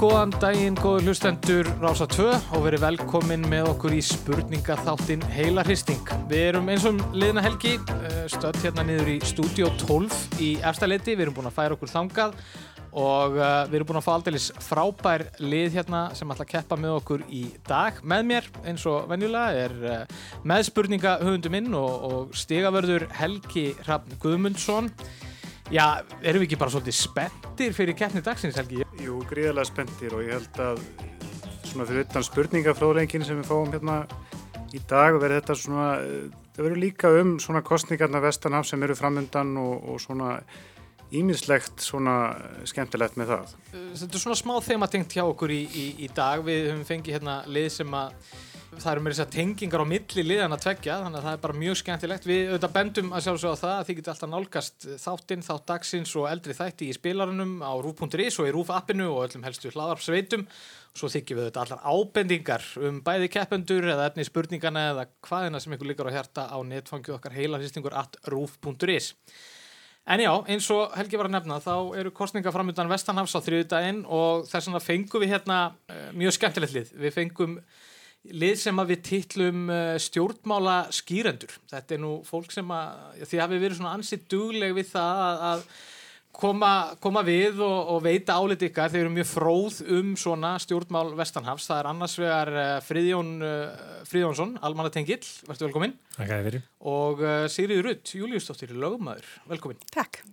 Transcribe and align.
Góðan 0.00 0.30
daginn, 0.40 0.76
góður 0.80 1.10
hlustendur 1.10 1.68
Rása 1.76 2.06
2 2.08 2.30
og 2.56 2.62
verið 2.64 2.86
velkomin 2.86 3.42
með 3.52 3.66
okkur 3.74 3.92
í 3.92 3.98
spurningaþáttin 4.00 5.26
Heila 5.28 5.60
Hristing. 5.66 6.00
Við 6.30 6.44
erum 6.46 6.70
eins 6.72 6.86
og 6.88 7.02
liðna 7.12 7.42
helgi 7.44 7.74
eh, 7.76 8.22
stödd 8.32 8.56
hérna 8.62 8.86
niður 8.88 9.10
í 9.12 9.18
Studio 9.28 9.68
12 9.82 10.40
í 10.40 10.48
efstaleiti. 10.64 11.12
Við 11.12 11.26
erum 11.26 11.36
búin 11.36 11.50
að 11.50 11.58
færa 11.58 11.76
okkur 11.76 11.92
þangað 11.92 12.32
og 12.96 13.36
uh, 13.36 13.68
við 13.68 13.76
erum 13.76 13.90
búin 13.90 14.00
að 14.00 14.06
fá 14.08 14.10
aldeilis 14.14 14.48
frábær 14.64 15.26
lið 15.44 15.76
hérna 15.76 16.00
sem 16.16 16.32
ætla 16.32 16.48
að 16.48 16.52
keppa 16.56 16.80
með 16.80 16.96
okkur 17.02 17.28
í 17.28 17.44
dag. 17.68 18.00
Með 18.00 18.28
mér, 18.32 18.52
eins 18.64 18.88
og 18.88 19.04
venjulega, 19.12 19.66
er 19.68 19.76
uh, 19.84 20.20
meðspurninga 20.48 21.18
höfundu 21.20 21.52
minn 21.52 21.76
og, 21.76 22.08
og 22.08 22.32
stigavörður 22.40 23.04
Helgi 23.20 23.74
Hrafn 23.84 24.16
Guðmundsson. 24.24 24.94
Já, 25.70 26.02
erum 26.26 26.42
við 26.42 26.48
ekki 26.48 26.56
bara 26.58 26.72
svolítið 26.74 26.96
spenntir 26.98 27.74
fyrir 27.76 27.94
keppni 27.94 28.20
dagsins, 28.26 28.56
Helgi? 28.58 28.80
Jú, 28.98 29.20
gríðarlega 29.30 29.68
spenntir 29.68 30.16
og 30.16 30.24
ég 30.26 30.34
held 30.34 30.56
að 30.64 30.80
svona 31.68 31.86
fyrir 31.86 32.08
utan 32.08 32.26
spurningafróðlengin 32.26 33.26
sem 33.28 33.38
við 33.38 33.46
fáum 33.52 33.70
hérna 33.70 34.00
í 34.74 34.80
dag 34.90 35.14
verður 35.14 35.38
þetta 35.38 35.56
svona, 35.60 35.86
eh, 36.02 36.26
það 36.56 36.66
verður 36.66 36.82
líka 36.82 37.12
um 37.20 37.30
svona 37.38 37.62
kostningarna 37.62 38.22
vestanhaf 38.24 38.66
sem 38.66 38.82
eru 38.82 38.98
framöndan 38.98 39.54
og, 39.62 39.86
og 39.94 40.02
svona 40.02 40.40
ímislegt 41.14 41.86
svona 41.86 42.16
skemmtilegt 42.66 43.14
með 43.14 43.30
það. 43.36 43.54
Þetta 43.70 44.10
er 44.10 44.24
svona 44.26 44.42
smá 44.42 44.56
þema 44.66 44.90
tengt 44.90 45.14
hjá 45.14 45.22
okkur 45.22 45.54
í, 45.54 45.62
í, 45.70 45.86
í 46.02 46.10
dag. 46.14 46.42
Við 46.46 46.72
höfum 46.72 46.86
fengið 46.88 47.20
hérna 47.20 47.40
lið 47.46 47.70
sem 47.78 47.94
að 47.94 48.18
það 48.78 48.90
eru 48.92 49.02
með 49.02 49.14
þess 49.14 49.22
að 49.24 49.32
tengingar 49.34 49.82
á 49.82 49.86
milli 49.90 50.22
liðan 50.24 50.54
að 50.54 50.62
tveggja 50.64 50.98
þannig 51.02 51.18
að 51.18 51.26
það 51.26 51.36
er 51.36 51.42
bara 51.42 51.58
mjög 51.60 51.78
skemmtilegt. 51.80 52.28
Við 52.28 52.42
auðvitað 52.50 52.74
bendum 52.76 53.10
að 53.10 53.24
sjálfsögja 53.26 53.52
á 53.54 53.62
það 53.62 53.74
að 53.74 53.86
þið 53.88 53.98
getur 53.98 54.12
alltaf 54.14 54.30
nálgast 54.30 54.86
þáttinn, 55.02 55.44
þátt 55.46 55.66
dagsins 55.70 56.14
og 56.20 56.28
eldri 56.30 56.56
þætti 56.56 56.88
í 56.88 56.96
spilarunum 56.96 57.54
á 57.66 57.72
rúf.is 57.82 58.40
og 58.40 58.48
í 58.48 58.54
rúf-appinu 58.54 59.08
og 59.10 59.22
öllum 59.26 59.46
helstu 59.48 59.72
hlaðarpsveitum. 59.74 60.46
Svo 60.94 61.10
þykjum 61.10 61.40
við 61.40 61.48
auðvitað 61.48 61.62
allar 61.66 61.84
ábendingar 61.90 62.66
um 62.86 63.00
bæði 63.06 63.30
keppendur 63.34 63.90
eða 63.90 64.10
efni 64.10 64.26
spurningana 64.26 64.88
eða 64.94 65.06
hvaðina 65.26 65.62
sem 65.62 65.74
ykkur 65.74 65.90
líkar 65.90 66.10
á 66.10 66.16
hjarta 66.16 66.46
á 66.50 66.58
netfangju 66.62 67.18
okkar 67.18 67.34
heilarhýstingur 67.34 67.98
at 67.98 68.18
rúf.is. 68.30 69.14
En 70.10 70.18
já, 70.22 70.30
eins 70.48 70.66
og 70.72 70.94
Helgi 70.96 71.18
var 71.20 71.28
að 71.28 71.36
nefna, 71.36 71.60
þá 71.62 71.74
eru 72.00 72.10
kostninga 72.16 72.50
framöndan 72.50 72.88
Vestanhafs 72.90 73.36
á 73.36 73.40
þriðudaginn 73.44 74.00
og 74.08 74.48
þess 74.48 74.66
vegna 74.66 74.80
fengum 74.82 75.22
við 75.22 75.34
hérna 75.34 75.58
uh, 75.70 76.08
mjög 76.16 76.34
skemmtilegt 76.38 76.74
lið. 76.74 76.92
Við 77.04 77.14
fengum 77.14 77.58
lið 78.28 78.58
sem 78.60 78.82
að 78.82 78.92
við 78.92 79.06
titlum 79.08 79.70
uh, 79.72 79.94
stjórnmála 80.00 80.82
skýrendur. 80.94 81.54
Þetta 81.70 81.96
er 81.96 82.02
nú 82.02 82.18
fólk 82.26 82.52
sem 82.54 82.74
að, 82.74 83.22
því 83.24 83.40
hafi 83.40 83.62
verið 83.62 83.80
svona 83.80 83.94
ansið 83.96 84.28
dugleg 84.34 84.76
við 84.76 84.90
það 84.90 85.22
að, 85.24 85.40
að 85.48 85.64
koma, 86.40 86.72
koma 87.00 87.24
við 87.26 87.62
og, 87.64 87.78
og 87.94 88.04
veita 88.04 88.36
álit 88.36 88.66
ykkar. 88.68 88.92
Þeir 88.92 89.02
eru 89.06 89.14
mjög 89.16 89.30
fróð 89.32 89.80
um 89.96 90.14
svona 90.20 90.52
stjórnmál 90.62 91.14
Vestanhafs. 91.18 91.70
Það 91.70 91.82
er 91.82 91.90
annars 91.94 92.20
vegar 92.20 92.52
uh, 92.54 92.70
Friðjón 92.84 93.34
uh, 93.40 93.90
Friðjónsson, 94.10 94.56
almannatengill, 94.68 95.22
verður 95.48 95.70
velkominn. 95.70 95.98
Takk 96.18 96.28
að 96.28 96.36
þið 96.36 96.48
verið. 96.50 96.70
Og 96.90 97.26
Sigriður 97.52 97.90
Rutt, 97.90 98.16
Júliusdóttir, 98.20 98.76
lögumæður, 98.76 99.36
velkominn. 99.48 99.80
Takk. 99.94 100.24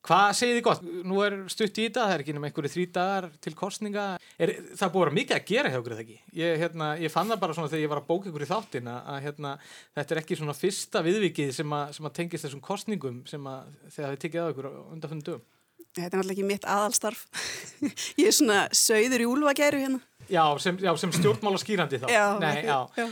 Hvað 0.00 0.30
segir 0.38 0.56
þið 0.56 0.64
gott? 0.64 0.84
Nú 1.04 1.18
er 1.26 1.34
stutt 1.52 1.76
í 1.76 1.84
þetta, 1.84 2.06
það 2.06 2.14
er 2.14 2.22
ekki 2.22 2.34
um 2.38 2.46
einhverju 2.48 2.72
þrý 2.72 2.84
dagar 2.94 3.26
til 3.44 3.52
kostninga. 3.58 4.04
Er, 4.40 4.52
það 4.72 4.92
búið 4.94 5.02
að 5.02 5.04
vera 5.04 5.16
mikið 5.18 5.36
að 5.36 5.44
gera 5.50 5.72
hjá 5.72 5.78
okkur 5.80 5.94
eða 5.96 6.04
ekki? 6.06 6.16
Ég, 6.40 6.56
hérna, 6.62 6.88
ég 7.02 7.12
fann 7.12 7.28
það 7.28 7.42
bara 7.42 7.56
svona 7.58 7.72
þegar 7.72 7.84
ég 7.84 7.92
var 7.92 8.00
að 8.00 8.08
bóka 8.08 8.30
ykkur 8.30 8.46
í 8.46 8.48
þáttin 8.48 8.90
að 8.94 9.20
hérna, 9.26 9.52
þetta 9.98 10.16
er 10.16 10.22
ekki 10.22 10.40
svona 10.40 10.56
fyrsta 10.56 11.04
viðvikið 11.04 11.52
sem 11.60 11.76
að, 11.76 11.92
sem 11.98 12.08
að 12.08 12.16
tengist 12.16 12.48
þessum 12.48 12.64
kostningum 12.64 13.22
sem 13.28 13.50
að 13.52 13.74
þegar 13.92 14.16
þið 14.16 14.22
tekið 14.24 14.42
að 14.44 14.52
okkur 14.54 14.70
undanfunnum 14.72 15.26
dögum. 15.28 15.48
Þetta 15.96 16.06
er 16.06 16.20
náttúrulega 16.20 16.36
ekki 16.36 16.46
mitt 16.46 16.66
aðalstarf. 16.70 17.24
ég 18.20 18.28
er 18.30 18.36
svona 18.36 18.60
sögður 18.76 19.24
í 19.24 19.28
úlvagæru 19.30 19.80
hérna. 19.82 20.00
Já, 20.30 20.44
sem, 20.62 20.76
já, 20.78 20.92
sem 21.00 21.10
stjórnmála 21.10 21.58
skýrandi 21.58 21.98
þá. 21.98 22.06
Já, 22.12 22.26
Nei, 22.38 22.60
já. 22.62 22.76
já. 22.94 23.06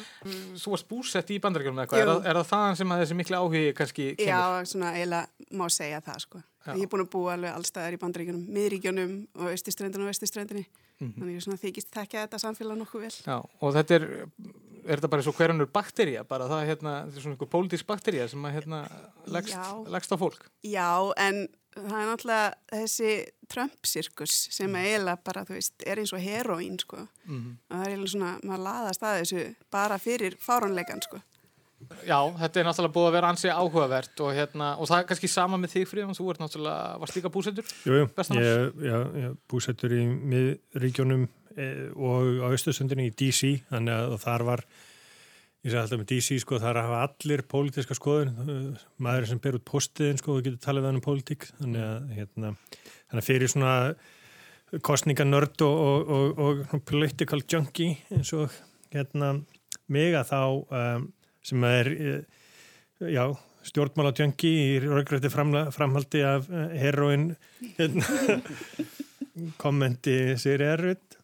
Svo 0.55 0.77
varst 0.77 0.87
búsett 0.87 1.33
í 1.34 1.41
bandarækjum 1.43 1.81
eða 1.81 1.88
hvað? 1.91 2.03
Er, 2.05 2.11
það- 2.12 2.28
er 2.31 2.38
það 2.38 2.47
þaðan 2.53 2.78
sem 2.78 2.93
að 2.94 3.00
þessi 3.03 3.17
mikla 3.19 3.41
áhugi 3.43 3.62
kannski 3.75 4.06
kemur? 4.21 4.28
Já, 4.31 4.69
svona 4.71 4.93
eiginlega 4.94 5.56
má 5.59 5.65
segja 5.75 5.99
það 6.06 6.21
sko. 6.22 6.43
Já. 6.69 6.72
Ég 6.77 6.84
er 6.87 6.93
búin 6.93 7.03
að 7.03 7.11
búa 7.17 7.34
alveg 7.34 7.56
allstaðar 7.59 7.97
í 7.97 8.00
bandaríkjunum, 8.05 8.47
miðríkjunum 8.55 9.12
og 9.34 9.50
austiströndinu 9.50 10.06
og 10.06 10.12
vestiströndinu. 10.12 10.65
Mhm. 11.00 11.12
Þannig 11.19 11.34
ég 11.34 11.44
svona 11.49 11.61
þykist 11.65 11.91
tekja 11.94 12.25
þetta 12.27 12.43
samfélag 12.44 12.78
nokkuð 12.84 13.06
vel. 13.09 13.15
Já, 13.27 13.37
og 13.43 13.75
þetta 13.75 13.94
er, 13.99 14.06
er 14.87 14.97
þetta 15.00 15.11
bara 15.11 15.27
og 15.27 15.38
hverjanur 15.38 15.72
bakterja, 15.75 16.25
bara 16.28 16.47
það 16.50 16.62
er 16.62 16.71
hérna, 16.71 16.94
þetta 17.09 17.17
er 17.19 17.27
svona 17.27 17.34
einhver 17.38 17.50
pólitísk 17.55 17.87
bakterja 17.91 18.28
sem 18.31 18.47
að 18.47 18.55
hérna 18.61 18.84
leggst 19.27 20.15
á 20.15 20.17
fólk. 20.19 20.47
Já, 20.62 20.91
en 21.19 21.49
það 21.84 21.99
er 22.03 22.09
náttúrulega 22.11 22.53
þessi 22.72 23.12
Trump-sirkus 23.49 24.34
sem 24.53 24.71
Mm. 24.71 24.77
eiginlega 24.83 25.19
bara, 25.25 25.44
þú 25.44 25.55
veist, 25.56 25.75
er 25.87 25.97
eins 26.03 26.12
og 26.12 26.21
heroín 26.21 26.78
sko. 26.81 27.06
Mm 27.27 27.56
Og 27.71 27.77
það 27.77 27.87
er 27.87 27.91
eiginlega 27.93 28.12
svona, 28.12 28.33
maður 28.44 28.65
laðast 28.69 29.03
að 29.03 29.19
þessu 29.22 29.55
bara 29.71 29.99
fyrir 29.99 30.37
fárónleikan 30.37 31.03
sko. 31.03 31.21
Já, 32.05 32.19
þetta 32.34 32.59
er 32.59 32.65
náttúrulega 32.67 32.94
búið 32.97 33.09
að 33.09 33.12
vera 33.15 33.28
ansi 33.31 33.49
áhugavert 33.55 34.21
og 34.21 34.33
hérna, 34.34 34.72
og 34.81 34.88
það 34.91 34.99
er 34.99 35.05
kannski 35.06 35.28
sama 35.31 35.56
með 35.56 35.71
þig 35.77 35.87
Fríðan, 35.87 36.17
þú 36.19 36.31
ert 36.33 36.41
náttúrulega, 36.43 36.99
varst 36.99 37.17
líka 37.17 37.31
búsettur? 37.31 37.65
Jú, 37.87 38.00
jú, 38.03 39.37
búsettur 39.49 39.94
í 39.94 40.03
miðríkjónum 40.33 41.28
e, 41.56 41.69
og 41.94 42.43
á 42.43 42.49
Östursundinu 42.50 43.06
í 43.06 43.15
DC, 43.15 43.62
þannig 43.71 43.94
að 43.94 44.17
og 44.17 44.21
þar 44.25 44.44
var, 44.50 44.65
ég 45.69 45.75
sagði 45.75 45.84
alltaf 45.84 46.01
með 46.01 46.11
DC, 46.12 46.39
sko, 46.43 46.61
þar 46.62 46.81
hafa 46.83 47.01
allir 47.06 47.43
pólitíska 47.53 47.97
skoðun, 47.97 48.31
eh, 48.45 48.87
maður 49.05 49.27
sem 49.31 49.41
ber 49.45 49.59
út 49.59 49.67
postiðin, 49.69 50.21
sko, 50.21 50.39
og 50.39 50.47
getur 50.47 50.62
talað 50.65 50.89
um 50.95 51.03
pólitík, 51.05 51.51
þannig 51.61 51.84
að, 51.84 52.15
hérna, 52.17 52.53
þannig 53.11 53.21
að 53.23 53.29
fyrir 53.29 53.53
svona 53.53 53.75
kostninganörd 54.84 55.65
og, 55.65 55.84
og, 56.17 56.41
og, 56.45 56.65
og 56.73 56.84
political 56.89 57.41
junkie 57.45 57.99
eins 58.12 58.33
og, 58.37 58.53
hérna, 58.95 59.34
mig 59.93 60.17
að 60.17 60.33
þá, 60.33 60.41
um, 60.81 61.06
sem 61.45 61.69
er, 61.69 61.93
eh, 61.93 62.49
já, 63.12 63.25
stjórnmála 63.69 64.15
tjöngi 64.17 64.49
í 64.49 64.69
röggrætti 64.85 65.31
framhaldi 65.33 66.23
af 66.25 66.49
uh, 66.49 66.69
heroin 66.79 67.31
hérna, 67.77 68.41
kommenti 69.62 70.17
sér 70.41 70.65
erfitt 70.73 71.18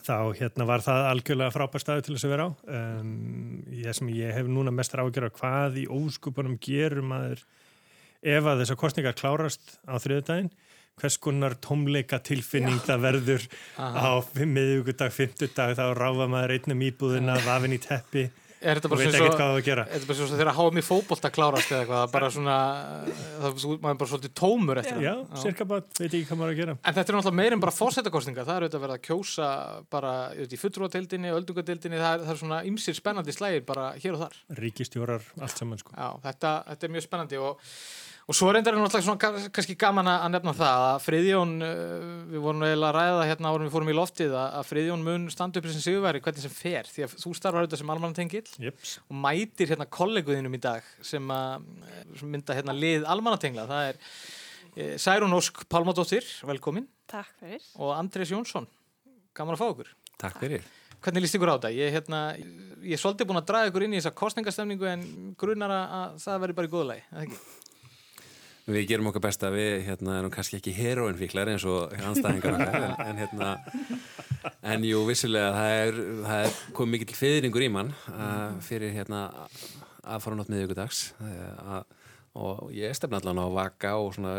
þá 0.00 0.32
hérna 0.38 0.66
var 0.68 0.84
það 0.84 1.06
algjörlega 1.10 1.52
frábær 1.54 1.82
staðu 1.82 2.04
til 2.06 2.16
þess 2.16 2.28
að 2.28 2.34
vera 2.34 2.46
á. 2.48 2.50
Um, 2.78 3.62
ég, 3.76 3.92
sem 3.96 4.12
ég 4.14 4.36
hef 4.38 4.48
núna 4.48 4.72
mest 4.74 4.94
ágjör 4.96 5.28
af 5.28 5.38
hvað 5.40 5.80
í 5.82 5.86
óskupunum 5.92 6.58
gerum 6.62 7.12
maður 7.12 7.42
ef 8.22 8.46
að 8.46 8.62
þessar 8.62 8.80
kostningar 8.80 9.18
klárast 9.18 9.76
á 9.84 9.98
þriðdægin 10.00 10.52
hvers 11.00 11.16
konar 11.18 11.56
tómleika 11.64 12.20
tilfinning 12.22 12.80
það 12.84 13.04
verður 13.06 13.46
Aha. 13.80 14.00
á 14.04 14.10
miðugudag, 14.44 15.12
fymtudag 15.14 15.74
þá 15.78 15.84
ráfa 15.96 16.28
maður 16.30 16.54
einnum 16.56 16.84
íbúðina, 16.88 17.38
vafin 17.46 17.76
í 17.76 17.80
teppi 17.82 18.26
Er 18.62 18.78
þetta 18.78 18.90
bara 18.92 19.02
svona 19.02 19.18
svo, 19.18 19.30
hvað 19.34 19.52
á 19.52 19.54
að 19.58 20.32
þegar 20.32 20.50
háum 20.56 20.78
í 20.78 20.84
fótbolta 20.86 21.30
klárast 21.34 21.72
eða 21.72 21.82
eitthvað, 21.82 22.04
bara 22.14 22.30
svona, 22.32 22.56
það, 23.42 23.64
maður 23.82 23.92
er 23.92 24.00
bara 24.02 24.10
svolítið 24.12 24.34
tómur 24.38 24.80
eftir 24.82 25.02
Já, 25.02 25.12
það. 25.18 25.40
cirka 25.42 25.66
bara, 25.72 25.84
veit 25.98 26.06
ekki 26.08 26.22
hvað 26.28 26.40
maður 26.42 26.54
að 26.54 26.60
gera 26.62 26.76
En 26.78 26.96
þetta 26.96 27.02
er 27.02 27.18
náttúrulega 27.18 27.40
meir 27.42 27.56
en 27.56 27.64
bara 27.64 27.74
fórsetakostninga, 27.76 28.46
það 28.46 28.54
er 28.60 28.66
auðvitað 28.66 28.84
verið 28.86 28.96
að 28.98 29.04
kjósa 29.08 29.48
bara 29.92 30.12
í 30.42 30.60
fulltrúadeildinni, 30.62 31.34
öldungadeildinni, 31.40 32.00
það 32.02 32.22
það 32.26 32.34
er 32.34 32.40
svona 32.44 32.62
ymsir 32.68 32.98
spennandi 32.98 33.34
slægir 33.34 33.66
bara 33.66 33.90
hér 33.98 34.16
og 34.16 34.24
þar. 34.26 34.38
ríkistjórar, 34.62 35.26
allt 35.42 35.58
saman 35.58 35.82
sko. 35.82 35.94
Já, 35.96 36.08
þetta, 36.28 36.54
þetta 36.70 36.88
er 36.88 36.94
mjög 36.96 37.06
spennandi 37.08 37.42
og, 37.42 37.68
og 38.28 38.36
svo 38.38 38.48
er 38.50 38.54
reyndar 38.58 38.76
náttúrulega 38.78 39.02
svona 39.06 39.18
ka- 39.18 39.50
kannski 39.56 39.74
gaman 39.78 40.06
að 40.06 40.28
nefna 40.34 40.52
það 40.54 40.82
að 40.88 41.00
Friðjón, 41.06 41.52
uh, 41.66 42.04
við 42.32 42.42
vorum 42.44 42.62
eiginlega 42.62 42.90
að 42.92 42.98
ræða 42.98 43.24
hérna 43.30 43.50
árum 43.52 43.66
við 43.66 43.72
fórum 43.74 43.90
í 43.92 43.96
loftið 43.98 44.36
að, 44.38 44.48
að 44.60 44.68
Friðjón 44.70 45.02
mun 45.08 45.24
standa 45.34 45.58
upp 45.62 45.66
sem 45.72 45.82
sigurveri 45.86 46.20
hvernig 46.22 46.44
sem 46.44 46.54
fer 46.54 46.86
því 46.92 47.06
að 47.08 47.16
þú 47.24 47.32
starfar 47.38 47.64
auðvitað 47.64 47.82
sem 47.82 47.92
almannatengill 47.96 48.52
Jeps. 48.66 48.92
og 49.08 49.16
mætir 49.26 49.72
hérna 49.74 49.88
kolleguðinum 49.98 50.54
í 50.54 50.62
dag 50.62 50.86
sem 51.02 51.32
að 51.34 51.66
sem 52.20 52.30
mynda 52.36 52.54
hérna 52.60 52.76
lið 52.78 53.08
almannatengla 53.10 53.66
það 53.72 53.88
er 53.90 53.98
eh, 54.76 54.94
Særún 55.02 55.34
Ósk 55.36 55.64
Pálmadóttir, 55.68 56.24
velkomin 56.46 56.86
Takk 57.10 57.34
fyrir. 57.42 57.60
og 57.82 57.90
Andrés 57.98 58.30
Jónsson, 58.32 58.68
gaman 59.36 59.56
að 59.58 59.64
fá 59.64 59.66
okkur 59.74 59.90
Takk 60.22 60.38
fyrir. 60.38 60.62
Hvernig 61.02 61.24
líst 61.24 61.34
ykkur 61.34 61.50
á 61.50 61.58
þetta? 61.58 61.70
Ég, 61.74 61.90
hérna, 61.96 62.18
ég 62.86 62.94
er 62.94 63.00
svolítið 63.02 63.26
búin 63.26 63.40
að 63.40 63.48
draga 63.48 63.70
ykkur 63.72 63.82
inn 63.88 63.96
í 63.96 63.98
þessa 63.98 64.12
kostningastemningu 64.14 64.86
en 64.86 65.00
grunar 65.34 65.72
að- 65.74 65.94
að 65.98 66.20
það 66.22 66.36
verður 66.44 66.58
bara 66.60 66.68
í 66.68 66.70
góðulegi, 66.76 67.02
eða 67.10 67.24
ekki? 67.26 67.40
Við 68.62 68.84
gerum 68.92 69.08
okkar 69.10 69.24
besta, 69.24 69.48
við 69.50 69.80
hérna, 69.88 70.20
erum 70.20 70.30
kannski 70.30 70.60
ekki 70.60 70.72
heroinfíklar 70.76 71.50
eins 71.50 71.64
og 71.66 71.90
anstæðingar 71.98 72.54
okkar, 72.60 72.76
en, 72.78 72.92
en 73.08 73.18
hérna, 73.18 73.48
en 74.70 74.86
jú, 74.86 75.00
vissulega, 75.08 75.48
það 75.56 75.78
er, 75.80 75.98
það 76.28 76.46
er 76.46 76.60
komið 76.76 76.92
mikill 76.94 77.18
fyrringur 77.18 77.64
í 77.66 77.70
mann 77.74 77.90
uh, 78.12 78.54
fyrir 78.62 78.94
hérna 78.94 79.24
að 80.06 80.22
fara 80.22 80.38
nátt 80.38 80.52
miðvíkudags 80.52 81.02
uh, 81.18 81.80
og 82.38 82.70
ég 82.76 82.94
stefna 82.94 83.18
allan 83.18 83.42
á 83.42 83.46
vaka 83.50 83.96
og 83.98 84.14
svona, 84.14 84.38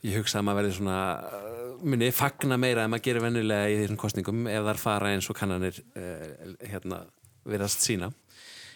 ég 0.00 0.16
hugsa 0.16 0.40
að 0.40 0.48
maður 0.48 0.62
verði 0.62 0.78
svona, 0.78 0.98
uh, 1.28 1.70
minni, 1.84 2.08
fagna 2.16 2.56
meira 2.60 2.86
en 2.86 2.94
maður 2.94 3.08
gerir 3.10 3.26
vennilega 3.28 3.68
í 3.68 3.76
þessum 3.82 4.00
kostningum 4.00 4.48
ef 4.48 4.70
þar 4.70 4.80
fara 4.80 5.12
eins 5.12 5.28
og 5.28 5.36
kannanir 5.36 5.84
uh, 5.92 6.56
hérna, 6.64 7.04
verðast 7.44 7.84
sína. 7.84 8.14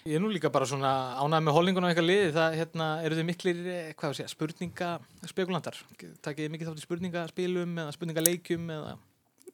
Ég 0.09 0.17
er 0.17 0.23
nú 0.23 0.31
líka 0.33 0.49
bara 0.53 0.65
svona 0.65 0.91
ánægð 1.21 1.45
með 1.45 1.57
holdingun 1.59 1.85
á 1.85 1.91
eitthvað 1.91 2.09
liði, 2.09 2.33
það 2.33 2.55
hérna, 2.57 2.87
eru 3.05 3.17
þið 3.19 3.27
miklir, 3.29 3.59
eh, 3.69 4.13
sé, 4.17 4.25
spurningaspekulantar? 4.33 5.77
Takið 6.25 6.47
þið 6.47 6.53
mikið 6.55 6.71
þátt 6.71 6.81
í 6.81 6.85
spurningaspilum 6.87 7.75
eða 7.83 7.93
spurningaleikjum 7.99 8.71
eða 8.77 8.99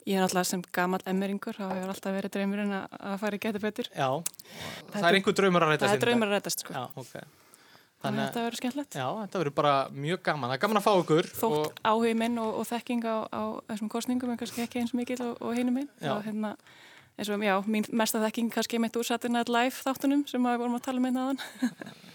Ég 0.07 0.15
er 0.15 0.23
alltaf 0.23 0.47
sem 0.47 0.61
gamal 0.71 1.01
emmeringur, 1.03 1.51
þá 1.51 1.67
hefur 1.67 1.89
alltaf 1.91 2.13
verið 2.15 2.31
draumurinn 2.31 2.71
að, 2.71 3.17
fara 3.19 3.35
í 3.35 3.41
getur 3.43 3.59
betur. 3.59 3.89
Já, 3.91 4.07
það 4.93 5.07
er 5.09 5.17
einhver 5.17 5.35
draumur 5.35 5.65
að 5.65 5.73
rætast 5.73 5.83
Það 5.83 5.91
er 5.91 5.99
dag. 5.99 6.05
draumur 6.07 6.27
að 6.27 6.35
rætast, 6.37 6.63
sko. 6.63 6.71
Já, 6.77 6.83
ok. 6.95 7.13
Þannig 7.97 8.21
að 8.21 8.27
þetta 8.29 8.43
verður 8.45 8.59
skemmtilegt. 8.61 8.95
já, 8.95 9.07
þetta 9.19 9.39
verður 9.41 9.55
bara 9.57 9.89
mjög 9.91 10.21
gaman. 10.23 10.47
Það 10.47 10.55
er 10.55 10.63
gaman 10.63 10.79
að 10.79 10.85
fá 10.87 10.93
ykkur. 11.01 11.27
Þótt 11.41 11.81
áhug 11.91 12.15
minn 12.23 12.39
og, 12.39 12.51
og 12.61 12.65
þekking 12.69 13.03
á, 13.03 13.15
á 13.27 13.43
þessum 13.67 13.89
kostningum 13.91 14.31
er 14.31 14.39
kannski 14.39 14.63
ekki 14.63 14.79
eins 14.79 14.93
mikil 14.95 15.19
og, 15.27 15.41
og 15.43 15.57
hérna, 17.17 17.23
eins 17.23 17.31
og, 17.33 17.45
já, 17.47 17.55
mín 17.67 17.87
mesta 17.97 18.21
þekking 18.21 18.51
kannski 18.53 18.81
mitt 18.81 18.99
úr 18.99 19.07
Saturday 19.07 19.33
Night 19.33 19.49
Live 19.49 19.81
þáttunum 19.81 20.27
sem 20.29 20.43
við 20.43 20.61
vorum 20.61 20.77
að 20.77 20.85
tala 20.85 21.01
um 21.01 21.09
einna 21.09 21.25
aðan. 21.27 21.41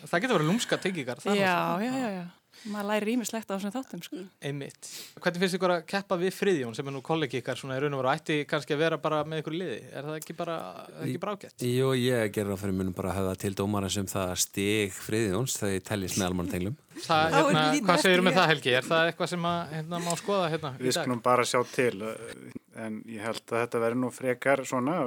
og 0.03 0.07
það 0.13 0.23
getur 0.25 0.39
verið 0.39 0.53
lúmska 0.53 0.79
tengingar. 0.83 1.27
Já, 1.27 1.59
já, 1.83 1.91
já, 1.91 2.09
já. 2.21 2.25
Maður 2.71 2.87
læri 2.93 3.15
ímislegt 3.17 3.49
á 3.51 3.57
þessum 3.57 3.73
þáttum, 3.75 4.03
sko. 4.07 4.21
Einmitt. 4.45 4.89
Hvernig 5.19 5.43
finnst 5.43 5.57
ykkur 5.57 5.73
að 5.75 5.81
keppa 5.91 6.19
við 6.21 6.35
Friðjón 6.37 6.77
sem 6.79 6.87
er 6.87 6.95
nú 6.95 7.01
kollegi 7.03 7.41
ykkar 7.41 7.59
svona 7.59 7.75
í 7.75 7.83
raun 7.83 7.97
og 7.97 8.03
veru 8.05 8.13
ætti 8.13 8.37
kannski 8.47 8.77
að 8.77 8.85
vera 8.85 8.99
bara 9.03 9.23
með 9.27 9.43
ykkur 9.43 9.57
liði? 9.57 9.79
Er 9.91 10.07
það 10.07 10.19
ekki 10.21 10.37
bara, 10.39 10.59
er 10.85 10.95
það 11.01 11.09
ekki 11.09 11.23
bara 11.25 11.35
ágætt? 11.35 11.67
Jú, 11.67 11.91
ég 11.99 12.35
gerir 12.37 12.55
á 12.55 12.59
fyrir 12.63 12.79
munum 12.79 12.95
bara 12.95 13.11
að 13.11 13.19
hafa 13.19 13.35
til 13.43 13.53
dómara 13.59 13.91
sem 13.91 14.07
það 14.13 14.35
stig 14.45 14.95
friðjóns 14.95 15.59
þegar 15.59 15.75
ég 15.75 15.87
tellist 15.91 16.21
með 16.21 16.29
almannatenglum. 16.29 16.79
Það, 17.03 17.27
er 17.27 17.39
hérna, 17.41 17.67
hvað 17.89 18.05
segir 18.05 18.23
með 18.23 18.31
eftir 18.31 18.43
það 18.45 18.53
Helgi? 18.53 18.77
Er 18.79 18.91
það 18.93 19.11
eitthvað 19.11 19.33
sem 19.35 19.51
að, 19.51 19.63
hérna, 19.73 20.03
má 20.07 20.13
skoða 20.21 20.51
hérna 20.53 20.75
í 20.77 20.87
Við 20.87 20.99
skulum 21.01 21.25
bara 21.25 21.49
sjá 21.49 21.63
til 21.73 21.95
eh, 22.13 22.62
en 22.79 23.01
ég 23.11 23.25
held 23.25 23.43
að 23.49 23.65
þetta 23.65 23.83
verður 23.83 24.01
nú 24.03 24.11
frekar 24.15 24.65
svona 24.69 24.99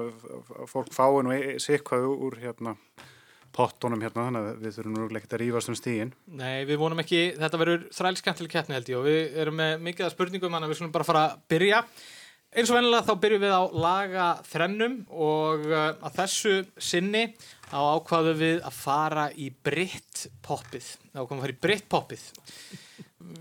fólk 0.69 0.93
fái 0.93 1.23
nú 1.25 1.37
sikvað 1.63 2.07
úr 2.13 2.39
hérna 2.43 2.75
pottunum 3.55 4.01
hérna 4.03 4.27
þannig 4.27 4.41
að 4.49 4.61
við 4.63 4.77
þurfum 4.77 4.97
nú 4.97 5.07
ekki 5.19 5.31
að 5.31 5.41
rífast 5.41 5.71
um 5.71 5.77
stígin. 5.79 6.11
Nei, 6.27 6.65
við 6.67 6.79
vonum 6.81 7.01
ekki, 7.03 7.21
þetta 7.39 7.61
verður 7.61 7.87
þrælskemmtileg 7.95 8.51
keppni 8.51 8.77
held 8.77 8.91
ég 8.91 8.99
og 8.99 9.07
við 9.07 9.39
erum 9.43 9.57
með 9.61 9.73
mikið 9.87 10.07
að 10.07 10.13
spurningum 10.15 10.57
að 10.59 10.67
við 10.69 10.79
skulum 10.79 10.95
bara 10.95 11.07
fara 11.07 11.25
að 11.29 11.43
byrja. 11.53 11.81
Eins 12.55 12.71
og 12.71 12.77
vennilega 12.77 13.03
þá 13.03 13.21
byrjum 13.23 13.43
við 13.43 13.53
á 13.55 13.63
laga 13.83 14.25
þrennum 14.47 14.93
og 15.11 15.65
uh, 15.67 15.89
að 16.07 16.19
þessu 16.21 16.53
sinni 16.79 17.23
á 17.67 17.79
ákvaðu 17.83 18.35
við 18.39 18.61
að 18.63 18.77
fara 18.79 19.25
í 19.35 19.49
britt 19.51 20.27
poppið. 20.45 20.87
Þá 21.11 21.19
komum 21.23 21.41
við 21.41 21.41
að 21.41 21.45
fara 21.47 21.55
í 21.55 21.63
britt 21.67 21.89
poppið. 21.91 22.27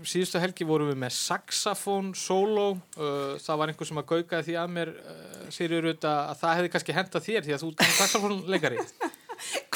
Síðustu 0.05 0.41
helgi 0.41 0.65
vorum 0.67 0.89
við 0.91 0.99
með 1.01 1.13
saxofón, 1.17 2.13
solo, 2.17 2.67
uh, 2.97 3.35
það 3.41 3.59
var 3.61 3.71
einhver 3.71 3.89
sem 3.89 4.01
að 4.01 4.07
gaukaði 4.11 4.47
því 4.49 4.57
að 4.61 4.71
mér, 4.77 4.93
uh, 5.01 5.43
Sýriður, 5.53 5.91
að 6.09 6.39
það 6.41 6.57
hefði 6.59 6.71
kannski 6.75 6.95
hentað 6.97 7.27
þér 7.27 7.45
því 7.45 7.55
að 7.55 7.63
þú 7.65 7.69
er 7.75 7.93
saxofónleikari. 7.99 8.81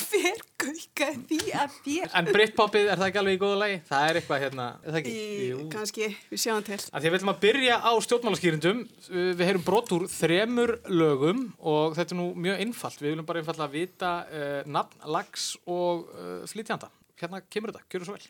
Hver 0.09 0.39
gaukaði 0.59 1.21
því 1.29 1.51
að 1.53 1.75
þér? 1.85 2.13
En 2.17 2.29
Britpopið, 2.33 2.87
er 2.89 2.99
það 2.99 3.09
ekki 3.09 3.21
alveg 3.21 3.35
í 3.37 3.41
góða 3.41 3.59
lagi? 3.59 3.77
Það 3.89 4.05
er 4.07 4.19
eitthvað 4.19 4.43
hérna, 4.45 4.67
er 4.81 4.95
það 4.95 4.99
ekki? 5.01 5.13
Í, 5.19 5.49
kannski, 5.73 6.09
við 6.31 6.43
sjáum 6.43 6.65
til. 6.65 6.79
Því 6.87 7.03
við 7.05 7.17
ætlum 7.19 7.33
að 7.33 7.41
byrja 7.43 7.77
á 7.83 7.91
stjórnmálaskýrindum. 8.07 8.81
Við 9.11 9.45
heyrum 9.45 9.67
brot 9.67 9.93
úr 9.95 10.07
þremur 10.13 10.75
lögum 10.89 11.45
og 11.59 11.95
þetta 11.99 12.15
er 12.15 12.21
nú 12.21 12.27
mjög 12.47 12.65
einfalt. 12.65 13.03
Við 13.03 13.13
viljum 13.13 13.29
bara 13.29 13.43
einfallega 13.43 13.75
vita 13.75 14.13
uh, 14.25 14.59
nafn, 14.65 15.07
lags 15.17 15.51
og 15.67 16.09
uh, 16.15 16.43
flytjanda. 16.49 16.91
Hérna 17.19 17.43
kemur 17.51 17.75
þetta, 17.75 17.87
gjör 17.91 18.09
svo 18.09 18.17
vel. 18.17 18.29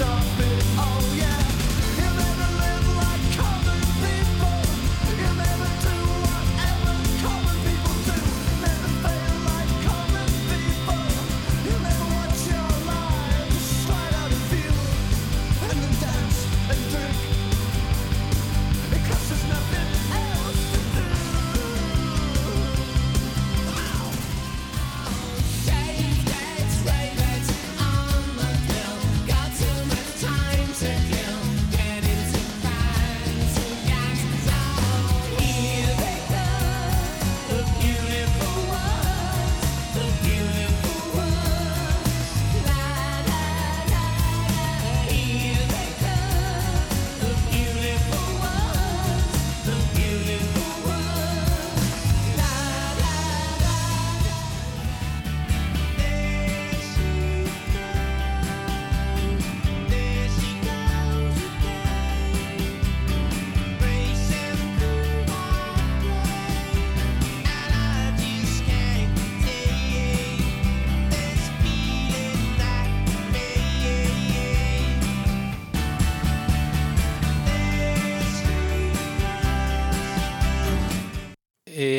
stop. 0.00 0.39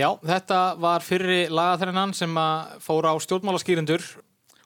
Já, 0.01 0.07
þetta 0.25 0.59
var 0.81 1.03
fyrri 1.05 1.41
lagaþrennan 1.51 2.13
sem 2.17 2.37
að 2.41 2.77
fóra 2.83 3.11
á 3.13 3.15
stjórnmálaskýrindur. 3.21 4.05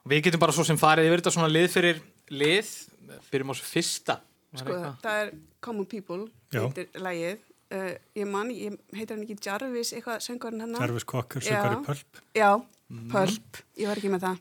Við 0.08 0.22
getum 0.28 0.40
bara 0.42 0.54
svo 0.56 0.64
sem 0.66 0.78
farið 0.80 1.08
yfir 1.10 1.20
þetta 1.22 1.34
svona 1.34 1.50
lið 1.52 1.66
fyrir 1.74 2.00
lið. 2.32 2.70
Á 3.06 3.20
þessu 3.26 3.66
fyrsta. 3.68 4.16
Það 4.56 4.60
Sko, 4.62 4.72
eitthvað. 4.72 4.96
það 5.02 5.20
er 5.24 5.30
Common 5.66 5.86
People, 5.90 6.22
Já. 6.54 6.62
heitir 6.64 6.88
lagið. 7.04 7.38
Uh, 7.66 7.92
ég 8.14 8.28
man, 8.30 8.50
ég 8.54 8.76
heitir 8.94 9.16
hann 9.16 9.24
ekki 9.26 9.36
Jarvis, 9.42 9.90
eitthvað 9.92 10.20
söngurinn 10.22 10.62
hennar. 10.62 10.80
Jarvis 10.84 11.04
Cocker, 11.04 11.42
Já. 11.42 11.82
pölp. 11.84 12.20
Já, 12.34 12.52
Mhm. 12.88 13.08
Pulp, 13.10 13.56
ég 13.76 13.88
var 13.90 13.96
ekki 13.98 14.10
með 14.14 14.20
það. 14.22 14.38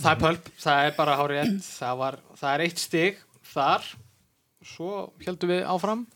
Það 0.00 0.12
er 0.12 0.20
pölp, 0.22 0.44
það 0.62 0.84
er 0.86 0.92
bara 0.96 1.16
hárið. 1.18 1.48
Það, 1.66 1.96
var, 1.98 2.18
það 2.38 2.54
er 2.54 2.60
eitt 2.64 2.78
stig 2.78 3.16
þar. 3.52 3.82
Svo 4.62 5.12
heldum 5.26 5.48
við 5.50 5.64
áfram. 5.66 6.06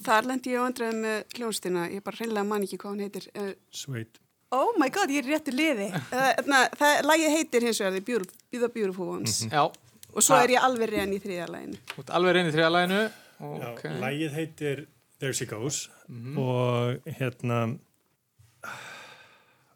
Þar 0.00 0.26
lendi 0.30 0.54
ég 0.54 0.62
vandræði 0.64 0.96
með 1.02 1.34
hljónstina, 1.36 1.82
ég 1.92 2.02
bara 2.06 2.16
hreinlega 2.16 2.46
man 2.48 2.62
ekki 2.64 2.78
hvað 2.80 2.90
hann 2.94 3.02
heitir. 3.04 3.26
Uh, 3.36 3.50
Sweet. 3.70 4.20
oh 4.52 4.72
my 4.80 4.88
god, 4.88 5.10
ég 5.12 5.24
er 5.24 5.28
réttu 5.34 5.52
liði. 5.52 5.90
Uh, 6.08 6.32
na, 6.48 6.62
það, 6.80 7.02
lagið 7.04 7.34
heitir 7.36 7.66
hins 7.68 7.80
vegar 7.82 7.92
The 7.98 8.00
Beautiful, 8.08 8.38
The 8.50 8.68
Beautiful 8.68 9.08
Ones. 9.18 9.42
Já, 9.50 9.66
Og 10.10 10.24
svo 10.26 10.34
er 10.42 10.50
ég 10.56 10.64
alveg 10.66 10.88
reyn 10.90 11.12
í 11.14 11.20
þriða 11.22 11.44
laginu. 11.52 11.76
út 12.00 12.08
alveg 12.10 12.34
reynið 12.34 12.56
þriða 12.56 12.70
læginu. 12.76 13.02
Já, 13.40 13.68
Okay. 13.70 13.92
Lægið 14.02 14.32
heitir 14.34 14.86
There 15.20 15.32
She 15.32 15.46
Goes 15.46 15.88
Mhm. 16.08 16.38
og 16.38 17.04
hérna 17.06 17.78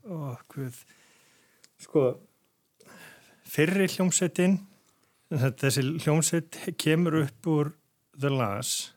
ó, 0.04 0.36
hvað 0.50 0.80
sko 1.84 2.02
fyrri 3.48 3.86
hljómsettin 3.92 4.58
þessi 5.30 5.84
hljómsett 6.02 6.58
kemur 6.80 7.20
upp 7.22 7.46
úr 7.50 7.72
The 8.18 8.30
Last 8.30 8.93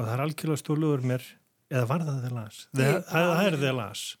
og 0.00 0.06
það 0.08 0.14
er 0.14 0.24
algjörlega 0.24 0.62
stóluður 0.62 1.04
mér 1.12 1.28
eða 1.70 1.86
var 1.90 2.04
það 2.06 2.24
The 2.24 2.32
Last? 2.34 2.66
Það, 2.72 2.98
það, 3.10 3.44
er 3.44 3.58
The 3.60 3.76
Last 3.76 4.16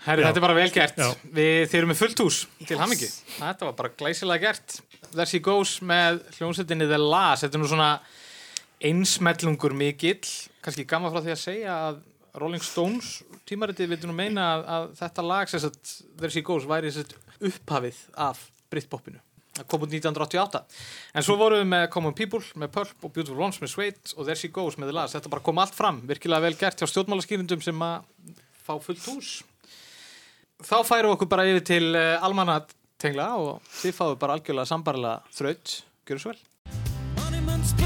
Herri, 0.00 0.24
þetta 0.24 0.40
er 0.40 0.44
bara 0.46 0.56
vel 0.56 0.70
gert. 0.72 1.00
Við 1.36 1.58
þið 1.68 1.74
erum 1.76 1.90
með 1.92 1.98
fullt 2.00 2.20
hús 2.24 2.36
til 2.64 2.72
Yes. 2.72 2.80
hamingi. 2.80 3.08
Þetta 3.36 3.66
var 3.68 3.74
bara 3.76 3.90
glæsilega 4.00 4.40
gert. 4.46 4.76
There 5.12 5.26
she 5.28 5.40
goes 5.44 5.74
með 5.84 6.22
hljómsveitinni 6.38 6.88
The 6.88 7.00
Last. 7.02 7.44
Þetta 7.44 7.58
er 7.58 7.60
nú 7.60 7.68
svona 7.68 7.90
einsmellungur 8.80 9.76
mikill. 9.76 10.24
Kannski 10.64 10.86
gaman 10.88 11.12
frá 11.12 11.20
því 11.20 11.34
að 11.34 11.42
segja 11.42 11.74
að 11.90 12.00
Rolling 12.40 12.64
Stones 12.64 13.10
tímaritið 13.44 13.92
vildi 13.92 14.08
nú 14.08 14.16
meina 14.16 14.46
að, 14.54 14.64
að 14.76 14.88
þetta 15.02 15.26
lag 15.26 15.52
There 15.52 16.30
she 16.32 16.40
goes 16.46 16.64
væri 16.64 16.94
upphafið 17.40 18.00
af 18.16 18.46
Britpopinu. 18.72 19.20
Það 19.56 19.66
kom 19.70 19.84
út 19.84 19.92
1988. 19.92 20.60
En 21.18 21.26
svo 21.26 21.36
vorum 21.40 21.62
við 21.62 21.70
með 21.72 21.86
Common 21.94 22.16
People, 22.16 22.42
með 22.62 22.72
Pulp 22.76 23.06
og 23.06 23.14
Beautiful 23.16 23.42
Ones 23.42 23.58
með 23.62 23.72
Suede 23.72 24.14
og 24.16 24.28
There 24.28 24.38
she 24.38 24.52
goes 24.54 24.78
með 24.78 24.92
The 24.92 24.96
Last. 25.00 25.16
Þetta 25.18 25.32
bara 25.32 25.46
kom 25.48 25.62
allt 25.62 25.76
fram. 25.76 26.02
Virkilega 26.08 26.46
vel 26.46 26.58
gert 26.60 26.80
hjá 26.80 26.88
stjórnmálaskýrindum 26.90 27.64
sem 27.64 27.82
að 27.86 28.06
fá 28.62 28.76
fullt 28.84 29.08
hús. 29.10 29.32
Þá 30.60 30.76
færum 30.86 31.10
við 31.10 31.16
okkur 31.16 31.32
bara 31.32 31.48
yfir 31.50 31.66
til 31.66 31.84
uh, 31.96 32.20
almannatengla 32.26 33.32
og 33.40 33.74
þið 33.80 33.96
fáum 33.96 34.16
bara 34.22 34.38
algjörlega 34.38 34.70
sambarlega 34.70 35.18
þraut. 35.34 35.76
Gjör 36.06 36.24
svo 36.24 36.34
vel. 36.34 37.79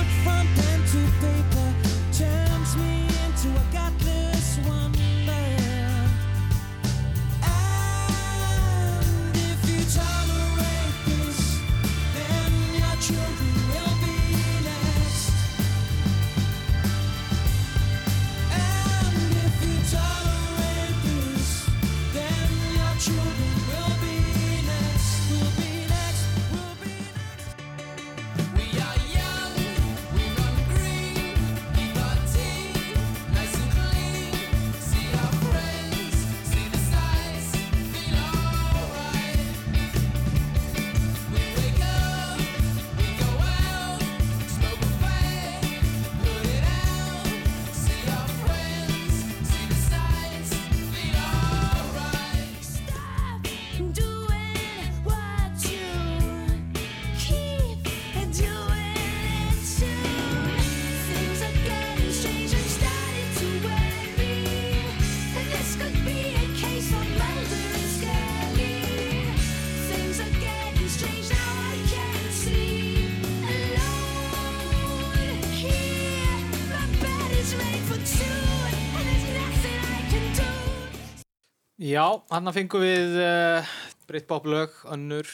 Já, 81.95 82.07
hann 82.33 82.51
fengum 82.57 82.83
við 82.83 83.19
uh, 83.23 83.75
Britpop 84.09 84.49
lög, 84.51 84.73
önnur 84.91 85.29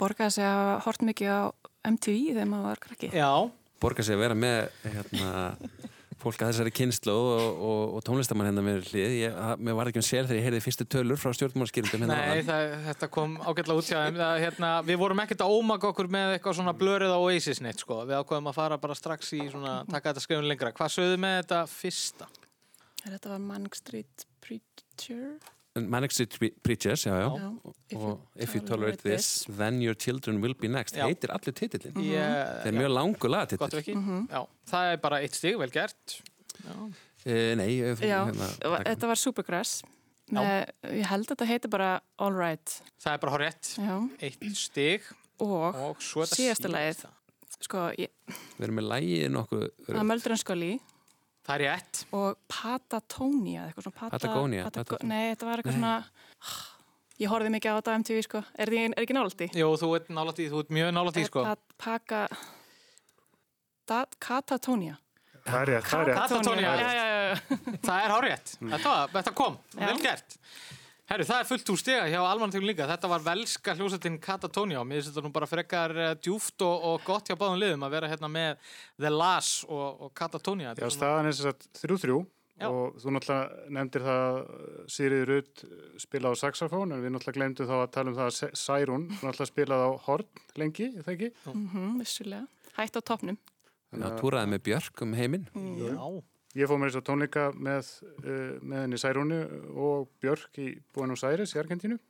Borgaði 0.00 0.40
sig 0.40 0.46
að 0.48 0.70
hort 0.86 1.04
mikið 1.06 1.30
á 1.30 1.42
MTV 1.86 2.34
þegar 2.34 2.48
maður 2.48 2.68
var 2.70 2.80
krakki. 2.82 3.10
Já, 3.14 3.32
borga 3.80 4.04
sig 4.04 4.16
að 4.16 4.22
vera 4.24 4.36
með 4.36 4.56
hérna, 4.84 5.28
fólk 6.20 6.40
að 6.40 6.50
þessari 6.50 6.72
kynslu 6.76 7.12
og, 7.14 7.60
og, 7.68 7.82
og 7.98 8.02
tónlistamann 8.08 8.48
hérna 8.48 8.64
með 8.64 8.90
hlið 8.90 9.14
ég, 9.20 9.36
að, 9.44 9.62
mér 9.68 9.76
var 9.78 9.90
ekki 9.90 10.00
um 10.00 10.06
sér 10.08 10.26
þegar 10.28 10.40
ég 10.40 10.48
heyrði 10.48 10.62
fyrstu 10.64 10.88
tölur 10.96 11.20
frá 11.20 11.36
stjórnmálskýrundum 11.36 12.04
hérna 12.04 12.18
nei, 12.18 12.42
það, 12.48 12.74
þetta 12.88 13.10
kom 13.16 13.36
ágætlega 13.44 13.84
út 13.84 13.92
það, 13.92 14.34
hérna, 14.44 14.72
Við 14.88 15.00
vorum 15.04 15.22
ekkert 15.24 15.46
að 15.46 15.54
ómaka 15.60 15.92
okkur 15.92 16.10
með 16.16 16.34
eitthvað 16.34 16.58
svona 16.58 16.76
blörið 16.80 17.14
á 17.16 17.20
Oasis 17.20 17.62
neitt 17.64 17.84
sko. 17.84 18.02
Við 18.08 18.18
ákveðum 18.18 18.50
að 18.50 18.58
fara 18.58 18.80
bara 18.82 18.98
strax 18.98 19.32
í 19.36 19.44
svona, 19.52 19.78
taka 19.88 20.10
þetta 20.10 20.26
skrifun 20.26 20.50
lengra 20.50 20.74
Hvað 20.76 20.92
sögðu 20.96 21.22
með 21.24 21.38
þetta 21.42 21.62
fyrsta? 21.76 22.28
Þetta 23.04 23.32
var 23.32 23.40
Manic 23.46 23.80
Street 23.80 24.28
Preacher. 24.44 25.59
Manic 25.78 26.10
Street 26.10 26.34
Pre- 26.38 26.54
Preachers, 26.66 27.04
já, 27.06 27.14
já, 27.20 27.28
Já. 27.38 27.96
og 27.96 28.20
If 28.36 28.54
You 28.56 28.64
Tolerate 28.66 29.02
This, 29.04 29.46
Then 29.58 29.80
Your 29.82 29.94
Children 29.94 30.40
Will 30.42 30.54
Be 30.54 30.68
Next. 30.68 30.96
Já. 30.96 31.06
heitir 31.06 31.30
allir 31.30 31.54
titillin 31.54 31.94
Ég, 31.94 32.18
það 32.64 32.66
er 32.66 32.72
mjög 32.72 32.90
langu 32.96 33.14
Gott 33.18 33.30
lagatitill 33.30 33.78
ekki. 33.78 33.94
Já, 34.30 34.42
það 34.72 34.92
er 34.92 34.96
bara 35.04 35.20
eitt 35.22 35.38
stig, 35.38 35.58
vel 35.58 35.70
gert. 35.70 36.16
Uh, 36.66 37.54
nei, 37.56 37.70
hérna, 38.00 38.50
þetta 38.88 39.06
var 39.06 39.20
Supergrass. 39.20 39.82
Með, 40.30 40.70
ég 40.94 41.06
held 41.10 41.26
að 41.26 41.32
þetta 41.34 41.46
heiti 41.46 41.70
bara 41.70 42.00
All 42.18 42.34
Right. 42.34 42.76
Það 43.02 43.12
er 43.14 43.22
bara 43.24 43.50
Já. 43.78 43.96
Eitt 44.26 44.44
stig. 44.58 45.06
Og, 45.40 45.74
og 45.74 46.02
svo 46.04 46.26
þetta 46.26 46.36
síðasta 46.36 46.68
lagið. 46.70 47.04
sko, 47.60 47.86
ég, 47.98 48.10
við 48.58 48.64
erum 48.66 48.78
með 48.80 48.86
lægið 48.90 49.30
nokkuð 49.34 49.64
það 49.86 49.98
er 50.00 50.06
Möldur 50.10 50.34
en 50.34 50.40
Skoli 50.40 50.70
Það 51.50 51.56
er 51.56 51.62
rétt 51.66 52.00
og 52.14 52.36
Patatónia, 52.46 53.62
eitthvað 53.66 53.86
svona 53.88 53.98
Pata, 53.98 54.10
Patagonia, 54.14 54.66
Patago 54.68 54.84
Patagonia. 54.94 55.10
Nei, 55.10 55.32
þetta 55.32 55.48
var 55.48 55.62
eitthvað 55.62 55.78
svona 55.80 55.94
Ég 57.20 57.28
horfði 57.28 57.50
mikið 57.52 57.68
á 57.68 57.76
þetta 57.76 57.92
á 57.92 57.98
MTV, 58.00 58.20
sko. 58.24 58.40
Er, 58.64 58.70
er 58.80 58.94
ekki 59.02 59.16
náldi? 59.16 59.48
Jú, 59.58 59.66
þú 59.82 59.88
ert 59.98 60.06
nálægt 60.14 60.38
í, 60.40 60.46
þú 60.48 60.62
ert 60.62 60.70
mjög 60.72 60.92
nálægt 60.96 61.18
í 61.20 61.24
sko 61.26 61.42
Paka... 61.80 62.20
Katatónia. 64.22 64.94
Það 65.42 65.58
er 65.58 65.70
rétt, 65.72 65.88
það 65.90 66.00
er 66.00 66.08
rétt. 66.10 66.20
Katatónia. 66.20 66.62
Já, 66.62 66.80
já, 66.80 66.92
já, 66.94 67.18
já. 67.26 67.78
Það 67.88 68.04
er 68.04 68.14
hár 68.14 68.26
rétt 68.28 68.52
þetta, 68.60 68.94
var- 68.94 69.12
þetta 69.16 69.34
kom, 69.42 69.58
Já. 69.74 69.90
Herru, 71.10 71.24
það 71.26 71.40
er 71.42 71.46
fullt 71.48 71.70
úr 71.72 71.78
stiga 71.80 72.02
hjá 72.06 72.20
almannatökum 72.22 72.68
líka 72.68 72.86
Þetta 72.86 73.08
var 73.10 73.22
velska 73.24 73.72
hljósettin 73.74 74.18
Katatónia 74.22 74.78
og 74.78 74.84
mér 74.86 75.00
finnst 75.00 75.10
þetta 75.10 75.24
nú 75.26 75.32
bara 75.34 75.48
frekar 75.50 75.94
uh, 75.96 76.10
djúft 76.22 76.62
og, 76.62 76.84
og 76.86 77.02
gott 77.02 77.26
hjá 77.26 77.34
báðum 77.34 77.58
liðum 77.58 77.82
að 77.82 77.96
vera 77.96 78.10
hérna 78.12 78.30
með 78.30 78.60
The 78.94 79.10
Lass 79.10 79.64
og, 79.66 80.04
og 80.06 80.12
Katatónia 80.14 80.76
Já, 80.78 80.86
staðan 80.94 81.26
er 81.26 81.34
þess 81.34 81.50
að 81.50 81.66
þrjú 81.80 81.98
þrjú 82.04 82.20
Já. 82.60 82.68
og 82.68 83.00
þú 83.02 83.16
náttúrulega 83.16 83.74
nefndir 83.74 84.06
það 84.06 84.38
Sýrið 84.94 85.26
Rutt 85.32 85.66
spila 86.06 86.30
á 86.30 86.34
saxofón 86.44 86.94
en 86.94 87.02
við 87.02 87.14
náttúrulega 87.16 87.38
glemdu 87.40 87.66
þá 87.66 87.76
að 87.80 87.86
tala 87.98 88.12
um 88.12 88.18
það 88.20 88.30
að 88.30 88.58
Særún 88.62 89.06
náttúrulega 89.24 89.50
spilaði 89.50 89.90
á 89.90 89.92
horn 90.06 90.42
lengi, 90.62 90.90
er 90.92 91.06
það 91.08 91.14
ekki? 91.16 91.32
Mm, 91.50 91.94
vissulega. 92.04 92.70
Hætt 92.78 93.00
á 93.00 93.02
topnum. 93.02 93.40
að 93.98 94.20
túraði 94.22 94.54
með 94.54 94.66
Björk 94.68 95.02
um 95.08 95.18
heiminn 95.18 95.50
Já, 95.58 95.96
Ég 96.58 96.66
fóð 96.66 96.80
mér 96.82 96.90
þess 96.90 96.98
að 96.98 97.06
tónleika 97.06 97.44
með, 97.54 97.92
uh, 98.24 98.56
með 98.58 98.80
henni 98.84 98.98
Særúnu 98.98 99.40
og 99.78 100.08
Björk 100.22 100.58
í 100.58 100.72
Buenos 100.96 101.22
Aires 101.28 101.54
í 101.54 101.60
Argentínu. 101.62 102.00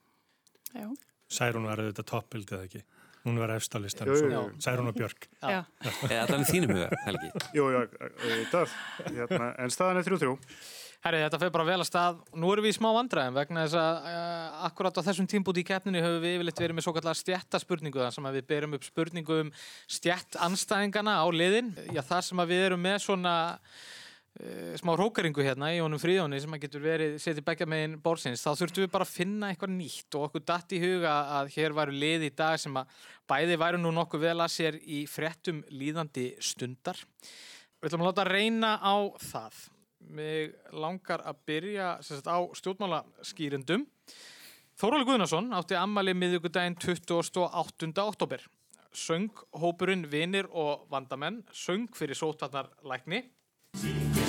Já. 0.72 0.88
Særún 1.30 1.68
var 1.68 1.82
auðvitað 1.82 2.08
toppildið 2.10 2.56
eða 2.56 2.68
ekki. 2.70 2.82
Hún 3.20 3.36
var 3.36 3.50
efstalistan. 3.52 4.08
Særún 4.64 4.88
og 4.88 4.96
Björk. 4.96 5.26
Já. 5.44 5.60
eða 6.08 6.22
allan 6.24 6.46
í 6.46 6.48
þínum 6.48 6.72
huga, 6.72 6.88
Helgi 7.04 7.28
Jú, 7.52 7.66
já, 7.74 7.82
auðvitað. 8.00 8.76
Hérna, 9.10 9.50
en 9.60 9.74
staðan 9.74 10.00
er 10.00 10.06
þrjú 10.08 10.18
þrjú. 10.22 10.32
herru, 11.04 11.20
þetta 11.26 11.40
fyrir 11.42 11.52
bara 11.58 11.68
vel 11.68 11.76
að 11.82 11.88
stað 11.90 12.22
Nú 12.40 12.54
erum 12.54 12.64
við 12.64 12.72
í 12.72 12.78
smá 12.78 12.88
vandræðum 12.96 13.36
vegna 13.36 13.66
þess 13.66 13.76
að 13.82 14.08
uh, 14.08 14.64
akkurat 14.70 14.96
á 14.96 15.06
þessum 15.10 15.28
tímbúti 15.28 15.60
í 15.60 15.68
keppninu 15.68 16.00
höfum 16.00 16.24
við 16.24 16.38
yfirleitt 16.38 16.64
verið 16.64 16.78
með 16.78 16.88
svo 16.88 16.96
kallar 16.96 17.20
stjættaspurningu 17.20 18.00
þar 18.00 18.16
sem 18.16 18.30
að 18.30 18.40
við 18.40 18.48
berum 18.54 18.76
upp 18.80 18.88
spurningu 18.88 19.40
um 19.44 19.52
stjætt 19.84 20.40
anstæðingana 20.40 21.20
á 21.20 21.26
liðin 21.28 21.74
Já, 21.92 22.00
það 22.00 22.24
sem 22.30 22.40
að 22.40 22.54
við 22.54 22.66
erum 22.70 22.84
með 22.88 23.02
svona 23.04 23.36
smá 24.78 24.94
rókaringu 24.96 25.42
hérna 25.42 25.72
í 25.74 25.80
honum 25.82 26.00
fríðóni 26.00 26.38
sem 26.40 26.52
að 26.54 26.62
getur 26.62 26.84
verið 26.84 27.16
setið 27.20 27.44
begja 27.44 27.66
megin 27.68 27.96
bórsins, 28.00 28.44
þá 28.44 28.54
þurftum 28.60 28.84
við 28.84 28.92
bara 28.94 29.06
að 29.06 29.14
finna 29.16 29.48
eitthvað 29.50 29.74
nýtt 29.74 30.16
og 30.16 30.28
okkur 30.28 30.44
datt 30.46 30.72
í 30.72 30.80
huga 30.80 31.14
að 31.40 31.50
hér 31.56 31.74
væru 31.76 31.96
lið 31.98 32.26
í 32.28 32.30
dag 32.38 32.60
sem 32.62 32.76
að 32.78 32.94
bæði 33.28 33.58
væru 33.60 33.80
nú 33.82 33.90
nokkuð 33.96 34.24
vel 34.24 34.36
að 34.38 34.52
sér 34.54 34.78
í 34.80 35.02
fréttum 35.10 35.64
líðandi 35.74 36.30
stundar. 36.38 37.00
Við 37.80 37.90
ætlum 37.90 38.04
að 38.04 38.10
láta 38.12 38.26
reyna 38.28 38.70
á 38.78 38.96
það. 39.18 39.58
Mig 40.10 40.54
langar 40.72 41.20
að 41.26 41.42
byrja 41.50 41.90
sagt, 42.04 42.30
á 42.30 42.38
stjórnmálaskýrendum. 42.56 43.84
Þóróli 44.80 45.04
Guðnason 45.04 45.50
átti 45.52 45.76
ammali 45.76 46.14
miðugudaginn 46.16 46.78
28. 46.80 47.90
oktober. 48.06 48.46
Söng 48.96 49.28
hópurinn 49.52 50.06
Vinir 50.10 50.48
og 50.50 50.86
Vandamenn, 50.90 51.44
söng 51.52 51.90
fyrir 51.94 52.16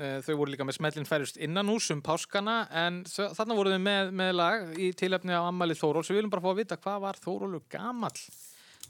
Eh, 0.00 0.22
Þau 0.24 0.38
voru 0.40 0.54
líka 0.54 0.64
með 0.64 0.78
smellin 0.78 1.04
færust 1.04 1.36
innan 1.44 1.68
hús 1.68 1.90
um 1.92 2.00
páskana 2.00 2.62
en 2.80 3.02
þarna 3.04 3.56
voru 3.58 3.74
þau 3.74 3.82
með, 3.84 4.12
með 4.16 4.30
lag 4.38 4.70
í 4.80 4.86
tilefni 4.96 5.34
á 5.36 5.44
ammali 5.44 5.76
Þóról 5.76 6.00
svo 6.00 6.14
við 6.14 6.22
viljum 6.22 6.32
bara 6.32 6.44
fá 6.46 6.48
að 6.48 6.60
vita 6.62 6.78
hvað 6.80 7.02
var 7.04 7.18
Þórólur 7.20 7.66
gamall 7.68 8.22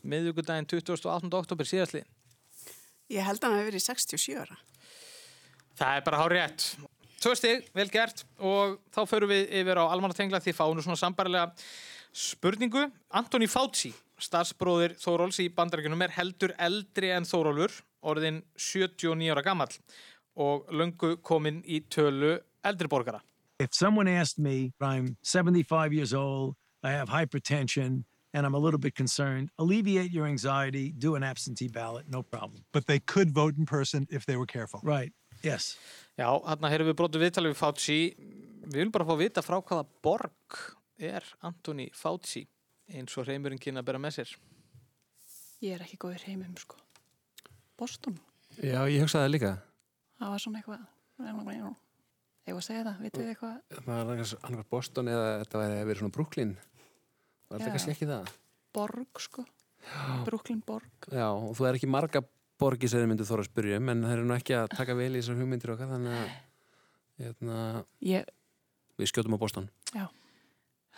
miðugudaginn 0.07 0.69
28. 0.71 1.27
oktober 1.39 1.67
síðastlið. 1.67 2.07
Ég 3.11 3.27
held 3.27 3.43
að 3.43 3.49
hann 3.49 3.59
hefur 3.59 3.71
verið 3.73 3.85
67 3.89 4.39
ára. 4.45 4.61
Það 5.79 5.97
er 5.99 6.07
bara 6.07 6.21
hár 6.23 6.35
rétt. 6.37 6.69
Tvö 7.23 7.35
stig, 7.39 7.67
vel 7.75 7.89
gert 7.91 8.23
og 8.39 8.79
þá 8.95 9.03
förum 9.11 9.31
við 9.35 9.51
yfir 9.59 9.83
á 9.83 9.85
almannatengla 9.91 10.43
því 10.43 10.55
fáum 10.59 10.79
nú 10.79 10.87
svona 10.87 10.99
sambarilega 11.03 11.51
spurningu. 12.15 12.87
Antoni 13.19 13.51
Fauci, 13.51 13.91
starfsbróðir 14.23 14.95
Þóróls 15.03 15.43
í 15.43 15.51
bandarækjunum 15.55 16.07
er 16.07 16.15
heldur 16.15 16.55
eldri 16.63 17.11
en 17.15 17.27
Þórólfur, 17.27 17.75
orðin 18.07 18.43
79 18.59 19.35
ára 19.35 19.47
gamall 19.47 19.75
og 20.37 20.67
löngu 20.73 21.17
komin 21.23 21.63
í 21.65 21.83
tölu 21.91 22.39
eldri 22.65 22.89
borgara. 22.89 23.21
If 23.59 23.75
someone 23.75 24.09
asked 24.09 24.39
me, 24.39 24.73
I'm 24.81 25.17
75 25.23 25.93
years 25.93 26.13
old, 26.15 26.57
I 26.83 26.91
have 26.93 27.09
hypertension, 27.09 28.05
and 28.35 28.47
I'm 28.47 28.55
a 28.55 28.59
little 28.59 28.79
bit 28.79 28.95
concerned, 28.97 29.51
alleviate 29.59 30.11
your 30.11 30.27
anxiety, 30.27 30.93
do 30.99 31.15
an 31.15 31.23
absentee 31.23 31.69
ballot, 31.69 32.07
no 32.09 32.23
problem. 32.23 32.65
but 32.73 32.87
they 32.87 32.99
could 32.99 33.31
vote 33.33 33.55
in 33.59 33.67
person 33.67 34.07
if 34.11 34.27
they 34.27 34.37
were 34.37 34.47
careful. 34.47 34.81
Right. 34.83 35.13
Yes. 35.43 35.77
Já, 36.19 36.29
hérna 36.47 36.71
heyrðum 36.71 36.93
við 36.93 36.97
brotu 36.99 37.21
viðtalið 37.23 37.53
við 37.53 37.59
Fauci. 37.61 37.99
Við 38.63 38.77
viljum 38.79 38.93
bara 38.95 39.07
fá 39.07 39.13
að 39.15 39.23
vita 39.25 39.43
frá 39.43 39.59
hvaða 39.61 39.87
borg 40.03 40.59
er 40.99 41.27
Antoni 41.43 41.91
Fauci 41.95 42.47
eins 42.93 43.17
og 43.19 43.27
reymurinn 43.27 43.61
kynna 43.63 43.83
að 43.83 43.89
bera 43.91 44.01
með 44.03 44.19
sér. 44.21 44.35
Ég 45.63 45.77
er 45.77 45.85
ekki 45.85 45.99
góður 46.03 46.25
heimum, 46.27 46.55
sko. 46.59 46.79
Boston. 47.79 48.19
Já, 48.59 48.83
ég 48.91 49.03
hugsaði 49.03 49.25
það 49.27 49.35
líka 49.37 49.53
Það 50.23 50.31
var 50.31 50.43
svona 50.43 50.61
eitthvað. 50.63 50.85
Ég 52.43 52.55
var 52.57 52.59
að 52.59 52.67
segja 52.67 52.83
það, 52.87 53.01
vitið 53.05 53.21
þið 53.23 53.33
eitthvað? 53.33 53.57
það 53.87 53.89
var 53.89 54.21
annars 54.49 54.69
Boston 54.71 55.09
eða 55.11 55.27
þetta 55.43 55.59
væri 55.61 55.83
verið 55.87 56.01
svona 56.01 56.15
Brooklyn 56.17 56.53
var 57.51 57.61
þetta 57.61 57.75
kannski 57.75 57.93
ekki 57.93 58.09
það 58.11 58.31
Borg, 58.75 59.21
sko. 59.23 59.45
Brooklyn 60.27 60.63
Borg. 60.67 61.09
Já, 61.11 61.27
og 61.29 61.53
þú 61.59 61.67
er 61.69 61.79
ekki 61.79 61.91
marga 61.91 62.23
borgi 62.63 62.91
sem 62.91 63.03
þið 63.03 63.11
myndu 63.11 63.27
þóra 63.29 63.45
að 63.45 63.51
spyrja 63.51 63.79
um, 63.79 63.91
en 63.93 64.03
það 64.07 64.15
eru 64.17 64.25
nú 64.27 64.35
ekki 64.37 64.57
að 64.59 64.67
taka 64.73 64.97
vel 64.99 65.11
í 65.11 65.21
þessar 65.21 65.39
hugmyndir 65.43 65.75
okkar 65.75 65.93
þannig 65.93 66.17
að 66.17 66.33
hérna, 67.23 67.59
Ég, 68.07 68.33
við 68.99 69.13
skjótum 69.13 69.37
á 69.39 69.43
Boston 69.43 69.69
já. 69.93 70.07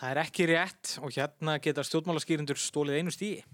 Það 0.00 0.09
er 0.11 0.23
ekki 0.25 0.49
rétt 0.50 0.95
og 1.00 1.12
hérna 1.16 1.59
geta 1.64 1.85
stjórnmálaskýrindur 1.87 2.61
stólið 2.61 3.02
einu 3.02 3.12
stíi. 3.14 3.45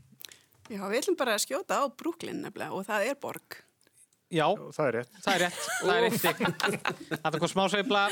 Já, 0.71 0.85
við 0.87 1.01
ætlum 1.01 1.19
bara 1.19 1.35
að 1.37 1.45
skjóta 1.45 1.83
á 1.83 1.85
Brooklyn 1.91 2.41
nefnilega 2.45 2.77
og 2.77 2.87
það 2.87 3.11
er 3.11 3.19
borg. 3.21 3.59
Já, 4.31 4.47
það 4.77 4.87
er 4.87 4.97
rétt. 5.01 5.21
það 5.25 5.33
er 5.35 5.43
rétt. 5.45 5.61
Það 5.81 5.93
er 5.97 6.07
eitt 6.07 6.19
stig. 6.21 6.43
Þetta 7.11 7.41
kom 7.43 7.51
smá 7.51 7.65
sveifla. 7.73 8.05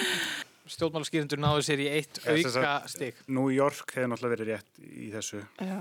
Stjórnmálaskýrindur 0.68 1.40
náðu 1.40 1.62
sér 1.64 1.80
í 1.80 1.86
eitt 1.94 2.18
sem 2.20 2.58
auka 2.58 2.72
stig. 2.90 3.22
New 3.30 3.48
York 3.54 3.94
hefur 3.94 4.10
náttúrulega 4.12 4.34
verið 4.34 4.50
rétt 4.52 4.82
í 4.82 5.08
þessu. 5.14 5.40
Já. 5.62 5.78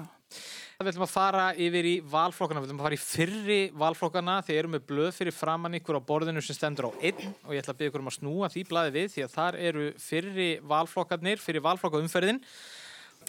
Við 0.77 0.91
ætlum 0.91 1.07
að 1.07 1.09
fara 1.09 1.43
yfir 1.57 1.87
í 1.89 1.93
valflokkana, 2.05 2.61
við 2.61 2.69
ætlum 2.69 2.81
að 2.83 2.85
fara 2.85 2.97
í 2.97 3.01
fyrri 3.01 3.59
valflokkana, 3.81 4.35
þeir 4.45 4.59
eru 4.59 4.69
með 4.75 4.83
blöð 4.91 5.07
fyrir 5.15 5.33
framann 5.33 5.77
ykkur 5.79 5.97
á 5.97 6.07
borðinu 6.11 6.43
sem 6.45 6.53
stendur 6.53 6.91
á 6.93 7.01
einn 7.01 7.31
og 7.47 7.55
ég 7.55 7.63
ætla 7.63 7.73
að 7.73 7.79
byggja 7.79 7.91
ykkur 7.91 8.03
um 8.03 8.11
að 8.11 8.17
snúa 8.19 8.49
því 8.53 8.63
blaði 8.69 8.93
við 8.93 9.07
því 9.15 9.23
að 9.25 9.33
þar 9.33 9.57
eru 9.71 9.87
fyrri 10.03 10.49
valflokkarnir, 10.69 11.41
fyrir 11.41 11.65
valflokkaumferðin 11.65 12.43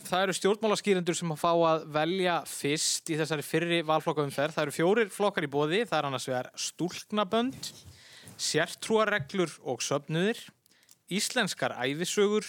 það 0.07 0.23
eru 0.25 0.35
stjórnmálaskýrendur 0.37 1.17
sem 1.19 1.33
að 1.35 1.40
fá 1.40 1.50
að 1.50 1.85
velja 1.95 2.37
fyrst 2.49 3.11
í 3.12 3.17
þessari 3.19 3.45
fyrri 3.47 3.81
valflokkaumferð. 3.88 4.55
Það 4.57 4.64
eru 4.67 4.76
fjórir 4.76 5.11
flokkar 5.12 5.47
í 5.47 5.50
bóði, 5.52 5.83
það 5.88 5.99
er 5.99 6.09
annars 6.09 6.28
vegar 6.28 6.50
stúlknabönd, 6.69 7.71
sértrúareglur 8.38 9.52
og 9.69 9.83
söfnuðir, 9.85 10.40
íslenskar 11.11 11.75
æfisögur 11.83 12.47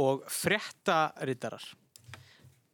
og 0.00 0.24
fréttarittarar. 0.30 1.64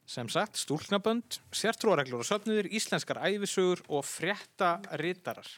Sem 0.06 0.28
sagt, 0.30 0.60
stúlknabönd, 0.62 1.40
sértrúareglur 1.50 2.22
og 2.22 2.28
söfnuðir, 2.28 2.70
íslenskar 2.70 3.18
æfisögur 3.26 3.82
og 3.90 4.06
fréttarittarar. 4.06 5.48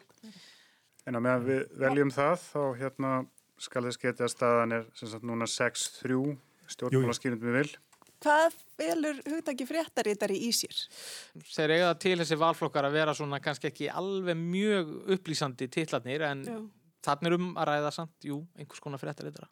En 1.08 1.16
á 1.16 1.20
meðan 1.20 1.44
við 1.44 1.66
veljum 1.80 2.12
það, 2.12 2.46
þá 2.52 2.62
hérna 2.80 3.12
skal 3.58 3.84
þess 3.88 4.00
geta 4.00 4.26
að 4.26 4.32
staðan 4.32 4.74
er 4.76 4.88
sem 4.96 5.10
sagt 5.10 5.26
núna 5.26 5.48
6-3 5.50 6.38
stjórnmálaskýrindum 6.72 7.50
við 7.50 7.60
vil. 7.62 7.70
Hvað 8.18 8.54
velur 8.80 9.18
hugtaki 9.30 9.66
fréttaritari 9.68 10.40
í 10.42 10.50
sér? 10.54 10.74
Þeir 11.54 11.74
eiga 11.76 11.92
til 12.02 12.16
þessi 12.18 12.38
valflokkar 12.40 12.88
að 12.88 12.96
vera 12.98 13.14
svona 13.14 13.38
kannski 13.42 13.68
ekki 13.70 13.86
alveg 13.92 14.34
mjög 14.40 14.90
upplýsandi 15.14 15.68
titlarnir 15.70 16.24
en 16.26 16.42
Já. 16.48 16.56
þannig 17.06 17.30
er 17.30 17.36
um 17.38 17.48
að 17.54 17.68
ræða 17.70 17.92
samt, 17.94 18.16
jú, 18.26 18.40
einhvers 18.58 18.82
konar 18.82 18.98
fréttarittara. 19.02 19.46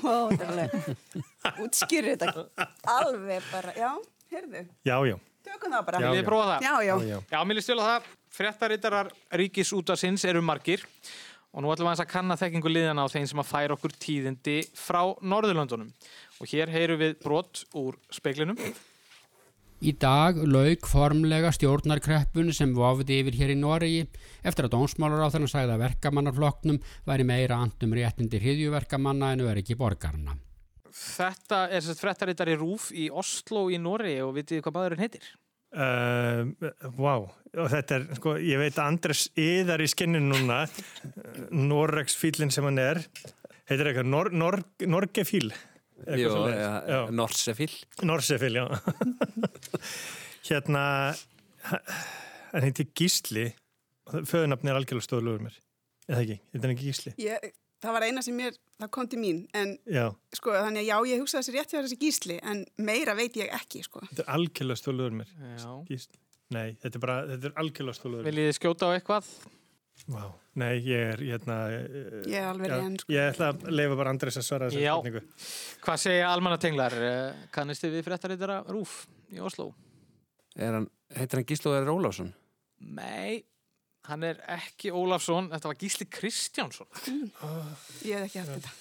Ó, 0.00 0.28
þetta 0.32 0.40
er 0.40 0.52
alveg 0.54 1.60
útskýrið 1.66 2.22
þetta 2.24 2.68
alveg 2.96 3.50
bara, 3.52 3.74
já, 3.76 3.90
heyrðu, 4.32 4.64
Já, 4.88 4.96
já. 5.12 5.16
tökum 5.50 5.76
það 5.76 5.86
bara. 5.90 6.00
Já, 6.00 6.08
Vil 6.14 6.22
ég 6.22 6.28
prófa 6.32 6.48
það? 6.54 6.64
já, 6.64 6.74
já. 6.88 6.94
já, 6.96 7.08
já. 7.12 7.18
Já, 7.36 7.38
mér 7.44 7.60
líst 7.60 7.68
stjóla 7.68 7.88
það. 7.92 8.08
Fréttarittarar 8.38 9.12
ríkis 9.40 9.72
út 9.76 9.92
af 9.92 10.00
sinns 10.00 10.24
eru 10.28 10.40
margir 10.44 10.82
og 11.48 11.62
nú 11.64 11.70
ætlum 11.72 11.86
við 11.88 11.92
aðeins 11.94 12.02
að 12.04 12.10
kanna 12.12 12.34
þekkingu 12.36 12.70
liðana 12.72 13.04
á 13.04 13.08
þeim 13.08 13.24
sem 13.30 13.40
að 13.40 13.46
færa 13.48 13.76
okkur 13.76 13.94
tíðindi 14.04 14.58
frá 14.76 15.00
Norðurlöndunum. 15.24 15.88
Og 16.38 16.52
hér 16.52 16.70
heyrum 16.70 17.00
við 17.00 17.18
brot 17.24 17.64
úr 17.78 17.98
speiklinum. 18.14 18.58
Í 19.78 19.92
dag 19.94 20.40
lauk 20.42 20.88
formlega 20.90 21.52
stjórnarkreppun 21.54 22.50
sem 22.54 22.72
vofði 22.74 23.20
yfir 23.22 23.36
hér 23.38 23.52
í 23.54 23.58
Noregi 23.60 24.00
eftir 24.42 24.66
að 24.66 24.74
dómsmálar 24.74 25.22
á 25.22 25.30
þennan 25.30 25.52
sagði 25.52 25.76
að 25.76 25.84
verkamannarflokknum 25.84 26.80
væri 27.06 27.26
meira 27.28 27.60
andum 27.62 27.94
réttindi 27.94 28.40
hriðjuverkamanna 28.42 29.36
en 29.36 29.44
öryggi 29.46 29.78
borgarna. 29.78 30.34
Þetta 30.90 31.68
er 31.70 31.84
sérst 31.84 32.02
fréttarittari 32.02 32.56
Rúf 32.58 32.88
í 32.90 33.06
Oslo 33.06 33.68
í 33.70 33.78
Noregi 33.78 34.18
og 34.24 34.34
vitið 34.40 34.64
hvað 34.64 34.78
maðurinn 34.80 35.04
heitir? 35.04 35.30
Uh, 35.68 36.48
wow, 36.96 37.28
og 37.52 37.66
þetta 37.68 37.98
er, 37.98 38.04
sko, 38.16 38.34
ég 38.40 38.56
veit 38.58 38.78
að 38.80 38.86
Andres 38.86 39.26
yðar 39.38 39.84
í 39.84 39.88
skinninu 39.92 40.32
núna, 40.32 40.62
Norregs 41.52 42.16
fílinn 42.16 42.50
sem 42.50 42.64
hann 42.64 42.80
er, 42.80 43.02
heitir 43.68 43.90
eitthvað, 43.90 44.08
Nor, 44.08 44.30
Nor, 44.32 44.58
Norgefíl. 44.88 45.52
Ja. 46.06 47.00
Norsefil 47.14 47.72
Norsefíl, 48.06 48.58
já. 48.60 48.66
hérna, 50.48 50.82
hann 51.68 52.66
heitir 52.66 52.90
Gísli, 52.96 53.48
föðunafni 54.08 54.72
er 54.72 54.78
algjörlega 54.80 55.06
stóðlugur 55.08 55.48
mér, 55.48 55.58
eða 56.08 56.22
ekki, 56.24 56.38
þetta 56.52 56.68
er 56.68 56.76
ekki 56.76 56.86
Gísli, 56.92 57.14
Ég, 57.24 57.50
það 57.84 57.98
var 57.98 58.06
eina 58.08 58.24
sem 58.24 58.38
mér, 58.38 58.56
það 58.78 58.92
kom 58.96 59.10
til 59.10 59.20
mín, 59.22 59.42
en 59.58 59.74
já, 59.84 60.06
sko, 60.38 60.54
þannig 60.56 60.86
að 60.86 60.88
já, 60.88 60.96
ég 61.12 61.22
hugsaði 61.24 61.42
þessi 61.42 61.56
rétt 61.58 61.74
hjá 61.74 61.80
þessi 61.82 62.00
gísli, 62.06 62.40
en 62.54 62.64
meira 62.88 63.18
veit 63.18 63.36
ég 63.40 63.52
ekki, 63.58 63.84
sko. 63.86 64.06
þetta 64.08 64.24
er 64.24 64.32
algjörlega 64.38 64.82
stóðlugur 64.82 65.20
mér. 65.20 65.36
Gísli. 65.90 66.22
Nei, 66.54 66.78
þetta 66.80 66.96
er 66.96 67.02
bara, 67.02 67.20
þetta 67.28 67.50
er 67.50 67.58
algjörlega 67.60 67.98
stóðlugur 67.98 68.24
mér. 68.24 68.32
Viljið 68.32 68.48
þið 68.48 68.56
skjóta 68.56 68.88
á 68.88 68.90
eitthvað? 68.96 69.32
Vá, 70.06 70.22
nei, 70.56 70.78
ég 70.86 71.12
er, 71.14 71.22
hérna, 71.32 71.56
Ég 72.22 72.38
er 72.38 72.46
alveg 72.48 72.70
sko. 73.02 73.12
Ég 73.12 73.32
ætla 73.32 73.50
að 73.52 73.66
leifa 73.74 73.98
bara 73.98 74.14
Andres 74.14 74.38
að 74.40 74.46
svara 74.46 74.70
þessu 74.70 74.84
spurningu. 74.86 75.22
Hvað 75.84 76.00
segja 76.04 76.30
almannatenglar? 76.30 76.96
Kannist 77.52 77.84
þið 77.84 77.98
við 77.98 78.06
fréttarittara 78.06 78.62
Rúf 78.70 79.02
í 79.34 79.42
Oslo? 79.44 79.72
er 80.58 80.74
hann, 80.78 80.88
Heitir 81.14 81.40
hann 81.40 81.48
Gíslo 81.48 81.74
Erir 81.76 81.92
Ólafsson? 81.92 82.32
Nei, 82.78 83.42
hann 84.08 84.24
er 84.26 84.40
ekki 84.58 84.92
Ólafsson, 84.94 85.50
þetta 85.52 85.70
var 85.70 85.80
Gísli 85.80 86.06
Kristjánsson. 86.10 86.88
Ég 88.06 88.18
hef 88.18 88.28
ekki 88.28 88.42
haft 88.42 88.54
þetta. 88.56 88.74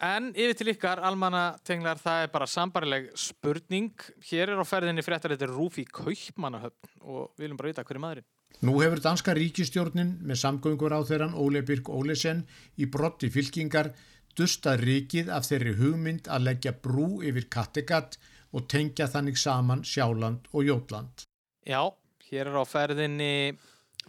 En 0.00 0.30
yfir 0.32 0.56
til 0.56 0.72
ykkar, 0.72 1.02
almannatenglar, 1.04 1.98
það 2.00 2.22
er 2.24 2.30
bara 2.32 2.48
sambarileg 2.48 3.10
spurning. 3.20 3.92
Hér 4.30 4.54
er 4.54 4.62
á 4.62 4.64
ferðinni 4.64 5.04
fréttarittari 5.04 5.52
Rúf 5.52 5.76
í 5.80 5.84
Kaupmannahöfn 5.84 6.94
og 7.04 7.34
við 7.36 7.44
viljum 7.44 7.60
bara 7.60 7.72
vita 7.72 7.84
hverju 7.84 8.04
maðurinn. 8.06 8.28
Nú 8.60 8.76
hefur 8.82 9.00
danska 9.00 9.32
ríkistjórnin 9.36 10.18
með 10.20 10.42
samgöngur 10.42 10.92
á 10.92 11.00
þeirran 11.08 11.36
Óle 11.38 11.62
Birk 11.64 11.88
Ólesen 11.88 12.42
í 12.76 12.88
brotti 12.92 13.30
fylkingar 13.32 13.94
dustað 14.36 14.84
ríkið 14.84 15.30
af 15.32 15.46
þeirri 15.48 15.76
hugmynd 15.78 16.28
að 16.28 16.46
leggja 16.48 16.74
brú 16.76 17.22
yfir 17.26 17.48
Kattegatt 17.52 18.18
og 18.52 18.66
tengja 18.70 19.08
þannig 19.10 19.38
saman 19.40 19.84
Sjáland 19.86 20.48
og 20.52 20.66
Jótland. 20.66 21.24
Já, 21.66 21.82
hér 22.30 22.50
er 22.50 22.58
á 22.60 22.64
ferðinni 22.68 23.32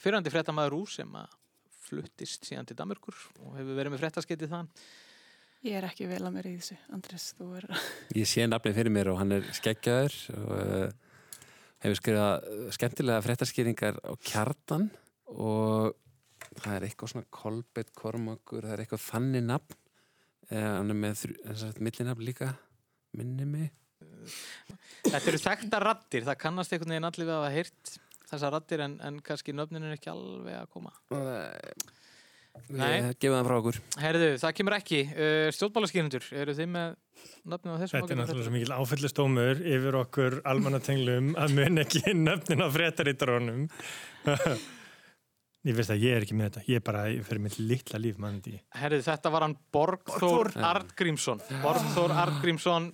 fyrrandi 0.02 0.34
fréttamaður 0.34 0.76
Rúf 0.76 0.96
sem 0.98 1.16
að 1.16 1.38
fluttist 1.92 2.48
síðan 2.48 2.68
til 2.68 2.78
Danmörkur 2.80 3.18
og 3.44 3.56
hefur 3.60 3.78
verið 3.78 3.94
með 3.94 4.04
fréttaskeitið 4.06 4.54
þann. 4.54 4.70
Ég 5.62 5.78
er 5.78 5.86
ekki 5.86 6.08
vel 6.10 6.24
að 6.26 6.34
mér 6.34 6.48
í 6.50 6.56
þessu, 6.58 6.76
Andres, 6.96 7.28
þú 7.38 7.48
er... 7.60 7.68
Ég 8.18 8.30
sé 8.30 8.48
nafnið 8.48 8.80
fyrir 8.80 8.96
mér 8.96 9.12
og 9.12 9.20
hann 9.22 9.36
er 9.36 9.46
skeggjaður 9.54 10.16
og 10.40 10.54
uh, 10.58 11.11
hefur 11.84 12.00
skrifað 12.00 12.48
uh, 12.48 12.70
skemmtilega 12.78 13.26
fréttaskýringar 13.26 14.00
á 14.06 14.14
kjartan 14.22 14.90
og 15.32 15.98
það 16.62 16.74
er 16.76 16.88
eitthvað 16.88 17.14
svona 17.14 17.32
Kolbett 17.34 17.94
Kormakur, 17.98 18.66
það 18.66 18.76
er 18.76 18.84
eitthvað 18.86 19.06
þannig 19.08 19.46
nafn 19.48 19.78
uh, 20.52 20.72
hann 20.80 20.94
er 20.94 21.00
með 21.06 21.26
millinafn 21.80 22.28
líka 22.28 22.54
minni 23.18 23.48
mig 23.48 23.70
Þetta 25.02 25.28
eru 25.32 25.40
þekkta 25.42 25.80
rattir, 25.82 26.26
það 26.28 26.40
kannast 26.42 26.74
einhvern 26.74 26.94
veginn 26.94 27.08
allir 27.08 27.26
við 27.28 27.34
að 27.34 27.40
hafa 27.40 27.56
heyrt 27.56 27.94
þessar 28.32 28.54
rattir 28.56 28.84
en, 28.86 28.94
en 29.04 29.18
kannski 29.26 29.56
nöfnin 29.56 29.88
er 29.88 29.96
ekki 29.96 30.12
alveg 30.12 30.58
að 30.60 30.70
koma. 30.74 30.94
Nei. 31.14 31.98
Nei. 32.72 33.14
Gefið 33.20 33.36
það 33.36 33.48
frá 33.48 33.56
okkur 33.58 33.78
Herðu, 34.00 34.28
það 34.42 34.54
kemur 34.58 34.76
ekki. 34.78 35.00
Uh, 35.12 35.46
Stjórnmálaskýrindur, 35.56 36.28
eru 36.42 36.56
þið 36.58 36.70
með 36.74 36.92
nöfnin 37.52 37.74
á 37.74 37.78
þessum? 37.82 37.96
Þetta 37.96 38.16
er 38.16 38.20
náttúrulega 38.22 38.48
svo 38.48 38.56
mikil 38.56 38.76
áfællistómur 38.76 39.64
yfir 39.76 39.98
okkur 40.02 40.38
almannatenglum 40.52 41.34
að 41.40 41.56
mun 41.58 41.84
ekki 41.86 42.16
nöfnin 42.18 42.64
á 42.64 42.68
fréttarítarónum. 42.76 43.66
Ég 45.62 45.76
veist 45.78 45.92
að 45.94 46.02
ég 46.02 46.16
er 46.18 46.24
ekki 46.26 46.34
með 46.34 46.48
þetta. 46.48 46.62
Ég 46.72 46.80
er 46.80 46.86
bara 46.86 47.02
fyrir 47.22 47.42
mitt 47.44 47.56
litla 47.62 48.00
líf 48.02 48.16
mannandi. 48.18 48.56
Herðu, 48.82 49.04
þetta 49.06 49.30
var 49.30 49.44
hann 49.46 49.54
Borgþór 49.76 50.50
Artgrímsson. 50.58 51.44
Borgþór 51.62 52.14
Artgrímsson. 52.18 52.88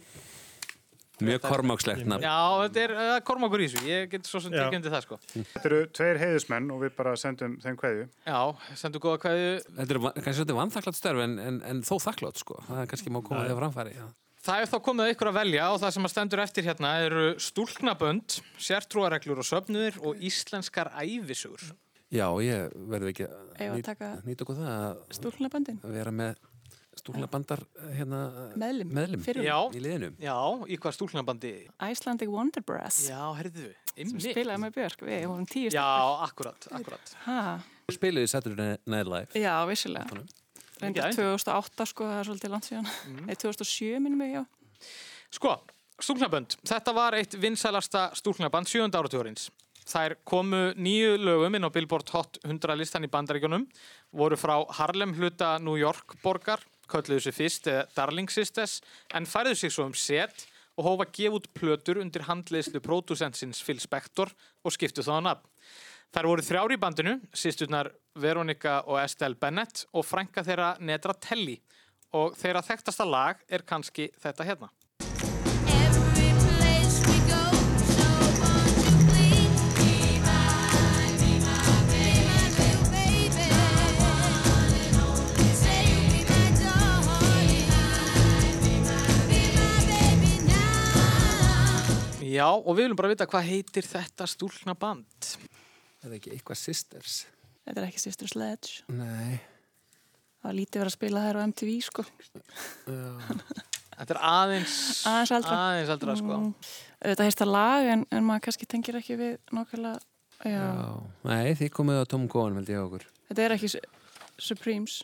Mjög 1.26 1.42
kormákslegt 1.48 2.06
nafn 2.06 2.22
Já, 2.28 2.36
þetta 2.68 2.84
er 2.84 2.92
uh, 2.94 3.14
Kormákur 3.26 3.64
í 3.64 3.68
þessu. 3.72 3.88
Ég 3.90 4.12
get 4.12 4.28
svo 4.30 4.42
sem 4.44 4.54
undir 4.54 4.92
það, 4.94 5.02
sko. 5.08 5.18
Þetta 5.34 5.66
eru 5.72 5.80
tveir 5.98 6.20
heiðusmenn 6.22 6.70
og 6.76 6.84
við 6.86 6.94
bara 7.00 7.16
sendum 7.18 7.56
þeim 7.64 7.80
kveðju. 7.80 8.06
Já, 8.28 8.40
sendu 8.78 9.02
góða 9.02 9.22
kveðju. 9.26 9.50
Þetta 9.80 9.96
er 9.98 10.02
va- 10.04 10.14
kannski 10.20 10.36
svolítið 10.38 10.60
vanþakklátt 10.62 11.00
störf 11.00 11.24
en, 11.26 11.36
en, 11.42 11.58
en 11.72 11.82
þó 11.88 11.96
þakklátt 12.06 12.42
sko 12.44 12.60
Það 12.68 12.84
er 12.84 12.92
kannski 12.94 13.14
má 13.16 13.22
koma 13.26 13.44
að 13.48 13.58
framfæri 13.64 13.96
já. 13.98 14.06
Það 14.48 14.62
er 14.62 14.70
þá 14.72 14.78
komið 14.86 15.04
að 15.04 15.12
ykkur 15.12 15.28
að 15.32 15.38
velja 15.42 15.64
og 15.74 15.80
það 15.82 15.94
sem 15.98 16.06
að 16.08 16.12
stendur 16.14 16.42
eftir 16.44 16.68
hérna 16.70 16.92
eru 17.04 17.24
stúlknabönd, 17.44 18.38
sértrúareglur 18.64 19.42
og 19.42 19.48
söfnuðir 19.50 19.98
og 20.06 20.22
íslenskar 20.24 20.94
æfisugur. 21.02 21.66
já, 22.14 22.28
ég 22.46 22.70
verði 22.88 23.12
ekki 23.12 23.26
að 23.28 24.22
nýta 24.24 24.46
okkur 24.46 24.56
það 24.62 24.70
að, 24.78 25.02
Stúlknaböndin? 25.18 25.82
að 25.84 25.98
vera 25.98 26.14
með 26.16 26.38
stúlnabandar 27.02 27.62
hérna, 27.98 28.20
Meðlim. 28.60 28.92
meðlim 28.98 29.24
Fyrrum. 29.26 29.46
Já, 29.48 29.58
í 29.78 29.82
liðinu 29.84 30.10
já, 30.24 30.36
í 30.68 30.78
hvað 30.82 30.96
stúlknabandi? 30.98 31.52
Icelandic 31.92 32.32
Wonder 32.34 32.64
Brass. 32.68 33.04
Já, 33.10 33.22
herðu, 33.40 33.70
Sem 33.94 34.08
ymmi. 34.08 34.24
spilaði 34.26 34.64
með 34.66 34.76
Björk, 34.78 35.06
við 35.08 35.26
vorum 35.32 35.48
tíu 35.50 35.72
Já, 35.74 35.86
akkurat, 36.28 36.68
akkurat. 36.72 37.14
Ha, 37.26 37.38
Spiluði 37.94 38.28
Saturday 38.34 38.78
Night 38.86 39.08
Live 39.08 39.40
já, 39.42 39.54
vissilega. 39.70 40.22
Reyndar 40.78 41.08
Mikið 41.10 41.16
2008 41.18 41.86
sko, 41.90 42.06
það 42.06 42.20
er 42.20 42.28
svolítið 42.30 42.52
langt 42.54 42.68
síðan. 42.68 42.90
Nei, 43.26 43.36
2007 43.40 44.02
minnum 44.04 44.22
ég, 44.28 44.36
já. 44.36 44.44
Sko, 45.34 45.56
stúlknabönd. 45.98 46.58
Þetta 46.70 46.94
var 46.94 47.16
eitt 47.18 47.34
vinsælasta 47.42 48.12
stúlknaband 48.20 48.70
sjönda 48.70 49.00
áratugurins. 49.02 49.48
Þær 49.88 50.18
komu 50.28 50.60
nýju 50.76 51.16
lögum 51.24 51.56
inn 51.58 51.64
á 51.66 51.72
Billboard 51.72 52.10
Hot 52.12 52.38
100 52.44 52.76
listan 52.78 53.08
í 53.08 53.10
bandaríkunum, 53.10 53.64
voru 54.12 54.36
frá 54.38 54.58
Harlem 54.78 55.14
hluta 55.16 55.54
New 55.64 55.78
York 55.80 56.18
borgar, 56.22 56.60
kölluðu 56.90 57.28
sig 57.28 57.36
fyrst 57.36 57.68
Darling 57.96 58.32
Sisters, 58.32 58.80
en 59.14 59.28
færðu 59.28 59.56
sig 59.56 59.74
svo 59.74 59.88
um 59.88 59.96
set 59.98 60.48
og 60.78 60.86
hófa 60.86 61.08
gefa 61.12 61.40
út 61.40 61.50
plötur 61.58 62.00
undir 62.02 62.28
handleyslu 62.28 62.82
pródusentsins 62.84 63.64
Phil 63.66 63.82
Spector 63.82 64.32
og 64.64 64.74
skiptu 64.76 65.06
þá 65.06 65.18
á 65.18 65.22
nafn. 65.32 65.46
Þær 66.16 66.30
voru 66.30 66.44
þrjár 66.46 66.72
í 66.72 66.80
bandinu, 66.80 67.16
sýsturnar 67.36 67.90
Veronica 68.16 68.80
og 68.88 69.02
Estelle 69.02 69.36
Bennett 69.36 69.84
og 69.92 70.06
frænka 70.08 70.44
þeirra 70.46 70.76
Nedra 70.80 71.14
Telly 71.14 71.58
og 72.16 72.38
þeirra 72.40 72.64
þekktasta 72.64 73.06
lag 73.08 73.42
er 73.52 73.66
kannski 73.68 74.08
þetta 74.22 74.48
hérna. 74.48 74.70
Já, 92.28 92.48
og 92.50 92.72
við 92.76 92.84
viljum 92.88 92.98
bara 93.00 93.12
vita 93.14 93.28
hvað 93.30 93.46
heitir 93.48 93.86
þetta 93.88 94.28
stúlkna 94.28 94.74
band. 94.80 95.30
Er 96.04 96.10
það 96.10 96.16
ekki 96.20 96.34
eitthvað 96.36 96.60
Sisters? 96.60 97.18
Þetta 97.68 97.82
er 97.84 97.88
ekki 97.90 98.02
Sister 98.04 98.30
Sledge. 98.32 98.82
Nei. 98.92 99.38
Það 100.38 100.50
var 100.50 100.56
lítið 100.58 100.82
verið 100.82 100.92
að 100.92 100.96
spila 100.98 101.24
þær 101.26 101.40
á 101.40 101.42
MTV, 101.48 101.72
sko. 101.88 102.06
Þetta 103.98 104.14
er 104.14 104.20
aðeins, 104.30 104.76
Aðeins 105.10 105.32
eldra. 105.40 105.56
aðeins 105.72 105.92
eldra, 105.96 106.16
sko. 106.20 106.36
Mm. 106.38 106.72
Þetta 107.08 107.26
heist 107.28 107.42
að 107.44 107.52
lag, 107.56 107.88
en, 107.96 108.04
en 108.14 108.26
maður 108.28 108.44
kannski 108.48 108.68
tengir 108.70 109.00
ekki 109.00 109.18
við 109.18 109.34
nákvæmlega, 109.58 110.00
já. 110.46 110.54
Já. 110.54 110.90
Nei, 111.26 111.48
þið 111.58 111.72
komið 111.80 112.02
á 112.02 112.06
Tom 112.14 112.28
Cohen, 112.32 112.58
veldi 112.60 112.76
ég 112.76 112.84
okkur. 112.86 113.08
Þetta 113.32 113.46
er 113.48 113.56
ekki 113.58 113.72
Su- 113.74 113.82
Supremes. 114.52 115.00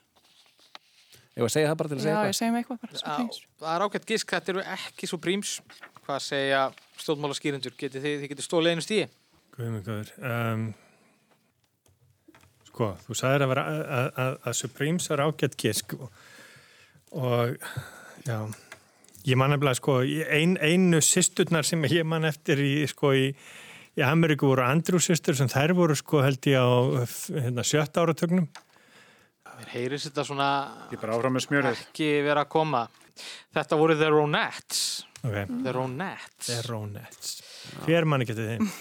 Ég 1.33 1.41
var 1.41 1.49
að 1.49 1.55
segja 1.55 1.71
það 1.71 1.79
bara 1.81 1.89
til 1.89 1.97
að 1.97 2.03
segja 2.03 2.13
Já, 2.13 2.19
eitthvað. 2.19 2.29
ég 2.29 2.37
segi 2.37 2.53
mig 2.53 2.61
eitthvað 2.67 2.81
bara, 2.83 2.93
Já, 2.93 3.01
Supremes. 3.01 3.39
það 3.63 3.73
er 3.79 3.85
ágætt 3.87 4.07
gisk, 4.13 4.33
þetta 4.35 4.53
eru 4.53 4.65
ekki 4.77 5.09
svo 5.09 5.19
príms. 5.25 5.55
Hvað 6.05 6.19
segja 6.27 6.61
stjórnmála 7.03 7.37
skýrindur? 7.37 7.75
Getið 7.79 8.07
þið, 8.07 8.17
þið 8.23 8.31
getið 8.33 8.47
stólið 8.47 8.73
einu 8.73 8.85
góður. 9.85 10.11
Um, 10.25 10.63
sko, 12.69 12.89
þú 13.05 13.17
sagðir 13.19 13.45
að, 13.45 13.51
vera, 13.53 13.65
að, 13.69 14.07
að, 14.23 14.37
að 14.49 14.55
Supremes 14.57 15.09
er 15.13 15.21
ágætt 15.21 15.57
gisk 15.61 15.93
og, 15.99 16.07
og 17.13 17.53
já, 18.25 18.37
ég 19.29 19.37
man 19.39 19.53
nefnilega 19.53 19.77
sko, 19.77 19.99
ein, 20.03 20.57
einu 20.57 21.03
systurnar 21.05 21.67
sem 21.69 21.85
ég 21.91 22.07
man 22.09 22.25
eftir 22.25 22.63
í, 22.65 22.73
sko, 22.89 23.13
í, 23.13 23.29
í 23.93 24.05
Ameríku 24.07 24.49
voru 24.49 24.65
Andrew 24.65 25.01
systur 25.03 25.37
sem 25.37 25.51
þær 25.53 25.75
voru 25.77 25.97
sko 25.99 26.23
held 26.25 26.49
ég 26.49 26.57
á 26.57 27.05
hérna, 27.37 27.67
sjötta 27.67 28.07
áratögnum. 28.07 28.49
Mér 29.53 29.69
heyrðis 29.75 30.07
þetta 30.09 30.23
svona 30.25 30.49
Ég 30.89 30.97
bara 30.97 31.13
áfram 31.13 31.37
með 31.37 31.45
smjörið. 31.45 31.81
ekki 31.85 32.07
vera 32.25 32.47
að 32.47 32.53
koma. 32.55 32.87
Þetta 33.53 33.77
voru 33.77 33.95
The 33.99 34.09
Ronettes. 34.09 34.79
Ok, 35.23 35.37
The 35.63 35.71
Ronettes. 35.71 36.47
The 36.49 36.61
Ronettes. 36.67 37.37
Hver 37.85 38.07
man 38.09 38.25
ekki 38.25 38.35
til 38.35 38.49
þeim? 38.49 38.71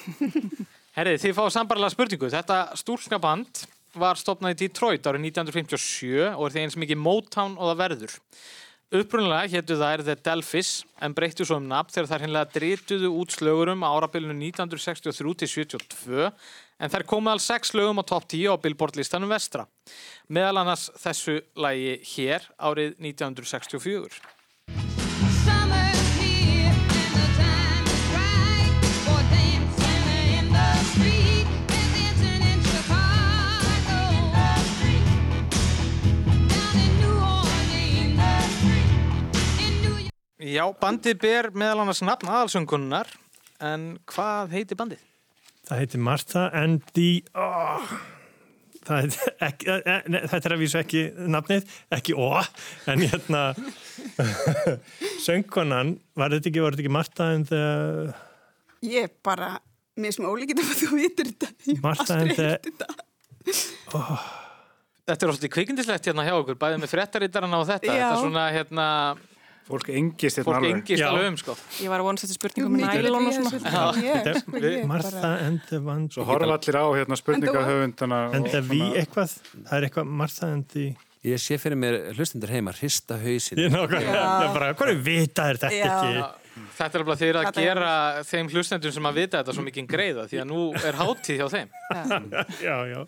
Herrið, 0.97 1.21
þið 1.23 1.37
fáið 1.37 1.53
sambarlega 1.55 1.95
spurningu. 1.95 2.31
Þetta 2.33 2.57
stúlknaband 2.81 3.63
var 4.03 4.19
stopnað 4.19 4.57
í 4.57 4.59
Detroit 4.65 5.07
árið 5.07 5.29
1957 5.29 6.33
og 6.33 6.43
er 6.47 6.55
því 6.57 6.65
eins 6.65 6.77
mikið 6.81 7.01
Motown 7.01 7.55
og 7.61 7.71
það 7.71 7.81
verður. 7.85 8.19
Upprunlega 8.93 9.49
héttu 9.49 9.79
þær 9.81 10.03
The 10.05 10.19
Delphis 10.21 10.73
en 11.01 11.15
breyttu 11.17 11.47
svo 11.49 11.57
um 11.63 11.69
nafn 11.71 11.95
þegar 11.95 12.11
þær 12.11 12.25
hinnlega 12.27 12.51
drituðu 12.59 13.13
út 13.23 13.33
slögurum 13.33 13.87
á 13.87 13.89
árabilinu 13.89 14.35
1963 14.51 15.33
til 15.41 15.51
72 15.55 16.29
en 16.29 16.93
þær 16.93 17.07
komu 17.09 17.33
alls 17.33 17.47
sex 17.49 17.73
lögum 17.79 18.03
á 18.03 18.05
topp 18.05 18.29
10 18.35 18.53
á 18.53 18.61
Billboard 18.61 18.99
listanum 19.01 19.33
vestra. 19.33 19.65
Meðal 20.29 20.61
annars 20.61 20.91
þessu 21.01 21.39
lagi 21.57 21.97
hér 22.17 22.45
árið 22.61 22.99
1964. 22.99 24.42
Já, 40.43 40.65
bandið 40.75 41.21
ber 41.23 41.47
meðal 41.55 41.85
annars 41.85 42.01
nafn 42.03 42.27
aðalsöngunnar 42.27 43.07
en 43.63 43.93
hvað 44.11 44.57
heitir 44.57 44.79
bandið? 44.81 45.05
Það 45.69 45.83
heitir 45.85 46.03
Martha 46.03 46.49
and 46.59 46.83
the... 46.97 47.23
Oh, 47.39 47.93
það 48.83 49.05
heitir 49.05 49.31
ekki, 49.47 49.69
eh, 49.77 50.09
nei, 50.11 50.19
þetta 50.33 50.51
er 50.51 50.57
að 50.57 50.65
vísu 50.65 50.81
ekki 50.81 51.05
nafnið, 51.31 51.71
ekki 51.95 52.17
ó, 52.19 52.43
en 52.91 53.05
hérna 53.07 53.45
söngkonan, 55.29 55.95
var 56.19 56.35
þetta 56.35 56.51
ekki, 56.51 56.67
var 56.67 56.75
þetta 56.75 56.89
ekki 56.89 56.95
Martha 56.99 57.31
and 57.37 57.53
the... 57.53 57.65
Ég 58.83 59.15
bara, 59.23 59.55
mér 59.95 60.19
sem 60.19 60.27
ólíkit 60.27 60.59
að 60.59 60.75
þú 60.81 60.95
vitur 60.99 61.31
þetta. 61.31 61.55
Ég 61.71 61.83
Martha 61.87 62.19
and 62.19 62.35
the... 62.35 62.89
Oh, 63.95 64.31
Þetta 65.03 65.27
er 65.27 65.31
ofta 65.33 65.49
kvikindislegt 65.51 66.07
hérna 66.07 66.23
hjá 66.27 66.37
okkur, 66.37 66.57
bæðið 66.61 66.83
með 66.83 66.91
fréttarítarana 66.93 67.59
og 67.59 67.65
þetta. 67.67 67.91
Já. 67.91 67.95
Þetta 67.99 68.11
er 68.15 68.21
svona, 68.23 68.45
hérna, 68.55 68.85
Fólk 69.73 69.89
engist 69.89 70.37
hérna 70.39 70.47
fólk 70.51 70.59
alveg. 70.59 70.75
engist 70.77 71.01
Já. 71.01 71.07
alveg 71.09 71.29
um, 71.31 71.37
sko. 71.41 71.55
Ég 71.81 71.89
var 71.93 72.03
að 72.03 72.09
vonast 72.11 72.27
þetta 72.27 72.37
spurningum 72.39 72.75
með 72.75 72.83
mikið 72.83 73.07
nælon 73.07 73.29
og 73.29 73.33
svona. 73.39 73.85
Þetta 74.27 74.87
Martha 74.91 75.31
and 75.47 75.63
the 75.71 75.81
Van... 75.87 76.05
Svo 76.13 76.27
horfa 76.29 76.59
allir 76.59 76.77
á 76.77 76.85
hérna 76.99 77.19
spurningahöfundana. 77.23 78.21
And 78.37 78.51
the 78.53 78.61
V 78.69 78.81
eitthvað, 79.01 79.39
það 79.57 79.75
er 79.79 79.89
eitthvað 79.89 80.13
Martha 80.23 80.51
and 80.53 80.69
the... 80.75 80.85
Ég 81.23 81.39
sé 81.39 81.55
fyrir 81.63 81.79
mér 81.79 81.99
hlustundur 82.17 82.51
heima, 82.51 82.73
hrista 82.75 83.15
hausin. 83.23 83.61
Ég 83.63 83.71
nákvæmlega, 83.71 84.49
bara, 84.57 84.73
hvað 84.75 84.91
er 84.91 85.03
vita 85.07 85.45
er 85.53 85.61
þetta 85.63 85.69
ekki? 85.71 86.25
Þetta 86.77 86.99
er 86.99 87.05
alveg 87.05 87.21
þeir 87.21 87.37
að 87.39 87.45
Þetta 87.47 87.61
er- 87.63 87.69
gera 87.69 87.93
þeim 88.29 88.49
hlustendum 88.53 88.93
sem 88.97 89.07
að 89.09 89.21
vita 89.23 89.39
þetta 89.39 89.55
svo 89.57 89.63
mikið 89.69 89.87
greiða 89.89 90.27
því 90.29 90.41
að 90.43 90.51
nú 90.51 90.65
er 90.83 90.99
hátíð 90.99 91.39
hjá 91.39 91.47
þeim. 91.55 91.71
Já, 92.67 92.77
já. 92.91 93.01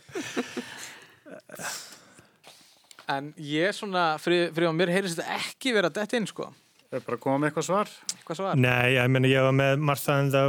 En 3.12 3.32
ég 3.36 3.74
svona, 3.76 4.14
fyrir, 4.22 4.52
fyrir 4.54 4.70
að 4.70 4.78
mér 4.78 4.92
heyrðist 4.94 5.20
þetta 5.20 5.40
ekki 5.42 5.74
vera 5.76 5.90
dett 5.92 6.14
inn, 6.16 6.28
sko. 6.28 6.48
Það 6.88 7.00
er 7.00 7.04
bara 7.08 7.18
að 7.18 7.24
koma 7.24 7.40
með 7.42 7.50
eitthvað 7.50 7.66
svar. 7.66 7.92
Hvað 8.22 8.38
svo 8.38 8.46
var? 8.46 8.62
Nei, 8.64 8.94
ég 8.94 9.12
meni, 9.12 9.28
ég 9.32 9.44
var 9.44 9.54
með 9.56 9.84
Martha 9.84 10.16
and 10.22 10.32
the 10.32 10.42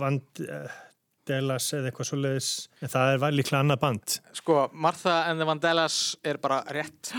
Vandellas 0.00 1.66
eða 1.76 1.90
eitthvað 1.90 2.08
svo 2.08 2.18
leiðis, 2.18 2.48
en 2.80 2.90
það 2.90 3.26
er 3.28 3.36
líklega 3.36 3.60
annað 3.60 3.80
band. 3.82 4.14
Sko, 4.40 4.56
Martha 4.86 5.14
and 5.30 5.42
the 5.42 5.46
Vandellas 5.46 5.98
er 6.26 6.40
bara 6.42 6.58
rétt. 6.74 7.12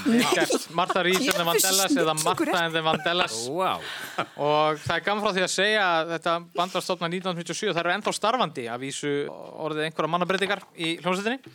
Martha 0.80 1.04
Reeves 1.06 1.28
and 1.28 1.38
the 1.38 1.46
Vandellas 1.50 1.94
eða 1.94 2.16
Martha 2.24 2.64
and 2.64 2.78
the 2.78 2.82
Vandellas. 2.88 3.36
Vá. 3.52 3.76
Og 4.40 4.80
það 4.86 4.96
er 4.96 5.06
gaman 5.06 5.22
frá 5.26 5.36
því 5.36 5.44
að 5.44 5.54
segja 5.54 5.84
að 6.00 6.16
þetta 6.16 6.38
band 6.56 6.78
var 6.78 6.86
stofnað 6.88 7.18
1957, 7.20 7.70
það 7.70 7.84
eru 7.84 7.94
ennþá 7.98 8.16
starfandi 8.18 8.66
að 8.72 8.82
vísu 8.88 9.14
orðið 9.30 9.86
einhverja 9.90 10.14
mannabreitingar 10.16 10.66
í 10.74 10.96
hljómsveitinni. 11.04 11.54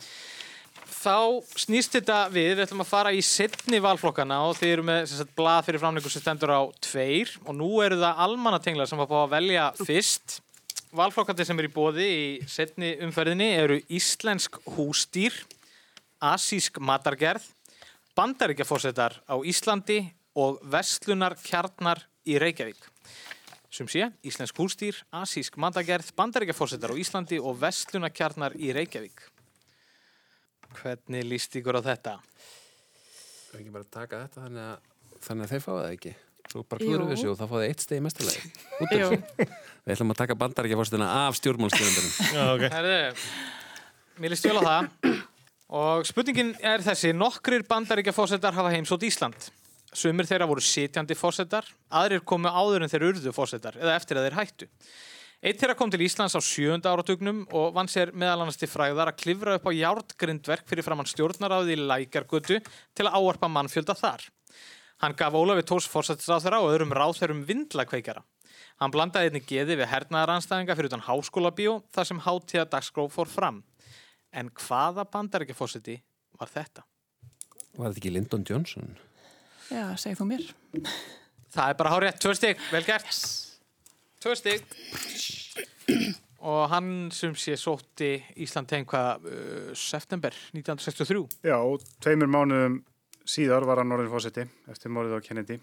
Þá 1.06 1.38
snýst 1.54 1.92
þetta 1.94 2.14
við, 2.34 2.48
við 2.56 2.60
ætlum 2.64 2.82
að 2.82 2.88
fara 2.90 3.10
í 3.14 3.20
setni 3.22 3.78
valflokkana 3.78 4.40
og 4.42 4.56
þið 4.58 4.70
eru 4.72 4.84
með 4.88 5.04
sagt, 5.12 5.28
blað 5.38 5.60
fyrir 5.68 5.78
framleikum 5.78 6.10
sem 6.10 6.22
stendur 6.24 6.50
á 6.50 6.62
tveir 6.82 7.30
og 7.44 7.54
nú 7.54 7.68
eru 7.84 8.00
það 8.00 8.22
almannatenglar 8.24 8.90
sem 8.90 8.98
var 8.98 9.06
búið 9.12 9.22
að 9.22 9.36
velja 9.36 9.66
fyrst. 9.78 10.34
Valflokkandi 10.98 11.46
sem 11.46 11.62
er 11.62 11.68
í 11.68 11.70
bóði 11.76 12.06
í 12.10 12.24
setni 12.50 12.90
umferðinni 13.06 13.46
eru 13.54 13.76
íslensk 13.86 14.58
hústýr, 14.74 15.36
asísk 16.18 16.82
matargerð, 16.82 17.46
bandaríkjafórsetar 18.18 19.20
á 19.30 19.36
Íslandi 19.46 20.00
og 20.34 20.58
vestlunar 20.74 21.38
kjarnar 21.38 22.02
í 22.26 22.40
Reykjavík. 22.42 22.82
Sem 23.70 23.86
sé, 23.86 24.10
íslensk 24.26 24.58
hústýr, 24.58 24.98
asísk 25.14 25.54
matargerð, 25.54 26.10
bandaríkjafórsetar 26.18 26.90
á 26.90 26.98
Íslandi 26.98 27.38
og 27.38 27.62
vestlunar 27.62 28.10
kjarnar 28.10 28.58
í 28.58 28.74
Reykjavík. 28.74 29.35
Hvernig 30.76 31.26
líst 31.26 31.56
ykkur 31.58 31.78
á 31.78 31.82
þetta? 31.86 32.14
Það 33.46 33.56
er 33.56 33.62
ekki 33.62 33.74
bara 33.74 33.86
að 33.86 33.92
taka 33.96 34.22
þetta 34.24 34.46
þannig 34.46 34.64
að, 34.66 34.94
þannig 35.26 35.46
að 35.46 35.52
þeir 35.54 35.64
fáið 35.66 35.82
það 35.82 35.92
ekki. 35.96 36.14
Svo 36.46 36.62
bara 36.62 36.86
við 36.86 37.04
þessu 37.10 37.30
og 37.32 37.38
það 37.40 37.52
fáið 37.52 37.64
eitt 37.66 37.84
stegi 37.84 38.02
mestalagi. 38.04 38.50
Jú, 39.00 39.08
Við 39.86 39.94
ætlum 39.94 40.12
að 40.14 40.20
taka 40.20 40.36
bandaríkjafórstuna 40.42 41.08
af 41.24 41.38
stjórnmálskjöfundunum. 41.40 42.12
Já, 42.36 42.42
ok. 42.54 42.64
Herðu, 42.74 42.98
mér 44.22 44.34
líst 44.34 44.46
vel 44.46 44.58
á 44.58 44.62
það. 44.66 44.90
Og 45.76 46.06
spurningin 46.06 46.52
er 46.62 46.84
þessi, 46.86 47.10
nokkrir 47.16 47.66
bandaríkja 47.66 48.14
fósettar 48.14 48.54
hafa 48.54 48.70
heimsótt 48.74 49.06
Ísland. 49.06 49.48
Sumir 49.96 50.28
þeirra 50.28 50.46
voru 50.50 50.62
sitjandi 50.62 51.16
fósettar, 51.18 51.66
aðrir 51.88 52.22
komu 52.26 52.50
áður 52.52 52.84
en 52.84 52.92
þeir 52.92 53.08
urðu 53.08 53.32
fósettar, 53.34 53.78
eða 53.80 53.94
eftir 53.96 54.20
að 54.20 54.28
þeir 54.28 54.38
hættu. 54.40 54.68
Eitt 55.44 55.60
þeirra 55.60 55.76
kom 55.76 55.90
til 55.92 56.00
Íslands 56.00 56.32
á 56.32 56.40
sjönda 56.40 56.94
áratugnum 56.94 57.42
og 57.52 57.74
vann 57.76 57.90
sér 57.92 58.14
meðal 58.16 58.40
annars 58.46 58.56
til 58.56 58.70
fræðar 58.72 59.10
að 59.10 59.18
klifra 59.20 59.58
upp 59.58 59.68
á 59.68 59.72
jártgrindverk 59.76 60.64
fyrir 60.70 60.86
framann 60.86 61.08
stjórnaráði 61.10 61.76
í 61.76 61.82
Lækjargötu 61.82 62.62
til 62.64 63.04
að 63.04 63.18
áarpa 63.20 63.50
mannfjölda 63.52 63.98
þar. 63.98 64.24
Hann 65.04 65.16
gaf 65.18 65.36
Ólafi 65.36 65.66
Tórs 65.68 65.90
fórsættisráþara 65.92 66.62
og 66.64 66.72
öðrum 66.72 66.94
ráþærum 66.96 67.44
vindlakveikjara. 67.44 68.24
Hann 68.80 68.92
blandaði 68.92 69.28
einnig 69.28 69.44
geði 69.48 69.76
við 69.76 69.90
hernaðaranstæðinga 69.92 70.76
fyrir 70.76 70.90
utan 70.90 71.04
háskólabíó 71.04 71.78
þar 71.92 72.08
sem 72.08 72.22
hátíða 72.24 72.68
dagsgróf 72.72 73.12
fór 73.12 73.28
fram. 73.28 73.62
En 74.32 74.48
hvaða 74.56 75.04
bandaríkjafórseti 75.12 75.98
var 76.40 76.48
þetta? 76.52 76.84
Var 77.76 77.90
þetta 77.90 78.00
ekki 78.00 78.14
Lyndon 78.16 78.48
Johnson? 78.48 78.96
já, 79.68 79.84
segð 80.00 80.22
þú 80.22 80.28
mér. 80.32 80.46
Það 81.52 81.72
er 81.72 81.78
bara 81.80 81.92
hárétt, 81.92 82.22
tvö 82.24 82.32
stygg, 82.36 82.70
vel 82.72 82.84
gert. 82.88 83.45
Tvö 84.26 84.34
stygg. 84.34 84.62
Og 86.42 86.64
hann 86.72 87.12
sem 87.14 87.34
sé 87.38 87.54
sótti 87.54 88.16
Ísland 88.42 88.66
tegn 88.66 88.86
hvað 88.90 89.28
uh, 89.30 89.68
september 89.78 90.34
1963. 90.50 91.20
Já, 91.46 91.54
og 91.54 91.84
tveimur 92.02 92.32
mánuðum 92.34 92.80
síðar 93.22 93.62
var 93.68 93.84
hann 93.84 93.94
orðin 93.94 94.10
fósetti 94.10 94.42
eftir 94.66 94.90
morðið 94.90 95.22
á 95.22 95.26
Kennedy. 95.28 95.60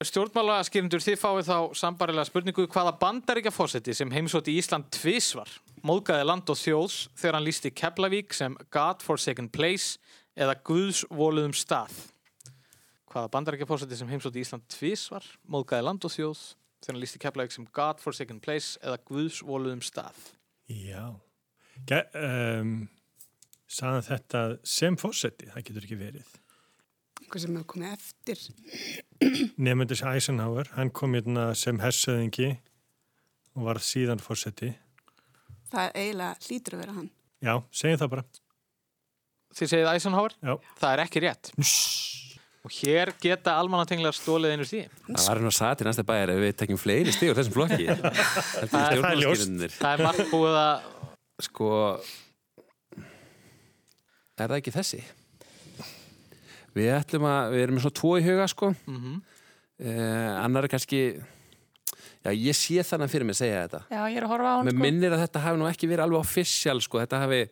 Stjórnmála 0.00 0.62
skýrindur 0.64 1.04
þið 1.04 1.20
fáið 1.20 1.50
þá 1.50 1.58
sambarilega 1.82 2.30
spurningu 2.30 2.66
hvaða 2.72 2.96
bandaríkja 3.04 3.52
fósetti 3.52 3.92
sem 4.00 4.16
heimsótti 4.16 4.56
Ísland 4.56 4.88
tvísvar 4.96 5.52
móðgæði 5.84 6.24
land 6.30 6.56
og 6.56 6.60
þjóðs 6.64 6.98
þegar 7.12 7.36
hann 7.36 7.48
lísti 7.50 7.76
Keflavík 7.76 8.32
sem 8.32 8.56
God 8.72 9.04
Forsaken 9.04 9.52
Place 9.52 10.00
eða 10.32 10.56
Guðs 10.64 11.04
voluðum 11.12 11.52
stað. 11.52 11.92
Hvaða 13.12 13.36
bandaríkja 13.36 13.68
fósetti 13.68 14.00
sem 14.00 14.08
heimsótti 14.08 14.40
Ísland 14.40 14.64
tvísvar 14.72 15.34
móðgæði 15.44 15.90
land 15.92 16.08
og 16.08 16.16
þjóð 16.16 16.46
þegar 16.84 16.94
hann 16.94 17.02
lísti 17.02 17.20
Keflavík 17.22 17.54
sem 17.54 17.68
God 17.76 18.02
forsaken 18.02 18.40
place 18.44 18.78
eða 18.84 19.00
Guðsvoluðum 19.08 19.80
stað. 19.84 20.18
Já. 20.68 21.14
Um, 21.90 22.76
Saðan 23.74 24.04
þetta 24.06 24.40
sem 24.68 24.96
fósetti, 25.00 25.48
það 25.50 25.64
getur 25.66 25.86
ekki 25.88 25.96
verið. 25.98 26.32
Eitthvað 27.24 27.42
sem 27.42 27.56
hefur 27.56 27.68
komið 27.72 27.94
eftir. 27.96 28.42
Nefndis 29.64 30.04
Eisenhower, 30.04 30.68
hann 30.76 30.92
kom 30.94 31.16
hérna 31.16 31.48
sem 31.58 31.80
hersöðingi 31.82 32.52
og 33.56 33.68
var 33.70 33.80
síðan 33.82 34.22
fósetti. 34.22 34.74
Það 35.72 35.96
eiginlega 35.98 36.46
hlýtur 36.46 36.76
að 36.76 36.84
vera 36.84 36.96
hann. 37.00 37.10
Já, 37.44 37.54
segjum 37.74 38.02
það 38.04 38.12
bara. 38.14 38.26
Þið 39.54 39.72
segið 39.72 39.90
Eisenhower? 39.94 40.36
Já. 40.44 40.54
Það 40.82 40.92
er 40.92 41.04
ekki 41.06 41.24
rétt. 41.24 41.54
Og 42.64 42.72
hér 42.72 43.10
geta 43.20 43.58
almannatenglar 43.60 44.16
stólið 44.16 44.54
einu 44.54 44.64
stíð. 44.64 44.92
Það 45.10 45.26
var 45.28 45.40
að 45.44 45.52
sagði 45.52 45.78
til 45.80 45.86
næsta 45.90 46.04
bæjar 46.08 46.30
ef 46.32 46.38
við 46.40 46.54
tekjum 46.62 46.78
fleiri 46.80 47.12
stíð 47.12 47.32
á 47.32 47.36
þessum 47.36 47.56
flokki. 47.58 47.88
Það 48.70 48.70
það 48.72 49.08
er 49.10 49.18
ljóst. 49.20 49.52
Það 49.74 49.90
er 49.90 50.04
margt 50.06 50.30
búið 50.30 50.56
að... 50.62 50.86
Sko, 51.44 51.68
er 54.38 54.46
það 54.48 54.56
ekki 54.62 54.72
þessi? 54.78 55.00
Við 56.74 56.90
ætlum 56.96 57.26
að, 57.28 57.52
við 57.52 57.64
erum 57.66 57.76
með 57.76 57.84
svona 57.84 57.98
tvo 58.00 58.12
í 58.18 58.24
huga, 58.24 58.46
sko. 58.50 58.70
Mhm. 58.90 59.18
uh, 59.84 60.30
annar 60.40 60.66
er 60.66 60.72
kannski, 60.72 61.02
já, 62.24 62.30
ég 62.32 62.56
sé 62.58 62.86
þannig 62.88 63.12
fyrir 63.12 63.28
mig 63.28 63.36
að 63.36 63.42
segja 63.42 63.60
þetta. 63.66 63.82
Já, 63.92 64.00
ég 64.08 64.16
er 64.18 64.26
að 64.26 64.32
horfa 64.32 64.54
á 64.54 64.56
hann 64.56 64.70
Mér 64.70 64.78
sko. 64.78 64.86
minnir 64.86 65.14
að 65.14 65.22
þetta 65.26 65.44
hafi 65.44 65.60
nú 65.60 65.68
ekki 65.68 65.90
verið 65.92 66.06
alveg 66.06 66.24
official, 66.24 66.80
sko. 66.82 67.02
Þetta 67.04 67.20
hafi 67.26 67.42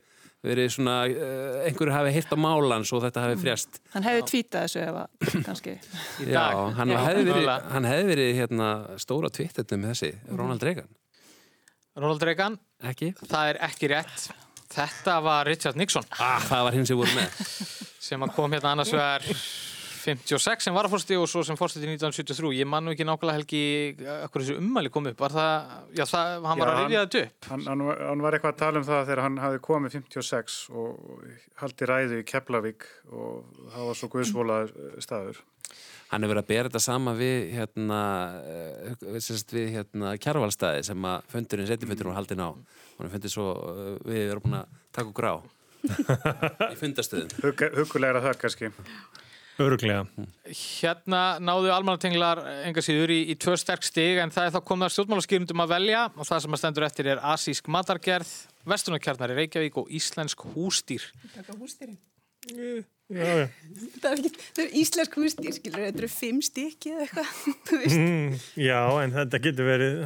verið 0.42 0.70
svona, 0.74 0.94
uh, 1.06 1.58
einhverju 1.68 1.94
hafi 1.94 2.12
hýrt 2.16 2.32
á 2.34 2.38
málans 2.42 2.90
og 2.96 3.02
þetta 3.04 3.22
hafi 3.26 3.36
frjast. 3.44 3.78
Hann 3.94 4.06
hefði 4.06 4.24
tvítað 4.30 4.64
þessu 4.66 4.80
ef 4.82 4.98
að, 5.02 5.36
kannski. 5.46 5.74
Já, 6.26 6.44
hann 6.78 6.94
hefði 6.96 7.24
verið, 7.30 7.50
hann 7.76 7.86
hefði 7.90 8.08
verið 8.10 8.32
hérna, 8.40 8.70
stóra 9.02 9.30
tvittetnum 9.30 9.84
með 9.84 9.94
þessi, 9.94 10.12
Ronald 10.34 10.66
Reagan. 10.66 10.90
Ronald 12.02 12.22
Reagan, 12.24 12.56
Ekki? 12.88 13.12
það 13.28 13.52
er 13.52 13.60
ekki 13.68 13.92
rétt. 13.92 14.30
Þetta 14.72 15.18
var 15.20 15.44
Richard 15.44 15.76
Nixon 15.76 16.06
Ah, 16.16 16.38
það 16.40 16.62
var 16.64 16.76
hinn 16.78 16.86
sem 16.88 16.96
voru 16.96 17.12
með. 17.12 17.34
sem 18.08 18.22
að 18.24 18.30
kom 18.38 18.54
hérna 18.56 18.70
annars 18.72 18.92
vegar 18.94 19.26
56 20.02 20.64
sem 20.66 20.74
var 20.74 20.88
að 20.88 20.94
fórsti 20.96 21.16
og 21.20 21.28
svo 21.30 21.42
sem 21.46 21.56
fórsti 21.58 21.78
1973. 21.82 22.50
Ég 22.58 22.66
man 22.66 22.82
nú 22.86 22.90
ekki 22.94 23.06
nákvæmlega 23.06 23.36
helgi 23.38 23.60
akkur 24.26 24.42
þessu 24.42 24.56
ummæli 24.58 24.90
kom 24.92 25.06
upp. 25.12 25.20
Var 25.22 25.34
það, 25.36 25.70
já, 25.98 26.04
það, 26.10 26.32
hann 26.50 26.62
var 26.62 26.68
Já, 26.68 26.72
að 26.72 26.80
rifja 26.82 27.04
þetta 27.06 27.22
upp. 27.28 27.48
Hann, 27.52 27.64
hann, 27.70 27.84
var- 27.86 28.02
hann 28.08 28.24
var 28.26 28.36
eitthvað 28.38 28.54
að 28.56 28.60
tala 28.64 28.82
um 28.82 28.88
það 28.88 29.06
þegar 29.08 29.22
hann 29.28 29.38
hafi 29.44 29.62
komið 29.68 29.96
56 30.00 30.58
og 30.82 31.24
haldi 31.62 31.88
ræðu 31.92 32.18
í 32.20 32.26
Keflavík 32.32 32.88
og 33.12 33.64
það 33.76 33.88
var 33.92 34.00
svo 34.02 34.10
guðsvola 34.16 34.58
staður. 35.06 35.40
Hann 36.12 36.26
hefur 36.26 36.34
verið 36.34 36.42
að 36.44 36.50
bera 36.52 36.68
þetta 36.68 36.80
sama 36.84 37.14
við 37.16 37.38
hérna, 37.56 38.00
sérst, 39.24 39.54
við 39.56 39.70
hérna 39.78 40.10
kjærvalstæði 40.20 40.82
sem 40.90 41.06
að 41.08 41.30
fundurinn 41.32 41.70
setjumfundurinn 41.70 42.12
var 42.12 42.18
haldin 42.20 42.42
á. 42.44 42.50
Hann 42.98 43.12
fundið 43.14 43.32
svo, 43.32 43.46
við 44.04 44.26
erum 44.34 44.44
búin 44.44 44.58
að 44.60 44.74
taka 44.92 45.08
okkur 45.08 45.28
á 45.32 45.34
í 46.72 46.76
fundastöðum. 46.78 47.32
Hug, 47.46 47.64
hugulegra 47.78 48.20
það 48.26 48.36
kannski. 48.44 48.68
Öruglega. 49.60 50.06
Hérna 50.48 51.22
náðu 51.42 51.72
almannatenglar 51.74 52.40
enga 52.64 52.82
síður 52.84 53.12
í, 53.12 53.18
í 53.32 53.36
tvö 53.40 53.56
sterk 53.60 53.84
stig 53.84 54.20
en 54.22 54.32
það 54.32 54.48
er 54.48 54.54
þá 54.54 54.68
komið 54.70 54.86
að 54.86 54.94
stjórnmálaskýrundum 54.94 55.64
að 55.64 55.74
velja 55.74 56.04
og 56.14 56.28
það 56.28 56.40
sem 56.44 56.56
að 56.56 56.62
stendur 56.62 56.86
eftir 56.86 57.10
er 57.12 57.20
asísk 57.32 57.68
matargerð, 57.72 58.30
vestunarkjarnar 58.72 59.34
í 59.34 59.36
Reykjavík 59.42 59.76
og 59.82 59.92
íslensk 59.92 60.46
hústýr. 60.54 61.04
Taka 61.34 61.56
hústýrin. 61.58 61.98
Já, 63.12 63.26
já. 63.28 63.48
Það 64.00 64.08
er, 64.08 64.22
ekki, 64.22 64.30
það 64.56 64.62
er 64.64 64.72
íslensk 64.80 65.18
hústýr, 65.20 65.56
skilur, 65.58 65.84
þetta 65.84 66.02
eru 66.02 66.10
fimm 66.14 66.40
stykki 66.42 66.94
eða 66.94 67.04
eitthvað. 67.04 67.36
þú 67.68 67.82
veist. 67.82 67.98
Mm, 67.98 68.40
já, 68.64 68.80
en 69.02 69.14
þetta 69.18 69.42
getur 69.44 69.68
verið, 69.68 70.00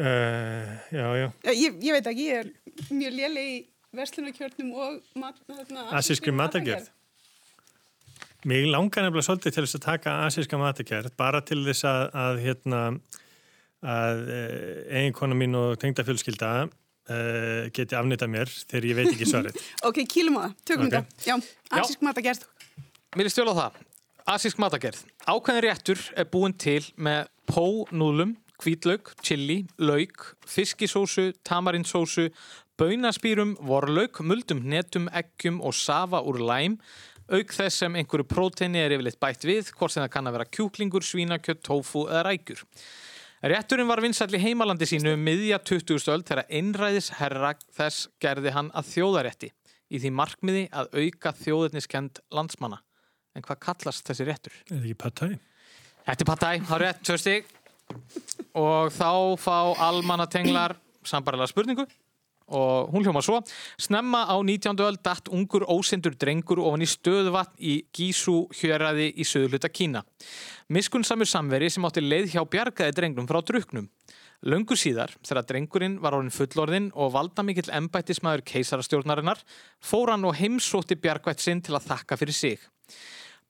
uh, 0.00 0.72
já, 0.88 1.04
já. 1.20 1.28
Ég, 1.52 1.78
ég 1.84 1.98
veit 1.98 2.10
ekki, 2.14 2.26
ég 2.32 2.42
er 2.46 2.90
mjög 2.96 3.20
léleg 3.20 3.52
í 3.52 3.60
verslunarkjörnum 3.92 4.74
og 4.80 5.20
mat, 5.20 5.38
þarna, 5.52 5.86
Asískri 6.00 6.32
matargerð. 6.34 6.88
Mér 8.48 8.66
langar 8.72 9.04
nefnilega 9.06 9.22
svolítið 9.28 9.54
til 9.54 9.62
þess 9.62 9.76
að 9.78 9.84
taka 9.84 10.12
asíska 10.26 10.58
matargerð, 10.58 11.12
bara 11.20 11.40
til 11.46 11.60
þess 11.62 11.84
að, 11.86 12.00
að 12.24 12.40
hérna, 12.42 12.80
að 13.86 14.22
uh, 14.26 14.96
eiginkona 14.98 15.36
mín 15.38 15.54
og 15.58 15.76
tengdafjölskylda 15.82 16.50
uh, 16.66 17.70
geti 17.74 17.98
afnita 17.98 18.26
mér 18.30 18.50
þegar 18.50 18.88
ég 18.88 18.98
veit 18.98 19.12
ekki 19.12 19.28
svarið. 19.30 19.60
Ok, 19.88 20.02
kýlum 20.10 20.40
á 20.42 20.48
það, 20.48 20.56
tökum 20.72 20.88
Ok. 20.88 20.96
þetta. 20.96 21.28
Já, 21.28 21.36
asísk 21.78 22.02
matargerð. 22.06 22.46
Mér 23.14 23.30
er 23.30 23.34
stjóla 23.36 23.54
á 23.54 23.58
það. 23.60 23.78
Asísk 24.34 24.58
matargerð. 24.62 25.04
Ákveðin 25.26 25.64
réttur 25.68 26.02
er 26.18 26.26
búin 26.30 26.54
til 26.58 26.82
með 26.96 27.30
pó-núðlum, 27.50 28.36
hvítlaug, 28.62 29.10
chili, 29.26 29.60
lauk, 29.82 30.32
fiskisósu, 30.46 31.30
tamarinsósu, 31.46 32.28
baunaspýrum, 32.78 33.56
vorlauk, 33.62 34.18
muldum 34.26 34.62
hnetum, 34.66 35.08
eggjum 35.14 35.58
og 35.62 35.74
safa 35.78 36.22
úr 36.26 36.38
læm, 36.42 36.78
auk 37.32 37.54
þess 37.56 37.82
sem 37.82 37.96
einhverju 38.00 38.26
próteini 38.28 38.82
er 38.82 38.94
yfirleitt 38.96 39.20
bætt 39.22 39.46
við, 39.48 39.72
hvort 39.76 39.94
sem 39.94 40.04
það 40.04 40.12
kann 40.14 40.28
að 40.28 40.36
vera 40.38 40.50
kjúklingur, 40.58 41.06
svínakjött, 41.06 41.62
tofu 41.66 42.04
eða 42.08 42.26
rækjur. 42.28 42.62
Rétturinn 43.52 43.88
var 43.90 44.02
vinsall 44.04 44.30
í 44.36 44.42
heimalandi 44.42 44.86
sínu 44.86 45.16
um 45.16 45.24
miðja 45.26 45.58
20. 45.66 45.98
öld 46.14 46.28
þegar 46.28 46.46
einræðis 46.46 47.08
herra 47.18 47.56
þess 47.74 48.06
gerði 48.22 48.52
hann 48.54 48.68
að 48.70 48.92
þjóðarétti 48.92 49.50
í 49.92 50.00
því 50.00 50.12
markmiði 50.14 50.62
að 50.70 50.92
auka 51.00 51.32
þjóðetniskend 51.40 52.22
landsmanna. 52.32 52.78
En 53.34 53.42
hvað 53.42 53.58
kallast 53.66 54.06
þessi 54.06 54.28
réttur? 54.28 54.54
Er 54.68 54.76
þetta 54.76 54.84
ekki 54.84 55.00
pattæ? 55.02 55.28
Þetta 56.06 56.24
er 56.24 56.30
pattæ, 56.30 56.52
þá 56.68 56.72
er 56.76 56.84
rétt, 56.84 57.02
tvö 57.08 57.18
stig. 57.18 57.50
Og 58.58 58.94
þá 58.94 59.10
fá 59.40 59.58
almannatenglar 59.88 60.76
sambarilega 61.06 61.50
spurningu 61.50 61.88
og 62.48 62.90
hún 62.92 63.04
hljóma 63.04 63.22
svo. 63.22 63.40
Snemma 63.78 64.24
á 64.26 64.36
19. 64.38 64.74
öld 64.82 65.02
datt 65.04 65.28
ungur 65.28 65.66
ósindur 65.68 66.16
drengur 66.18 66.62
ofan 66.62 66.82
í 66.82 66.88
stöðuvatn 66.90 67.58
í 67.58 67.78
Gísú 67.94 68.48
hjöraði 68.58 69.12
í 69.14 69.26
söðuluta 69.28 69.70
Kína. 69.70 70.02
Miskunnsamur 70.72 71.28
samveri 71.28 71.70
sem 71.70 71.84
átti 71.84 72.02
leið 72.02 72.34
hjá 72.34 72.42
bjargaði 72.48 72.96
drengnum 72.96 73.28
frá 73.30 73.42
druknum. 73.44 73.88
Löngu 74.42 74.74
síðar, 74.74 75.12
þegar 75.22 75.46
drengurinn 75.46 75.98
var 76.02 76.16
orðin 76.16 76.34
fullorðinn 76.34 76.88
og 76.98 77.12
valda 77.14 77.44
mikill 77.46 77.70
embættismæður 77.70 78.42
keisarastjórnarinnar, 78.50 79.38
fór 79.78 80.10
hann 80.10 80.26
og 80.26 80.34
heimsótti 80.34 80.98
bjargvætt 80.98 81.44
sinn 81.44 81.62
til 81.62 81.76
að 81.78 81.86
þakka 81.92 82.18
fyrir 82.18 82.34
sig. 82.34 82.64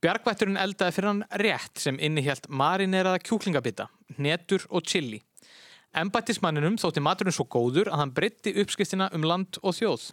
Bjargvætturinn 0.04 0.60
eldaði 0.60 0.96
fyrir 0.96 1.08
hann 1.08 1.24
rétt 1.40 1.80
sem 1.80 1.96
innihjalt 1.96 2.50
marineraða 2.50 3.22
kjúklingabita, 3.24 3.88
hnetur 4.18 4.66
og 4.68 4.84
chili. 4.84 5.22
Embættismanninum 5.92 6.78
þótti 6.80 7.02
maturinn 7.04 7.34
svo 7.36 7.44
góður 7.52 7.90
að 7.92 8.00
hann 8.00 8.12
breytti 8.16 8.54
uppskristina 8.62 9.10
um 9.12 9.26
land 9.28 9.58
og 9.60 9.76
þjóð. 9.76 10.06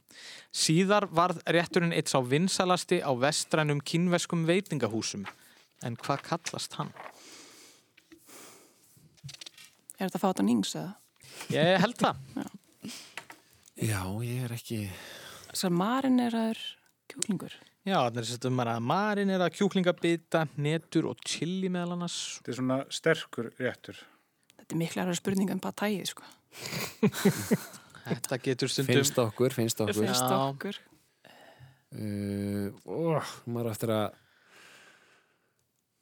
Síðar 0.51 1.07
varð 1.15 1.39
rétturinn 1.47 1.95
eitt 1.95 2.11
sá 2.11 2.19
vinsalasti 2.19 2.99
á 2.99 3.11
vestrænum 3.15 3.79
kínveskum 3.79 4.43
veitingahúsum. 4.49 5.23
En 5.87 5.95
hvað 5.95 6.25
kallast 6.27 6.75
hann? 6.75 6.91
Er 9.95 10.09
þetta 10.09 10.19
að 10.19 10.23
fá 10.25 10.27
þetta 10.27 10.47
nýngs 10.49 10.75
eða? 10.75 10.91
Ég 11.55 11.79
held 11.85 11.97
það. 12.03 12.19
Já, 13.79 14.03
ég 14.27 14.43
er 14.49 14.57
ekki... 14.59 14.83
Þessar 15.49 15.75
marineraður 15.79 16.61
kjúklingur. 17.09 17.55
Já, 17.87 17.95
þannig 18.03 18.21
að 18.25 18.31
þetta 18.33 18.49
er 18.51 18.69
að 18.75 18.85
marinera 18.91 19.47
kjúklingabita, 19.55 20.45
hnetur 20.57 21.07
og 21.09 21.23
chili 21.23 21.71
meðal 21.71 21.95
annars. 21.95 22.17
Þetta 22.41 22.51
er 22.51 22.59
svona 22.59 22.79
sterkur 22.91 23.53
réttur. 23.55 24.01
Þetta 24.69 24.77
er 24.77 24.81
mikla 24.83 25.13
spurning 25.17 25.49
en 25.49 25.59
bara 25.63 25.73
tægið, 25.81 26.11
sko. 26.11 26.25
Þetta 28.05 28.37
getur 28.45 28.69
stundum... 28.69 28.99
Finnst 28.99 29.17
okkur, 29.17 29.53
finnst 29.57 29.79
okkur. 29.81 29.97
Finnst 30.05 30.33
okkur. 30.35 30.77
Uh, 31.89 32.69
ó, 32.85 33.17
maður 33.49 33.65
á 33.65 33.73
eftir 33.73 33.91
að 33.95 34.19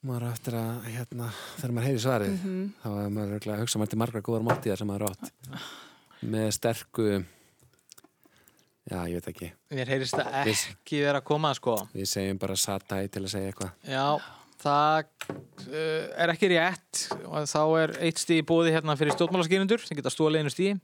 maður 0.04 0.26
á 0.28 0.30
eftir 0.36 0.56
að 0.60 0.88
hérna, 0.92 1.30
þegar 1.56 1.72
maður 1.78 1.88
heyri 1.88 2.02
svarið 2.04 2.34
Mhm. 2.36 2.66
þá 2.82 2.88
er 2.92 3.08
maður 3.16 3.48
að 3.54 3.62
hugsa 3.62 3.80
maður 3.80 3.92
til 3.94 4.00
margra 4.02 4.22
góðar 4.28 4.44
máltíðar 4.50 4.78
sem 4.82 4.90
maður 4.92 5.06
átt 5.08 5.32
með 6.28 6.50
sterku 6.58 7.06
já, 8.84 8.98
ég 9.08 9.16
veit 9.16 9.30
ekki 9.32 9.48
Mér 9.80 9.94
heyrist 9.94 10.12
það 10.20 10.52
ekki 10.52 11.00
vera 11.06 11.22
að 11.22 11.26
koma, 11.32 11.54
sko. 11.56 11.78
við 11.96 12.04
segjum 12.12 12.38
bara 12.44 12.54
satæ 12.60 13.00
til 13.08 13.24
að 13.24 13.32
segja 13.32 13.48
eitthvað 13.54 13.72
Já, 13.88 14.06
það 14.62 15.08
uh, 15.30 16.04
er 16.18 16.32
ekki 16.34 16.52
rétt 16.52 17.02
og 17.24 17.48
þá 17.50 17.60
er 17.82 17.96
eitt 18.08 18.22
stíð 18.22 18.44
búið 18.48 18.72
hérna 18.76 18.96
fyrir 18.98 19.16
stjórnmálaskýrindur 19.16 19.84
sem 19.84 19.98
geta 19.98 20.12
stólið 20.12 20.44
einu 20.44 20.54
stíði. 20.54 20.78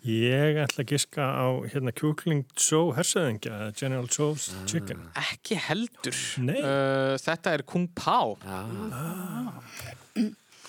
Ég 0.00 0.56
ætla 0.62 0.80
að 0.80 0.94
giska 0.94 1.24
á 1.28 1.48
hérna 1.68 1.92
kjúkling 1.92 2.46
Joe 2.56 2.94
hersöðingja, 2.96 3.66
General 3.76 4.08
Joe's 4.08 4.46
Chicken. 4.64 5.02
Ekki 5.20 5.58
heldur. 5.60 6.16
Uh, 6.40 7.18
þetta 7.20 7.52
er 7.58 7.66
Kung 7.68 7.90
Pao. 7.92 8.38
Já, 8.40 8.62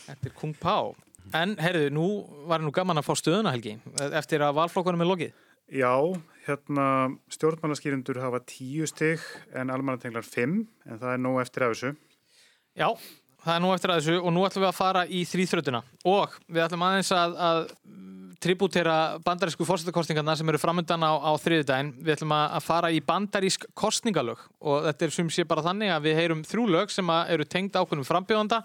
Þetta 0.09 0.27
er 0.27 0.35
Kung 0.35 0.57
Pao. 0.59 0.91
En, 1.37 1.55
heyrðu, 1.63 1.87
nú 1.95 2.07
var 2.49 2.59
nú 2.59 2.73
gaman 2.75 2.99
að 2.99 3.07
fá 3.07 3.13
stöðuna, 3.15 3.53
Helgi, 3.55 3.77
eftir 4.19 4.43
að 4.43 4.57
valflokkunum 4.57 5.05
er 5.05 5.09
lokið. 5.13 5.37
Já, 5.71 5.95
hérna 6.43 6.85
stjórnmálaskýrindur 7.31 8.19
hafa 8.19 8.41
tíu 8.43 8.83
stig 8.89 9.23
en 9.55 9.71
almannatenglar 9.71 10.27
fimm 10.27 10.65
en 10.83 10.99
það 10.99 11.13
er 11.13 11.21
nóg 11.23 11.39
eftir 11.45 11.63
af 11.63 11.77
þessu. 11.77 11.93
Já, 12.77 12.87
það 13.43 13.55
er 13.55 13.63
nú 13.65 13.73
eftir 13.75 13.91
að 13.91 13.99
þessu 13.99 14.21
og 14.21 14.31
nú 14.31 14.45
ætlum 14.47 14.63
við 14.63 14.69
að 14.69 14.77
fara 14.77 15.01
í 15.07 15.25
þrýþrötuna 15.27 15.81
og 16.07 16.37
við 16.47 16.63
ætlum 16.63 16.85
aðeins 16.87 17.11
að, 17.15 17.33
að 17.35 17.59
tributera 18.41 18.95
bandarísku 19.21 19.67
fórsetakostningarna 19.67 20.33
sem 20.39 20.49
eru 20.49 20.61
framöndan 20.61 21.03
á, 21.05 21.13
á 21.13 21.31
þriðudaginn. 21.37 21.91
Við 22.01 22.15
ætlum 22.15 22.33
að, 22.33 22.55
fara 22.65 22.89
í 22.89 23.01
bandarísk 23.05 23.67
kostningalög 23.77 24.41
og 24.63 24.87
þetta 24.87 25.05
er 25.05 25.13
sem 25.17 25.29
sé 25.29 25.45
bara 25.45 25.65
þannig 25.67 25.93
að 25.93 26.07
við 26.07 26.17
heyrum 26.21 26.41
þrjú 26.47 26.65
lög 26.77 26.95
sem 26.95 27.13
eru 27.21 27.45
tengd 27.45 27.77
ákveðnum 27.77 28.07
frambjóðanda 28.07 28.63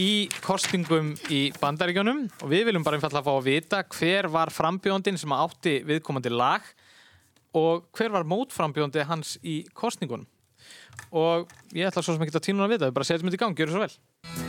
í 0.00 0.28
kostningum 0.44 1.12
í 1.32 1.42
bandaríkjónum 1.58 2.24
og 2.38 2.48
við 2.52 2.68
viljum 2.68 2.86
bara 2.86 3.00
einfallega 3.00 3.26
fá 3.26 3.34
að 3.34 3.50
vita 3.50 3.82
hver 3.98 4.30
var 4.32 4.52
frambjóðandinn 4.54 5.20
sem 5.20 5.36
átti 5.36 5.78
viðkomandi 5.88 6.32
lag 6.32 6.64
og 7.56 7.88
hver 7.96 8.12
var 8.14 8.28
mótframbjóðandi 8.28 9.08
hans 9.08 9.36
í 9.42 9.62
kostningunum 9.76 10.28
og 11.12 11.48
ég 11.76 11.88
ætla 11.88 12.04
svo 12.04 12.14
sem 12.16 12.26
ekki 12.26 12.36
að 12.36 12.46
tína 12.50 12.68
að 12.68 12.76
vita, 12.76 12.92
bara 12.94 13.08
setjum 13.08 13.30
þetta 13.30 13.40
í 13.40 13.44
gang, 13.46 13.58
gjör 13.58 13.74
svo 13.74 13.86
vel 13.86 14.47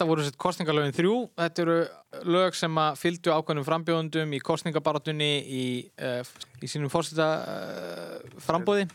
þetta 0.00 0.08
voru 0.08 0.24
sitt 0.24 0.38
kostningalögin 0.40 0.94
þrjú. 0.96 1.14
Þetta 1.36 1.62
eru 1.66 1.76
lög 2.32 2.56
sem 2.56 2.78
að 2.80 2.98
fylgdu 3.02 3.32
ákveðnum 3.36 3.66
frambjóðundum 3.66 4.32
í 4.32 4.40
kostningabaratunni 4.44 5.30
í, 5.44 5.64
uh, 6.00 6.22
í 6.64 6.70
sínum 6.70 6.92
fórseta 6.92 7.26
uh, 7.44 8.38
frambóði 8.40 8.86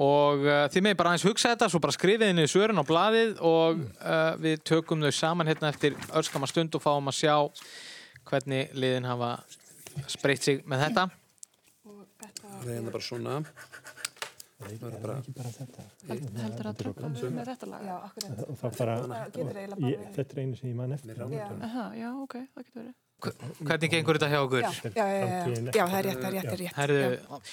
og 0.00 0.44
uh, 0.44 0.66
þið 0.72 0.84
megin 0.84 0.98
bara 1.00 1.14
aðeins 1.14 1.24
hugsa 1.28 1.54
þetta, 1.54 1.70
svo 1.72 1.80
bara 1.80 1.96
skrifið 1.96 2.34
inn 2.34 2.42
í 2.44 2.48
svörin 2.50 2.80
á 2.80 2.84
blaðið 2.84 3.40
og 3.40 3.80
uh, 4.04 4.36
við 4.40 4.60
tökum 4.68 5.00
þau 5.06 5.16
saman 5.16 5.48
hérna 5.48 5.72
eftir 5.72 5.96
örskama 6.12 6.48
stund 6.50 6.76
og 6.76 6.84
fáum 6.84 7.08
að 7.08 7.22
sjá 7.22 7.34
hvernig 8.28 8.76
liðin 8.76 9.08
hafa 9.08 9.38
spreytt 10.12 10.44
sig 10.44 10.62
með 10.68 10.86
þetta. 10.86 11.08
Það 12.20 12.68
er 12.68 12.74
hérna 12.76 12.92
bara 12.92 13.04
svona. 13.08 13.40
Það 14.60 14.72
er 14.72 14.96
bara... 15.00 15.14
Heldur 16.40 16.70
að 16.70 16.82
hafi 17.00 17.30
með 17.32 17.50
þetta 17.50 17.68
lag? 17.70 17.84
Já, 17.86 17.94
akkurat. 18.06 18.40
Það 18.60 18.80
bara, 18.80 18.96
getur 19.32 19.60
eiginlega 19.60 19.78
bara 19.80 19.92
ég, 19.92 20.08
þetta 20.16 20.36
er 20.36 20.42
einu 20.44 20.58
sem 20.58 20.68
ég 20.68 20.76
man 20.76 20.96
eftir. 20.96 21.22
Aha, 21.70 21.84
já, 21.96 22.08
ok, 22.26 22.36
það 22.40 22.66
getur 22.66 22.82
verið. 22.82 22.96
Hvernig 23.20 23.92
gengur 23.92 24.16
þetta 24.16 24.30
hjá 24.32 24.40
okkur? 24.44 24.64
Já, 24.64 24.70
það 24.94 25.10
er 25.10 25.28
rétt, 25.50 25.76
það 25.76 25.96
er 26.00 26.08
rétt, 26.10 26.72
það 26.76 26.84
er 26.84 26.92
rétt. 26.94 27.48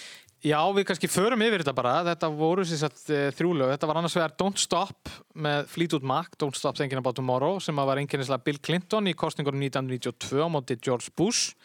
Já, 0.45 0.59
við 0.69 0.85
kannski 0.85 1.09
förum 1.09 1.41
yfir 1.41 1.63
þetta 1.63 1.73
bara. 1.75 1.95
Þetta 2.11 2.27
voru 2.37 2.63
sér 2.67 2.79
satt 2.83 2.99
uh, 3.09 3.23
þrjúlög. 3.33 3.71
Þetta 3.73 3.87
var 3.89 3.99
annars 3.99 4.15
vegar 4.19 4.35
Don't 4.37 4.61
Stop 4.61 5.09
með 5.33 5.71
Fleetwood 5.71 6.05
Mac, 6.07 6.35
Don't 6.37 6.59
Stop 6.59 6.77
Thinking 6.77 7.01
About 7.01 7.17
Tomorrow, 7.17 7.57
sem 7.63 7.79
var 7.79 7.97
einkennislega 7.97 8.45
Bill 8.45 8.59
Clinton 8.61 9.09
í 9.09 9.15
kostningunum 9.17 9.63
1992 9.65 10.45
á 10.45 10.47
móti 10.53 10.77
George 10.77 11.09
Bush 11.17 11.55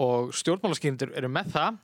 og 0.00 0.32
stjórnmálaskýrindur 0.32 1.12
eru 1.20 1.28
með 1.28 1.52
það. 1.58 1.80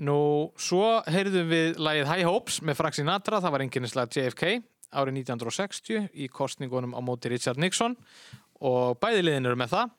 Nú, 0.00 0.16
svo 0.56 1.02
heyrðum 1.12 1.50
við 1.50 1.80
lagið 1.82 2.06
High 2.08 2.24
Hopes 2.24 2.62
með 2.64 2.78
Frank 2.78 2.96
Sinatra, 2.96 3.40
það 3.44 3.52
var 3.52 3.64
einkennislega 3.66 4.08
JFK 4.16 4.62
árið 4.96 5.18
1960 5.20 6.06
í 6.16 6.28
kostningunum 6.32 6.94
á 6.96 7.00
móti 7.04 7.28
Richard 7.28 7.60
Nixon 7.60 7.98
og 8.64 8.96
bæði 9.02 9.26
liðin 9.26 9.50
eru 9.50 9.58
með 9.60 9.74
það. 9.74 9.96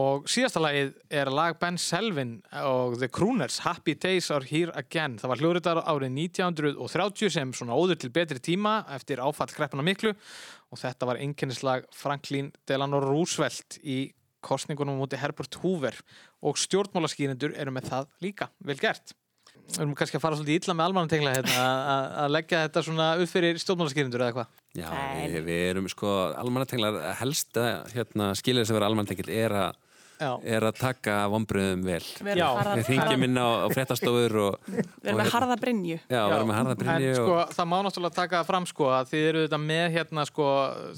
Og 0.00 0.28
síðasta 0.30 0.62
lagið 0.62 0.94
er 1.18 1.28
lag 1.34 1.56
Ben 1.58 1.76
Selvin 1.80 2.36
og 2.62 2.94
The 3.00 3.08
Crooners 3.10 3.58
Happy 3.64 3.96
Days 3.98 4.30
Are 4.30 4.46
Here 4.46 4.70
Again. 4.78 5.16
Það 5.18 5.32
var 5.32 5.42
hljóriðar 5.42 5.80
árið 5.82 6.14
1930 6.14 7.32
sem 7.34 7.52
svona 7.58 7.74
óður 7.74 7.98
til 7.98 8.12
betri 8.14 8.38
tíma 8.38 8.84
eftir 8.94 9.20
áfall 9.20 9.50
kreppuna 9.50 9.82
miklu. 9.84 10.14
Og 10.70 10.78
þetta 10.78 11.10
var 11.10 11.18
einkennislag 11.20 11.90
Franklin 11.92 12.52
Delano 12.70 13.02
Roosevelt 13.02 13.80
í 13.82 14.04
kostningunum 14.44 14.98
múti 15.00 15.18
Herbert 15.20 15.54
Hoover 15.62 15.96
og 16.42 16.58
stjórnmálaskýrindur 16.60 17.54
eru 17.60 17.72
með 17.76 17.90
það 17.92 18.06
líka. 18.24 18.48
Vel 18.64 18.78
gert. 18.80 19.14
Við 19.70 19.78
erum 19.84 19.92
kannski 19.98 20.18
að 20.18 20.22
fara 20.24 20.36
svolítið 20.38 20.64
illa 20.64 20.74
með 20.74 20.86
almannatengla 20.88 21.32
hérna, 21.36 21.64
að- 21.94 22.14
að 22.24 22.32
leggja 22.34 22.62
þetta 22.64 22.82
svona 22.86 23.06
upp 23.22 23.30
fyrir 23.30 23.58
stjórnmálaskýrindur 23.62 24.24
eða 24.24 24.34
hvað 24.34 24.46
Já, 24.80 24.88
við, 25.20 25.36
við 25.46 25.62
erum 25.70 25.88
sko 25.90 26.10
almannatenglar 26.38 26.98
helsta 27.20 27.64
hérna, 27.92 28.30
skilið 28.38 28.66
sem 28.66 28.74
vera 28.78 28.86
almannatengil 28.90 29.30
er, 29.30 29.52
a, 29.54 29.64
Já. 30.20 30.30
er 30.44 30.66
að 30.68 30.76
taka 30.76 31.14
vombriðum 31.32 31.84
vel 31.86 32.02
Við 32.20 32.40
við 32.40 32.88
þingjum 32.90 33.24
inn 33.24 33.38
á, 33.40 33.48
á 33.64 33.68
fréttastofur 33.72 34.36
og, 34.44 34.68
Við 34.68 35.08
erum 35.08 35.20
með 35.22 35.30
harða 35.32 35.56
brynju. 35.62 35.96
Já, 36.04 36.20
við 36.20 36.34
erum 36.36 36.50
með 36.52 36.58
harða 36.60 36.76
brynju 36.82 37.10
En 37.10 37.16
sko, 37.16 37.36
og, 37.38 37.54
það 37.56 37.70
má 37.72 37.76
náttúrulega 37.86 38.18
taka 38.18 38.40
það 38.42 38.50
fram 38.50 38.68
sko 38.68 38.90
að 38.92 39.12
þið 39.14 39.28
eru 39.30 39.44
þetta 39.46 39.60
með 39.64 39.86
hérna 39.96 40.26
sko, 40.28 40.48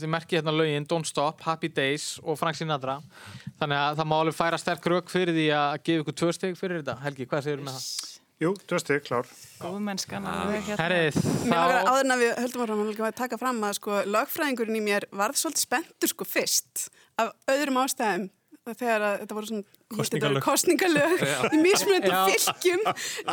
þið 0.03 0.13
merki 0.17 0.41
hérna 0.41 0.57
lögin 0.59 0.89
Don't 0.91 1.11
Stop, 1.13 1.45
Happy 1.47 1.71
Days 1.71 2.09
og 2.25 2.41
Frank 2.41 2.59
Sinatra 2.59 2.99
þannig 3.61 3.79
að 3.79 4.01
það 4.03 4.11
má 4.11 4.17
alveg 4.19 4.39
færa 4.41 4.59
sterk 4.61 4.91
rauk 4.91 5.13
fyrir 5.13 5.39
því 5.39 5.47
að 5.61 5.77
gefa 5.87 6.03
ykkur 6.07 6.19
tvö 6.23 6.33
steg 6.41 6.59
fyrir 6.59 6.83
þetta 6.83 6.99
Helgi, 7.07 7.29
hvað 7.31 7.47
segir 7.47 7.63
með 7.63 7.79
það? 7.79 8.19
Jú, 8.43 8.51
tvö 8.67 8.79
steg, 8.83 9.03
klár 9.07 9.29
Góð 9.63 9.79
mennskan. 9.87 10.25
alveg 10.27 10.65
hérna. 10.67 10.83
Herrið, 10.83 11.19
að 11.47 11.53
þá 11.53 11.91
áður 11.93 12.01
en 12.03 12.15
að 12.15 12.23
við 12.25 12.33
höldum 12.43 12.63
áfram 12.65 12.81
að 12.83 13.03
að 13.07 13.19
taka 13.21 13.39
fram 13.39 13.61
að 13.69 13.77
sko 13.79 13.99
lögfræðingurinn 14.11 14.79
í 14.81 14.83
mér 14.83 15.07
varð 15.15 15.39
svolítið 15.39 15.63
spenntur 15.69 16.11
sko 16.11 16.27
fyrst 16.27 16.89
af 17.23 17.31
öðrum 17.53 17.79
ástæðum 17.85 18.25
þegar 18.71 19.05
að 19.07 19.15
þetta 19.23 19.37
voru 19.37 19.49
svona 19.49 20.43
kostningalög 20.45 21.23
Já. 21.27 21.39
í 21.51 21.63
mismunandi 21.63 22.37
fylgjum 22.45 22.85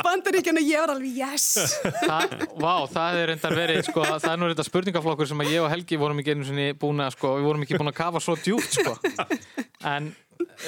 bandaríkjana 0.02 0.64
ég 0.66 0.82
var 0.82 0.94
alveg 0.96 1.20
yes. 1.22 1.76
Það, 2.00 2.34
Vá, 2.58 2.74
það 2.90 3.20
er 3.20 3.30
reyndar 3.34 3.58
verið 3.60 3.84
sko, 3.92 4.06
það 4.10 4.32
er 4.32 4.42
nú 4.42 4.50
reynda 4.50 4.66
spurningaflokkur 4.66 5.30
sem 5.30 5.44
að 5.46 5.52
ég 5.54 5.66
og 5.66 5.70
Helgi 5.74 6.00
vorum 6.02 6.24
ekki 6.24 6.34
einu 6.34 6.50
sinni 6.50 6.72
búin 6.82 7.06
að 7.06 7.14
sko, 7.20 7.36
við 7.38 7.52
vorum 7.52 7.68
ekki 7.68 7.78
búin 7.78 7.94
að 7.94 8.00
kafa 8.02 8.24
svo 8.26 8.36
djúpt 8.42 8.80
sko. 8.80 8.98
En 9.86 10.10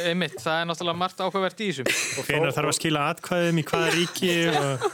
einmitt, 0.06 0.38
það 0.40 0.62
er 0.62 0.70
náttúrulega 0.70 1.00
margt 1.00 1.22
ákveðvert 1.24 1.62
í 1.64 1.68
þessum 1.72 2.26
Hvenær 2.28 2.54
þarf 2.56 2.72
að 2.72 2.78
skila 2.78 3.04
atkvæðum 3.12 3.60
í 3.62 3.66
hvaða 3.68 3.92
ríki 3.96 4.32
og... 4.52 4.86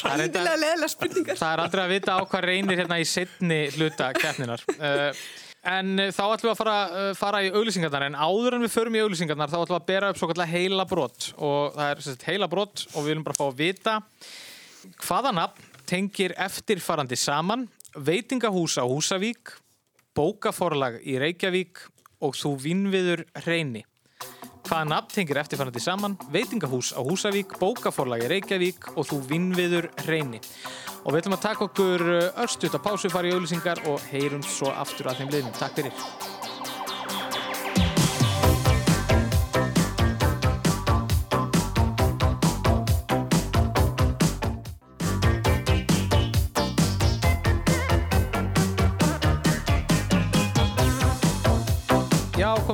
Það 0.00 0.10
er 0.10 0.20
reyndar- 0.24 0.90
spurningar. 0.94 1.38
Það 1.40 1.52
er 1.52 1.62
aldrei 1.64 1.84
að 1.84 1.94
vita 1.94 2.16
á 2.16 2.20
hvað 2.22 2.46
reynir 2.48 2.80
hérna 2.82 3.00
í 3.02 3.06
setni 3.08 3.60
hluta 3.76 4.10
keppninar. 4.16 4.64
Uh, 4.78 5.10
en 5.72 5.92
uh, 5.98 6.10
þá 6.14 6.22
ætlum 6.26 6.48
við 6.48 6.54
að 6.54 6.60
fara, 6.60 6.78
uh, 6.88 7.10
fara 7.18 7.42
í 7.44 7.52
auglýsingarnar, 7.54 8.08
en 8.08 8.18
áður 8.18 8.58
en 8.58 8.66
við 8.66 8.74
förum 8.74 8.98
í 8.98 9.04
auglýsingarnar 9.04 9.52
þá 9.52 9.58
ætlum 9.60 9.76
við 9.76 9.82
að 9.82 9.92
bera 9.92 10.10
upp 10.12 10.20
svo 10.20 10.30
kallar 10.30 10.50
heila 10.50 10.88
brott 10.88 11.30
og 11.36 11.76
það 11.76 11.92
er 11.92 12.02
sagt, 12.08 12.26
heila 12.28 12.50
brott 12.50 12.84
og 12.92 12.98
við 13.00 13.12
viljum 13.12 13.26
bara 13.28 13.38
fá 13.40 13.46
að 13.46 13.62
vita 13.62 13.96
hvaða 15.04 15.32
nafn 15.40 15.72
tengir 15.88 16.34
eftirfarandi 16.40 17.16
saman 17.20 17.66
veitingahús 17.94 18.78
á 18.80 18.84
Húsavík, 18.88 19.52
bókaforlag 20.16 21.00
í 21.06 21.18
Reykjavík 21.20 21.82
og 22.24 22.36
þú 22.38 22.54
vinnviður 22.62 23.24
reyni. 23.46 23.84
Hvaða 24.64 24.84
nafn 24.88 25.10
tengir 25.12 25.36
eftirfarandi 25.42 25.80
saman? 25.82 26.14
Veitingahús 26.32 26.94
á 26.96 27.00
Húsavík, 27.04 27.58
bókaforlagi 27.60 28.30
Reykjavík 28.32 28.94
og 28.96 29.04
þú 29.10 29.18
vinnviður 29.28 29.90
reyni. 30.08 30.40
Og 31.04 31.12
við 31.12 31.20
ætlum 31.20 31.36
að 31.36 31.44
taka 31.44 31.66
okkur 31.68 32.06
örstuðt 32.32 32.78
að 32.78 32.86
pásu, 32.86 33.12
fara 33.12 33.28
í 33.28 33.34
auðlýsingar 33.36 33.84
og 33.92 34.00
heyrum 34.08 34.40
svo 34.40 34.72
aftur 34.72 35.12
að 35.12 35.20
þeim 35.20 35.34
liðnum. 35.36 35.58
Takk 35.60 35.82
fyrir. 35.82 36.33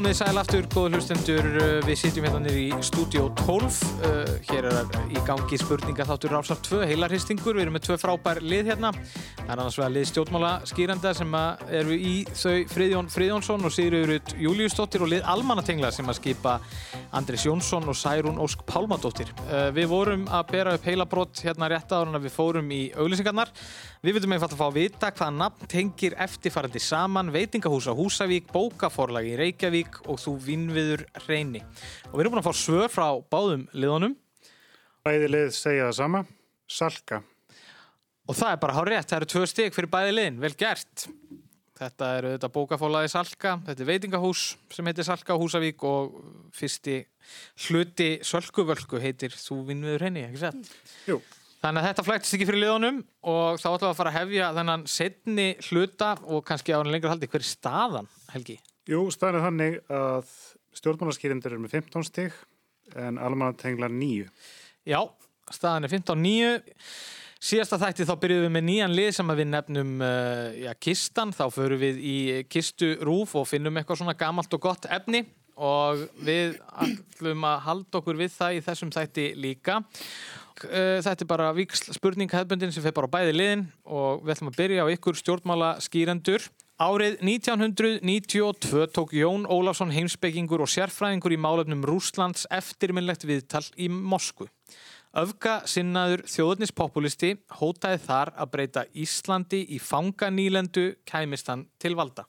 Komið 0.00 0.14
sæl 0.16 0.40
aftur, 0.40 0.66
góðu 0.72 0.96
hlustendur, 0.96 1.46
uh, 1.60 1.70
við 1.84 1.98
sitjum 2.00 2.24
hérna 2.24 2.38
niður 2.40 2.56
í 2.56 2.84
stúdíó 2.88 3.26
12, 3.36 3.80
uh, 4.08 4.30
hér 4.48 4.68
er 4.70 4.94
í 5.12 5.20
gangi 5.26 5.58
spurninga 5.60 6.06
þáttur 6.08 6.32
Rásar 6.32 6.56
2, 6.64 6.78
heilarhistingur, 6.88 7.58
við 7.58 7.66
erum 7.66 7.76
með 7.76 7.84
tvö 7.84 7.98
frábær 8.00 8.40
lið 8.40 8.70
hérna, 8.70 8.94
það 8.94 9.44
er 9.44 9.52
annars 9.58 9.76
vegar 9.76 9.92
lið 9.92 10.06
stjórnmála 10.08 10.52
skýranda 10.70 11.12
sem 11.18 11.36
eru 11.82 11.98
í 11.98 12.14
þau 12.30 12.56
Friðjón 12.72 13.12
Friðjónsson 13.12 13.68
og 13.68 13.74
Sigurður 13.76 14.32
Júliusdóttir 14.40 15.04
og 15.04 15.12
lið 15.12 15.28
Almanatengla 15.34 15.92
sem 15.92 16.08
að 16.08 16.20
skipa 16.22 16.56
Andris 17.10 17.42
Jónsson 17.42 17.88
og 17.90 17.96
Særún 17.98 18.38
Ósk 18.38 18.60
Pálmadóttir. 18.68 19.30
Uh, 19.48 19.70
við 19.74 19.88
vorum 19.90 20.26
að 20.30 20.52
bera 20.52 20.74
upp 20.76 20.84
heilabrott 20.86 21.40
hérna 21.42 21.66
rétt 21.72 21.90
áður 21.90 22.12
en 22.12 22.22
við 22.22 22.34
fórum 22.34 22.70
í 22.70 22.78
auglýsingarnar, 22.94 23.50
við 24.04 24.16
vildum 24.16 24.36
einfalt 24.36 24.54
að 24.54 24.60
fá 24.60 24.66
að 24.68 24.78
vita 24.78 25.10
hvaða 25.10 25.34
nafn 25.40 25.70
tengir 25.72 26.14
eftirfarandi 26.22 26.82
saman 26.84 27.32
veitingahús 27.34 27.90
á 27.90 27.94
Húsavík, 27.98 28.52
bókaforlag 28.54 29.26
í 29.26 29.34
Reykjavík 29.40 30.02
og 30.06 30.22
þú 30.22 30.36
vinnviður 30.46 31.02
reyni. 31.26 31.64
Og 32.12 32.14
við 32.14 32.24
erum 32.24 32.36
búin 32.36 32.44
að 32.44 32.50
fá 32.52 32.62
svör 32.62 32.94
frá 32.94 33.08
báðum 33.32 33.66
liðunum. 33.74 34.14
Bæði 35.02 35.34
lið 35.34 35.52
segja 35.56 35.90
það 35.90 35.98
sama, 35.98 36.24
Salka. 36.70 37.24
Og 38.30 38.38
það 38.38 38.54
er 38.54 38.62
bara 38.62 38.78
hár 38.78 38.92
rétt, 38.94 39.10
það 39.10 39.18
eru 39.18 39.32
tvö 39.34 39.46
stygg 39.50 39.74
fyrir 39.74 39.90
bæði 39.90 40.14
liðin, 40.14 40.42
vel 40.44 40.54
gert. 40.54 41.08
Þetta 41.80 42.08
eru 42.18 42.30
þetta 42.34 42.48
bókaforlagi 42.52 43.08
Salka, 43.08 43.54
þetta 43.64 43.80
er 43.80 43.88
veitingahús 43.88 44.40
sem 44.68 44.88
heitir 44.90 45.06
Salka 45.06 45.32
á 45.32 45.40
Húsavík 45.40 45.84
og 45.88 46.18
fyrsti 46.52 46.98
hluti 47.66 48.10
Sölkuvölku 48.26 49.00
heitir 49.00 49.32
Þú 49.32 49.62
vinnviður 49.70 50.04
reyni, 50.04 50.26
ekki 50.26 50.42
sett? 50.42 50.74
Jú. 51.08 51.16
Þannig 51.60 51.80
að 51.80 51.88
þetta 51.88 52.04
flæktist 52.04 52.36
ekki 52.36 52.48
fyrir 52.48 52.62
liðunum 52.66 53.00
og 53.28 53.58
þá 53.60 53.66
ætlum 53.70 53.86
við 53.86 53.90
að 53.90 53.98
fara 53.98 54.12
að 54.12 54.18
hefja 54.18 54.50
þennan 54.58 54.84
setni 54.88 55.48
hluta 55.70 56.10
og 56.24 56.44
kannski 56.48 56.72
á 56.72 56.80
hann 56.80 56.92
lengur 56.92 57.12
haldi. 57.12 57.28
Hver 57.32 57.44
er 57.44 57.48
staðan, 57.48 58.08
Helgi? 58.32 58.56
Jú, 58.88 59.02
staðan 59.12 59.40
er 59.40 59.44
þannig 59.44 59.76
að 59.92 60.30
stjórnmálaskýrindur 60.80 61.52
eru 61.52 61.64
með 61.64 61.74
15 61.76 62.06
stig 62.08 62.36
en 62.96 63.20
almanatenglar 63.20 63.92
9. 63.92 64.28
Já, 64.88 65.00
staðan 65.52 65.88
er 65.88 65.92
15-9. 65.96 66.52
Síðasta 67.40 67.78
þætti 67.80 68.04
þá 68.04 68.14
byrjuðum 68.20 68.44
við 68.44 68.52
með 68.52 68.64
nýjan 68.66 68.94
lið 68.98 69.06
sem 69.16 69.30
við 69.32 69.46
nefnum 69.48 69.92
uh, 70.04 70.50
já, 70.60 70.70
kistan. 70.76 71.30
Þá 71.32 71.46
förum 71.54 71.80
við 71.80 72.00
í 72.04 72.16
kistu 72.52 72.90
rúf 73.00 73.32
og 73.40 73.46
finnum 73.48 73.80
eitthvað 73.80 74.02
svona 74.02 74.16
gamalt 74.20 74.52
og 74.52 74.60
gott 74.66 74.84
efni 74.92 75.22
og 75.60 76.02
við 76.24 76.58
ætlum 76.84 77.46
að 77.48 77.62
halda 77.64 78.00
okkur 78.00 78.20
við 78.20 78.34
það 78.34 78.58
í 78.58 78.60
þessum 78.68 78.92
þætti 78.92 79.26
líka. 79.40 79.78
Uh, 80.60 81.00
þetta 81.00 81.24
er 81.24 81.30
bara 81.32 81.48
víksl 81.56 81.96
spurning 81.96 82.32
hefbundin 82.36 82.76
sem 82.76 82.84
fer 82.84 82.96
bara 82.96 83.08
bæði 83.08 83.32
liðin 83.38 83.64
og 83.88 84.20
við 84.20 84.34
ætlum 84.36 84.52
að 84.52 84.60
byrja 84.60 84.84
á 84.84 84.92
ykkur 84.98 85.20
stjórnmála 85.22 85.72
skýrendur. 85.80 86.44
Árið 86.80 87.18
1992 87.24 88.86
tók 88.92 89.16
Jón 89.16 89.48
Ólafsson 89.48 89.96
heimsbyggingur 89.96 90.60
og 90.60 90.68
sérfræðingur 90.72 91.32
í 91.32 91.40
málefnum 91.40 91.88
Rúslands 91.88 92.44
eftirminnlegt 92.52 93.24
viðtal 93.28 93.64
í 93.80 93.88
Moskvu. 93.88 94.48
Öfga 95.10 95.56
sinnaður 95.66 96.20
þjóðnispopulisti 96.30 97.32
hótaði 97.58 97.98
þar 98.04 98.30
að 98.38 98.50
breyta 98.52 98.84
Íslandi 98.94 99.64
í 99.74 99.80
fanganýlendu 99.82 100.84
kæmistan 101.02 101.64
til 101.82 101.96
valda. 101.98 102.28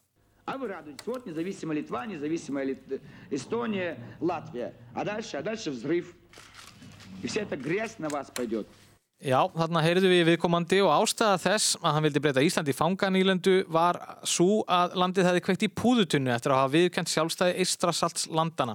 Já, 9.21 9.45
þarna 9.53 9.85
heyrðu 9.85 10.09
við 10.09 10.27
viðkomandi 10.31 10.81
og 10.81 10.95
ástæða 10.95 11.37
þess 11.43 11.77
að 11.83 11.93
hann 11.93 12.07
vildi 12.07 12.25
breyta 12.25 12.41
Íslandi 12.41 12.73
í 12.73 12.79
fanganýlendu 12.81 13.57
var 13.69 14.01
svo 14.25 14.63
að 14.65 14.97
landið 14.97 15.29
hefði 15.29 15.43
kveikt 15.45 15.67
í 15.69 15.75
púðutunnu 15.77 16.33
eftir 16.33 16.55
að 16.55 16.63
hafa 16.63 16.79
viðkent 16.79 17.13
sjálfstæði 17.13 17.61
Ístrasalts 17.61 18.25
landana. 18.33 18.73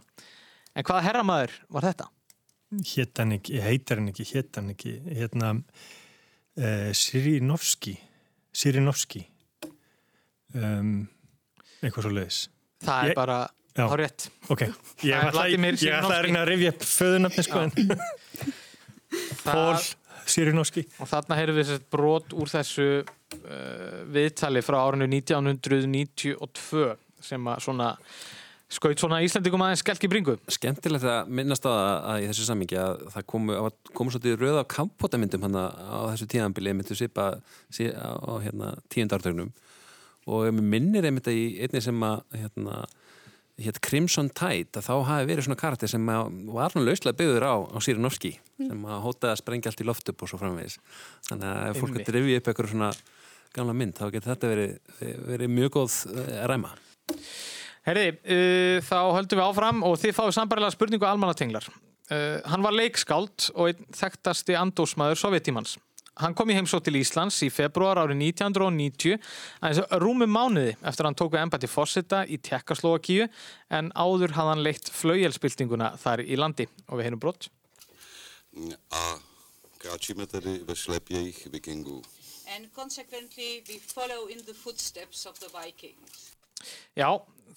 En 0.78 0.86
hvaða 0.86 1.09
herramæður 1.09 1.64
var 1.74 1.90
þetta? 1.90 2.07
Hétt 2.74 3.20
hann 3.22 3.36
ekki, 3.36 3.60
heitar 3.62 4.00
hann 4.00 4.10
ekki, 4.10 4.26
hétt 4.32 4.58
hann 4.58 4.72
ekki, 4.72 4.96
hérna 5.06 5.52
uh, 5.54 6.88
Sirinovski, 6.96 7.94
Sirinovski, 8.56 9.22
um, 10.56 11.04
eitthvað 11.78 12.08
svo 12.08 12.12
leiðis. 12.16 12.40
Það 12.82 13.10
er 13.12 13.20
bara 13.20 13.38
Já. 13.76 13.84
á 13.86 13.94
rétt. 14.00 14.26
Ok, 14.50 14.64
ég 15.06 15.14
er 15.14 15.30
ætla 15.30 15.46
ég 15.52 15.94
að 16.00 16.16
reyna 16.26 16.42
að 16.42 16.50
rifja 16.50 16.74
upp 16.74 16.88
föðunafni 16.90 17.46
sko 17.46 17.64
Pól 19.46 19.78
Sirinovski. 20.26 20.82
Og 20.98 21.10
þarna 21.10 21.38
heyrðu 21.38 21.60
við 21.60 21.68
sett 21.70 21.86
brot 21.92 22.34
úr 22.34 22.50
þessu 22.50 22.88
uh, 22.98 24.00
viðtali 24.10 24.62
frá 24.66 24.80
árinu 24.82 25.06
1992 25.12 26.88
sem 27.22 27.46
að 27.52 27.62
svona 27.62 27.92
skaut 28.72 28.98
svona 28.98 29.20
Íslandingum 29.22 29.62
aðeins 29.62 29.82
skelk 29.84 30.04
í 30.06 30.10
bringu. 30.10 30.34
Skemmtilegt 30.50 31.06
að 31.06 31.30
minnast 31.38 31.66
á 31.66 31.70
það 31.70 31.90
að 32.10 32.18
í 32.24 32.28
þessu 32.32 32.46
sammingi 32.48 32.78
að 32.82 33.04
það 33.14 33.26
komu, 33.30 33.54
að 33.60 33.68
komu 33.94 34.12
svolítið 34.14 34.38
röð 34.42 34.58
á 34.58 34.64
kampótamyndum 34.74 35.46
hann 35.46 35.58
á 35.60 35.98
þessu 36.10 36.26
tíðanbili 36.32 36.74
myndu 36.74 36.98
svipa 36.98 37.28
sí- 37.70 37.92
á, 37.94 38.10
hérna, 38.42 38.74
tíundartögnum 38.90 39.52
og 40.26 40.48
minnir 40.58 41.06
einmitt 41.06 41.28
að 41.30 41.38
í 41.38 41.44
einni 41.62 41.82
sem 41.84 42.02
að 42.02 42.24
hérna, 42.34 42.80
hétt 43.62 43.78
Crimson 43.86 44.28
Tide 44.34 44.80
að 44.80 44.88
þá 44.88 44.94
hafi 45.12 45.28
verið 45.30 45.46
svona 45.46 45.60
karakter 45.60 45.88
sem 45.88 46.10
var 46.10 46.74
nú 46.74 46.82
lauslega 46.82 47.16
byggður 47.20 47.46
á, 47.46 47.54
á 47.70 47.78
Sirinovski 47.78 48.34
sem 48.58 48.82
að 48.82 49.04
hótaði 49.06 49.30
að 49.30 49.40
sprengja 49.44 49.70
allt 49.70 49.84
í 49.84 49.86
loft 49.86 50.10
upp 50.10 50.26
og 50.26 50.32
svo 50.32 50.40
framvegis. 50.42 50.80
Þannig 51.30 51.52
að 51.52 51.70
ef 51.70 51.80
fólk 51.80 52.00
drifið 52.02 52.40
upp 52.40 52.50
eitthvað 52.50 52.72
svona 52.74 52.90
gamla 53.56 53.76
mynd 53.78 53.96
þá 53.96 54.10
getur 54.10 54.32
þetta 54.34 54.50
verið, 54.50 54.74
verið 55.30 55.54
mjög 55.54 55.72
góð 55.78 55.94
eh, 56.18 56.42
ræma 56.50 56.74
Herði, 57.87 58.07
uh, 58.18 58.78
þá 58.82 58.99
höldum 59.14 59.39
við 59.41 59.47
áfram 59.47 59.82
og 59.87 59.99
þið 60.03 60.16
fáið 60.16 60.37
sambarilega 60.37 60.74
spurningu 60.74 61.07
almannatenglar. 61.07 61.68
Uh, 62.11 62.39
hann 62.47 62.62
var 62.62 62.74
leikskáld 62.74 63.51
og 63.55 63.70
einn 63.70 63.91
þekktasti 63.95 64.57
andósmaður 64.59 65.20
sovjetímans. 65.20 65.76
Hann 66.16 66.32
kom 66.32 66.49
í 66.49 66.55
heimsótt 66.57 66.87
til 66.87 66.97
Íslands 66.97 67.37
í 67.45 67.51
februar 67.53 67.99
árið 68.01 68.22
1990 68.24 69.18
aðeins 69.61 69.97
rúmum 70.01 70.30
mánuði 70.32 70.72
eftir 70.80 71.05
að 71.05 71.11
hann 71.11 71.18
tók 71.20 71.34
við 71.34 71.43
embætti 71.43 71.68
fórseta 71.68 72.22
í 72.24 72.39
Tjekkaslovakíu 72.41 73.26
en 73.76 73.91
áður 73.93 74.32
hafði 74.39 74.55
hann 74.55 74.64
leitt 74.64 74.89
flaujelspiltinguna 74.97 75.91
þar 76.01 76.22
í 76.24 76.39
landi 76.41 76.66
og 76.89 76.97
við 76.97 77.11
heyrum 77.11 77.20
brott. 77.20 77.51
A 78.89 79.05
kráčíme 79.78 80.26
tedy 80.26 80.62
ve 80.64 80.76
šlepě 80.76 81.18
jejich 81.18 81.47
vikingů. 81.53 82.03
And 82.57 82.72
consequently, 82.72 83.62
we 83.68 83.78
follow 83.78 84.26
in 84.30 84.39
the 84.47 84.55
footsteps 84.55 85.26
of 85.26 85.39
the 85.41 85.49
Vikings. 85.53 86.36
Já, 86.98 87.09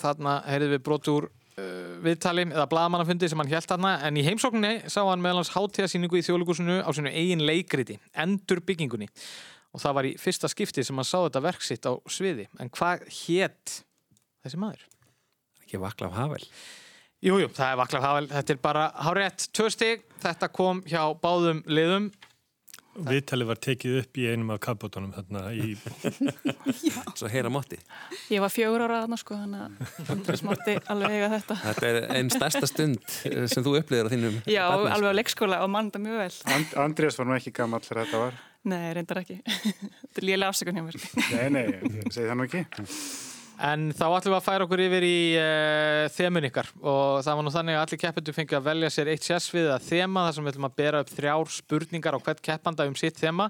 þarna 0.02 0.40
heyrðum 0.48 0.76
við 0.76 0.84
brot 0.88 1.12
úr 1.14 1.30
uh, 1.30 1.96
viðtali 2.06 2.48
eða 2.50 2.68
blaðamannafundi 2.72 3.30
sem 3.32 3.44
hann 3.44 3.52
hjælt 3.52 3.72
þarna 3.72 3.96
en 4.08 4.20
í 4.20 4.26
heimsókninni 4.28 4.92
sá 4.92 5.02
hann 5.04 5.24
meðal 5.24 5.44
hans 5.44 5.54
hátíðasýningu 5.56 6.20
í 6.20 6.26
þjóðlíkusinu 6.28 6.82
á 6.84 6.90
sinu 6.96 7.14
eigin 7.14 7.46
leikriti, 7.46 8.00
endur 8.14 8.64
byggingunni 8.66 9.10
og 9.70 9.84
það 9.84 10.00
var 10.00 10.10
í 10.10 10.16
fyrsta 10.18 10.50
skipti 10.50 10.86
sem 10.86 10.98
hann 10.98 11.08
sá 11.08 11.20
þetta 11.22 11.46
verk 11.46 11.62
sitt 11.62 11.86
á 11.86 11.94
sviði. 12.10 12.48
En 12.58 12.72
hvað 12.74 13.06
hétt 13.14 13.82
þessi 14.42 14.58
maður? 14.58 14.88
ekki 15.70 15.82
Vaklav 15.82 16.16
Havel. 16.18 16.42
Jújú, 17.22 17.44
jú, 17.44 17.50
það 17.54 17.74
er 17.74 17.78
Vaklav 17.78 18.06
Havel, 18.06 18.28
þetta 18.32 18.54
er 18.56 18.60
bara 18.64 18.86
hárétt 19.06 19.46
tvö 19.54 19.70
stig, 19.74 20.06
þetta 20.24 20.50
kom 20.56 20.82
hjá 20.88 21.04
báðum 21.22 21.62
liðum 21.70 22.10
Viðtalið 23.08 23.50
var 23.50 23.62
tekið 23.64 23.98
upp 24.02 24.20
í 24.20 24.26
einum 24.30 24.52
af 24.54 24.60
kapotunum 24.66 25.14
þarna 25.16 25.44
í... 25.56 25.76
Svo 27.20 27.30
heyra 27.32 27.52
mátti 27.54 27.80
Ég 28.34 28.44
var 28.44 28.52
fjögur 28.54 28.84
ára 28.86 29.02
þarna 29.06 29.20
sko, 29.20 29.38
þannig 29.40 30.28
að 30.34 30.40
smátti 30.42 30.76
alveg 30.92 31.16
eiga 31.16 31.32
þetta. 31.38 31.60
Þetta 31.64 31.90
er 31.90 32.00
einn 32.18 32.34
stærsta 32.34 32.70
stund 32.70 33.16
eh, 33.30 33.48
sem 33.52 33.66
þú 33.66 33.78
upplýðir 33.80 34.10
á 34.10 34.14
þínum 34.14 34.38
Já, 34.44 34.64
barnaskap. 34.68 34.94
alveg 34.98 35.10
á 35.10 35.18
leikskóla 35.20 35.64
og 35.66 35.74
þetta 35.80 36.04
mjög 36.04 36.22
vel. 36.24 36.30
And, 36.56 36.78
Andrés 36.86 37.20
var 37.20 37.30
nú 37.30 37.38
ekki 37.38 37.56
gammal 37.56 37.82
þegar 37.86 38.06
þetta 38.06 38.24
var. 38.26 38.44
Nei, 38.70 38.92
reyndar 38.96 39.22
ekki. 39.22 39.40
Þetta 40.04 40.20
er 40.20 40.26
lélega 40.28 40.52
afsökun 40.52 40.76
hjá 40.76 40.84
mér. 40.84 40.98
Nei, 41.32 41.48
nei, 41.56 41.66
ég 42.02 42.12
segi 42.12 42.28
það 42.28 42.40
nú 42.42 42.48
ekki. 42.50 42.64
En 43.60 43.90
þá 43.92 44.06
ætlum 44.08 44.32
við 44.32 44.38
að 44.38 44.46
færa 44.46 44.66
okkur 44.66 44.82
yfir 44.86 45.04
í 45.04 45.20
uh, 45.36 46.06
þemun 46.16 46.48
ykkar 46.48 46.70
og 46.80 47.20
það 47.26 47.40
var 47.40 47.44
nú 47.44 47.52
þannig 47.52 47.76
að 47.76 47.82
allir 47.84 48.02
keppendur 48.06 48.36
fengið 48.38 48.60
að 48.60 48.68
velja 48.70 48.92
sér 48.96 49.12
eitt 49.12 49.28
sérsvið 49.28 49.68
að 49.74 49.88
þema 49.90 50.24
þar 50.26 50.38
sem 50.38 50.46
við 50.46 50.54
ætlum 50.54 50.68
að 50.70 50.78
bera 50.80 51.02
upp 51.04 51.12
þrjár 51.12 51.52
spurningar 51.58 52.16
á 52.16 52.24
hvert 52.24 52.44
keppanda 52.46 52.88
um 52.88 52.96
sitt 53.00 53.20
þema. 53.20 53.50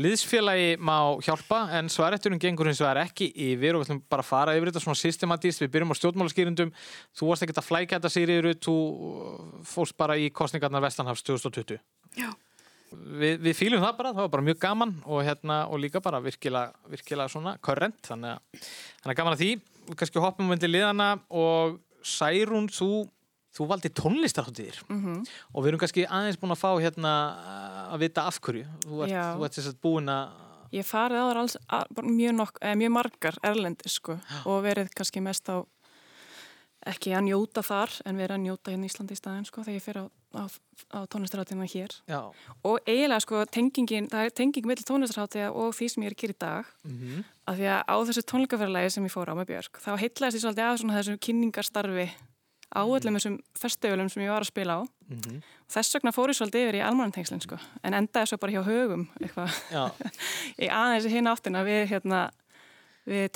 Liðsfélagi 0.00 0.76
má 0.80 0.96
hjálpa 1.24 1.62
en 1.78 1.88
svaretturinn 1.92 2.40
gengur 2.40 2.68
hins 2.68 2.80
vegar 2.80 3.02
ekki 3.06 3.28
yfir 3.32 3.76
og 3.76 3.82
við 3.82 3.88
ætlum 3.88 4.04
bara 4.12 4.24
að 4.24 4.30
fara 4.30 4.54
yfir 4.56 4.70
þetta 4.70 4.84
svona 4.84 5.00
systematíst. 5.00 5.64
Við 5.64 5.72
byrjum 5.74 5.92
á 5.92 6.00
stjórnmálaskýrindum. 6.00 6.72
Þú 7.16 7.28
varst 7.28 7.44
ekkert 7.44 7.60
að 7.60 7.68
flækja 7.68 7.98
þetta 7.98 8.12
Sigriður, 8.14 8.56
þú 8.68 8.76
fórst 9.68 9.96
bara 10.00 10.16
í 10.16 10.30
kostningarnar 10.32 10.84
Vestanhafs 10.84 11.24
2020. 11.28 11.80
Já. 12.16 12.32
Við, 12.92 13.38
við 13.44 13.56
fýlum 13.56 13.82
það 13.82 13.96
bara, 13.98 14.12
það 14.12 14.24
var 14.26 14.32
bara 14.36 14.44
mjög 14.46 14.58
gaman 14.62 14.92
og, 15.06 15.22
hérna, 15.26 15.56
og 15.72 15.80
líka 15.80 16.00
bara 16.04 16.20
virkilega, 16.20 16.72
virkilega 16.92 17.28
svona 17.32 17.56
korrent, 17.64 17.98
þannig 18.06 18.36
að 18.36 18.68
þannig 19.02 19.12
að 19.14 19.18
gaman 19.20 19.36
að 19.36 19.42
því, 19.42 19.50
kannski 19.96 20.22
hoppum 20.22 20.52
við 20.52 20.60
til 20.64 20.70
liðana 20.74 21.08
og 21.30 21.80
Særún, 22.02 22.66
þú, 22.74 22.88
þú 23.54 23.66
valdi 23.70 23.90
tónlistarháttíðir 23.94 24.80
Mhm. 24.90 25.20
og 25.54 25.62
við 25.64 25.68
erum 25.72 25.80
kannski 25.84 26.06
aðeins 26.06 26.38
búin 26.40 26.54
að 26.56 26.62
fá 26.64 26.70
hérna 26.82 27.12
að 27.94 27.98
vita 28.02 28.26
af 28.26 28.40
hverju, 28.40 28.66
þú 28.86 29.02
ert, 29.04 29.10
Já. 29.12 29.24
þú 29.36 29.44
ert 29.46 29.58
að 29.62 29.80
búin 29.82 30.08
að 30.08 30.40
Ég 30.72 30.86
farið 30.88 31.20
áður 31.20 31.36
alls, 31.42 31.56
að, 31.68 31.84
mjög, 32.08 32.32
nokk, 32.38 32.58
eh, 32.64 32.74
mjög 32.80 32.92
margar 32.94 33.34
erlendir 33.44 33.90
sko 33.92 34.14
og 34.48 34.62
verið 34.64 34.88
kannski 34.96 35.20
mest 35.20 35.44
á 35.52 35.60
ekki 36.90 37.12
að 37.14 37.26
njóta 37.28 37.62
þar 37.62 37.92
en 38.08 38.18
vera 38.18 38.36
að 38.36 38.42
njóta 38.46 38.72
hérna 38.72 38.86
í 38.86 38.90
Íslandi 38.90 39.14
í 39.14 39.18
staðin 39.20 39.46
sko 39.46 39.62
þegar 39.62 39.76
ég 39.76 39.84
fer 39.84 39.98
á, 40.02 40.04
á, 40.34 40.44
á 40.96 40.98
tónlistarhátíðina 41.12 41.68
hér. 41.70 41.94
Já. 42.10 42.20
og 42.66 42.88
eiginlega 42.88 43.22
sko 43.22 43.44
tengingin, 43.46 44.08
það 44.10 44.26
er 44.26 44.34
tenging 44.40 44.66
mellir 44.66 44.88
tónlistarhátíða 44.88 45.52
og 45.54 45.76
því 45.78 45.88
sem 45.92 46.02
ég 46.02 46.10
er 46.10 46.16
að 46.16 46.22
gera 46.24 46.34
í 46.34 46.40
dag. 46.42 46.72
Mhm. 46.88 47.24
af 47.46 47.56
því 47.58 47.66
að 47.70 47.80
á 47.86 47.96
þessu 48.08 48.24
tónleikaferðalagi 48.32 48.90
sem 48.90 49.06
ég 49.06 49.14
fór 49.14 49.30
á 49.30 49.34
með 49.34 49.48
Björk 49.52 49.80
þá 49.82 49.90
heitlaðist 49.98 50.38
ég 50.38 50.44
svolítið 50.44 50.66
af 50.66 50.78
svona 50.80 50.98
þessum 50.98 51.18
kynningarstarfi 51.26 52.06
á 52.72 52.82
öllum 52.82 53.16
þessum 53.18 53.38
festivalum 53.58 54.08
sem 54.10 54.22
ég 54.22 54.30
var 54.32 54.42
að 54.42 54.50
spila 54.50 54.74
á. 54.78 54.80
Mhm. 55.12 55.42
þess 55.70 55.94
vegna 55.94 56.12
fór 56.12 56.30
ég 56.30 56.38
svolítið 56.38 56.66
yfir 56.66 56.78
í 56.80 56.84
almannantengslinn 56.86 57.42
sko 57.42 57.58
en 57.82 57.94
endaði 57.94 58.26
svo 58.26 58.38
bara 58.38 58.52
hjá 58.52 58.62
högum 58.64 59.08
eitthvað. 59.20 59.50
Í 60.62 60.66
aðeins 60.68 61.06
hinn 61.10 61.26
áttina 61.26 61.62
við 61.64 61.86
hérna 61.90 62.30
við 63.06 63.28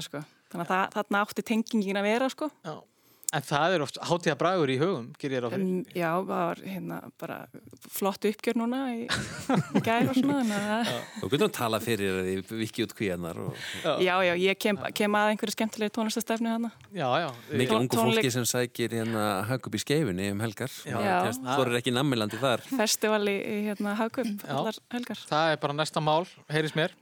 sko. 0.00 0.24
Þannig 0.54 0.68
að 0.68 0.70
það, 0.70 0.90
þarna 0.94 1.20
átti 1.24 1.42
tengingin 1.42 1.98
að 1.98 2.06
vera 2.06 2.28
sko. 2.30 2.50
Já. 2.62 2.74
En 3.34 3.42
það 3.42 3.74
er 3.76 3.82
oft 3.82 3.96
hátíða 4.06 4.36
bragur 4.38 4.70
í 4.70 4.76
hugum, 4.78 5.08
ger 5.18 5.32
ég 5.34 5.42
ráð 5.42 5.54
fyrir. 5.56 5.64
En, 5.66 5.80
já, 5.90 6.06
það 6.14 6.28
var 6.28 6.60
hérna 6.62 6.98
bara 7.20 7.38
flott 7.90 8.28
uppgjör 8.30 8.58
núna 8.60 8.80
í, 8.94 9.06
í 9.08 9.82
gær 9.84 10.10
og 10.12 10.18
svona 10.18 10.78
Þú 11.18 11.30
getur 11.32 11.46
að 11.48 11.54
tala 11.58 11.80
fyrir 11.82 12.20
því 12.28 12.58
viki 12.62 12.86
út 12.86 12.94
kvíanar 12.94 13.40
og 13.42 13.58
Já, 14.04 14.14
já, 14.28 14.32
ég 14.38 14.60
kem, 14.62 14.78
kem 14.94 15.18
að 15.18 15.32
einhverju 15.34 15.56
skemmtilegi 15.56 15.94
tónlistastefnu 15.98 16.52
hana. 16.54 16.70
Já, 16.94 17.08
já. 17.24 17.28
mikið 17.50 17.76
ungu 17.80 17.98
Tónleik- 17.98 18.22
fólki 18.22 18.34
sem 18.38 18.46
sækir 18.48 18.94
hérna 19.00 19.26
hag 19.50 19.66
upp 19.66 19.74
í 19.74 19.82
skeifinni 19.82 20.30
um 20.34 20.42
helgar 20.44 20.70
Já. 20.86 21.32
Þú 21.34 21.60
er 21.66 21.78
ekki 21.82 21.94
nammilandi 21.94 22.38
þar 22.40 22.62
Festival 22.70 23.22
í, 23.26 23.36
í 23.40 23.56
hérna 23.68 23.96
Hagkup, 23.98 24.30
allar 24.48 24.78
helgar. 24.94 25.20
Það 25.28 25.54
er 25.54 25.62
bara 25.62 25.76
næsta 25.82 26.02
mál, 26.04 26.24
heyris 26.50 26.74
mér. 26.78 26.94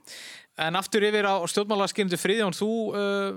En 0.61 0.77
aftur 0.77 1.01
yfir 1.07 1.25
á 1.25 1.41
stjórnmálaskyndu 1.49 2.17
Friðjón, 2.21 2.53
þú 2.53 2.69
uh, 2.93 3.31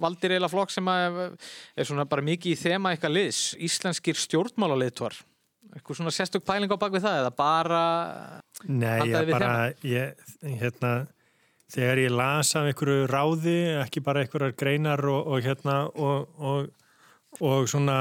valdir 0.00 0.32
eiginlega 0.32 0.52
flokk 0.52 0.72
sem 0.72 0.86
er 0.88 1.84
svona 1.84 2.06
bara 2.08 2.24
mikið 2.24 2.54
í 2.54 2.60
þema 2.60 2.94
eitthvað 2.94 3.16
liðs, 3.18 3.40
íslenskir 3.60 4.16
stjórnmálaleitvar. 4.16 5.18
Eitthvað 5.72 5.98
svona 5.98 6.12
sérstök 6.12 6.44
pæling 6.48 6.72
á 6.72 6.76
bak 6.80 6.92
við 6.94 7.04
það 7.04 7.18
eða 7.20 7.34
bara... 7.36 7.82
Nei, 8.64 9.08
ég 9.10 9.30
bara, 9.32 9.52
ég, 9.84 10.24
hérna, 10.60 10.92
þegar 11.72 12.00
ég 12.02 12.16
las 12.16 12.52
af 12.56 12.68
einhverju 12.68 13.06
ráði, 13.12 13.56
ekki 13.82 14.02
bara 14.04 14.24
einhverjar 14.24 14.56
greinar 14.56 15.04
og, 15.08 15.32
og 15.32 15.44
hérna, 15.44 15.78
og, 15.92 16.28
og, 16.40 16.68
og 17.40 17.68
svona 17.68 17.96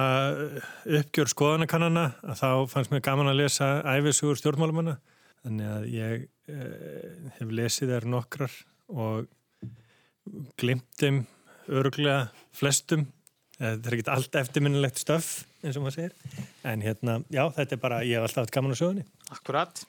uppgjör 0.87 1.31
skoðanakannana, 1.31 2.11
að 2.27 2.43
þá 2.43 2.49
fannst 2.75 2.95
mér 2.95 3.03
gaman 3.07 3.31
að 3.31 3.41
lesa 3.43 3.73
æfisugur 3.97 4.39
stjórnmálumanna. 4.39 4.99
Þannig 5.41 5.69
að 5.73 5.85
ég 5.89 6.25
eh, 6.53 7.29
hef 7.39 7.53
lesið 7.57 7.95
þær 7.95 8.09
nokkrar 8.13 8.57
og 8.91 9.29
glimtum 10.61 11.23
öruglega 11.71 12.27
flestum. 12.55 13.07
Eh, 13.57 13.73
Þetta 13.73 13.89
er 13.89 13.97
ekki 13.97 14.13
allt 14.13 14.37
eftirminnilegt 14.43 15.01
stöf, 15.01 15.31
eins 15.63 15.79
og 15.79 15.85
maður 15.85 15.97
segir. 15.97 16.45
En 16.67 16.83
hérna, 16.85 17.17
já, 17.33 17.43
þetta 17.57 17.77
er 17.77 17.81
bara, 17.81 18.03
ég 18.05 18.19
hef 18.19 18.27
alltaf 18.27 18.45
haft 18.45 18.53
gaman 18.55 18.75
á 18.75 18.77
sögunni. 18.77 19.07
Akkurat. 19.33 19.83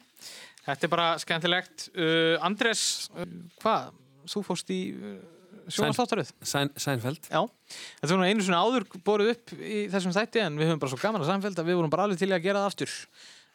Þetta 0.63 0.87
er 0.87 0.93
bara 0.93 1.11
skemmtilegt. 1.19 1.89
Uh, 1.97 2.39
Andres, 2.47 3.11
uh, 3.19 3.29
hvað? 3.63 3.93
Þú 4.31 4.45
fórst 4.47 4.69
í 4.71 4.81
uh, 4.95 5.15
sjónastáttaröð? 5.73 6.31
Sæn, 6.47 6.71
Sænfeld. 6.79 7.27
Já. 7.27 7.43
Þetta 7.99 8.13
var 8.15 8.21
nú 8.23 8.29
einu 8.29 8.47
svona 8.47 8.63
áður 8.63 8.87
borið 9.05 9.33
upp 9.35 9.55
í 9.59 9.85
þessum 9.93 10.15
þætti 10.15 10.45
en 10.45 10.61
við 10.61 10.71
höfum 10.71 10.83
bara 10.85 10.93
svo 10.95 11.01
gaman 11.03 11.25
að 11.25 11.33
Sænfeld 11.33 11.59
að 11.59 11.71
við 11.73 11.81
vorum 11.81 11.93
bara 11.93 12.07
alveg 12.07 12.23
til 12.23 12.31
að 12.31 12.45
gera 12.47 12.63
það 12.63 12.71
aftur. 12.71 12.95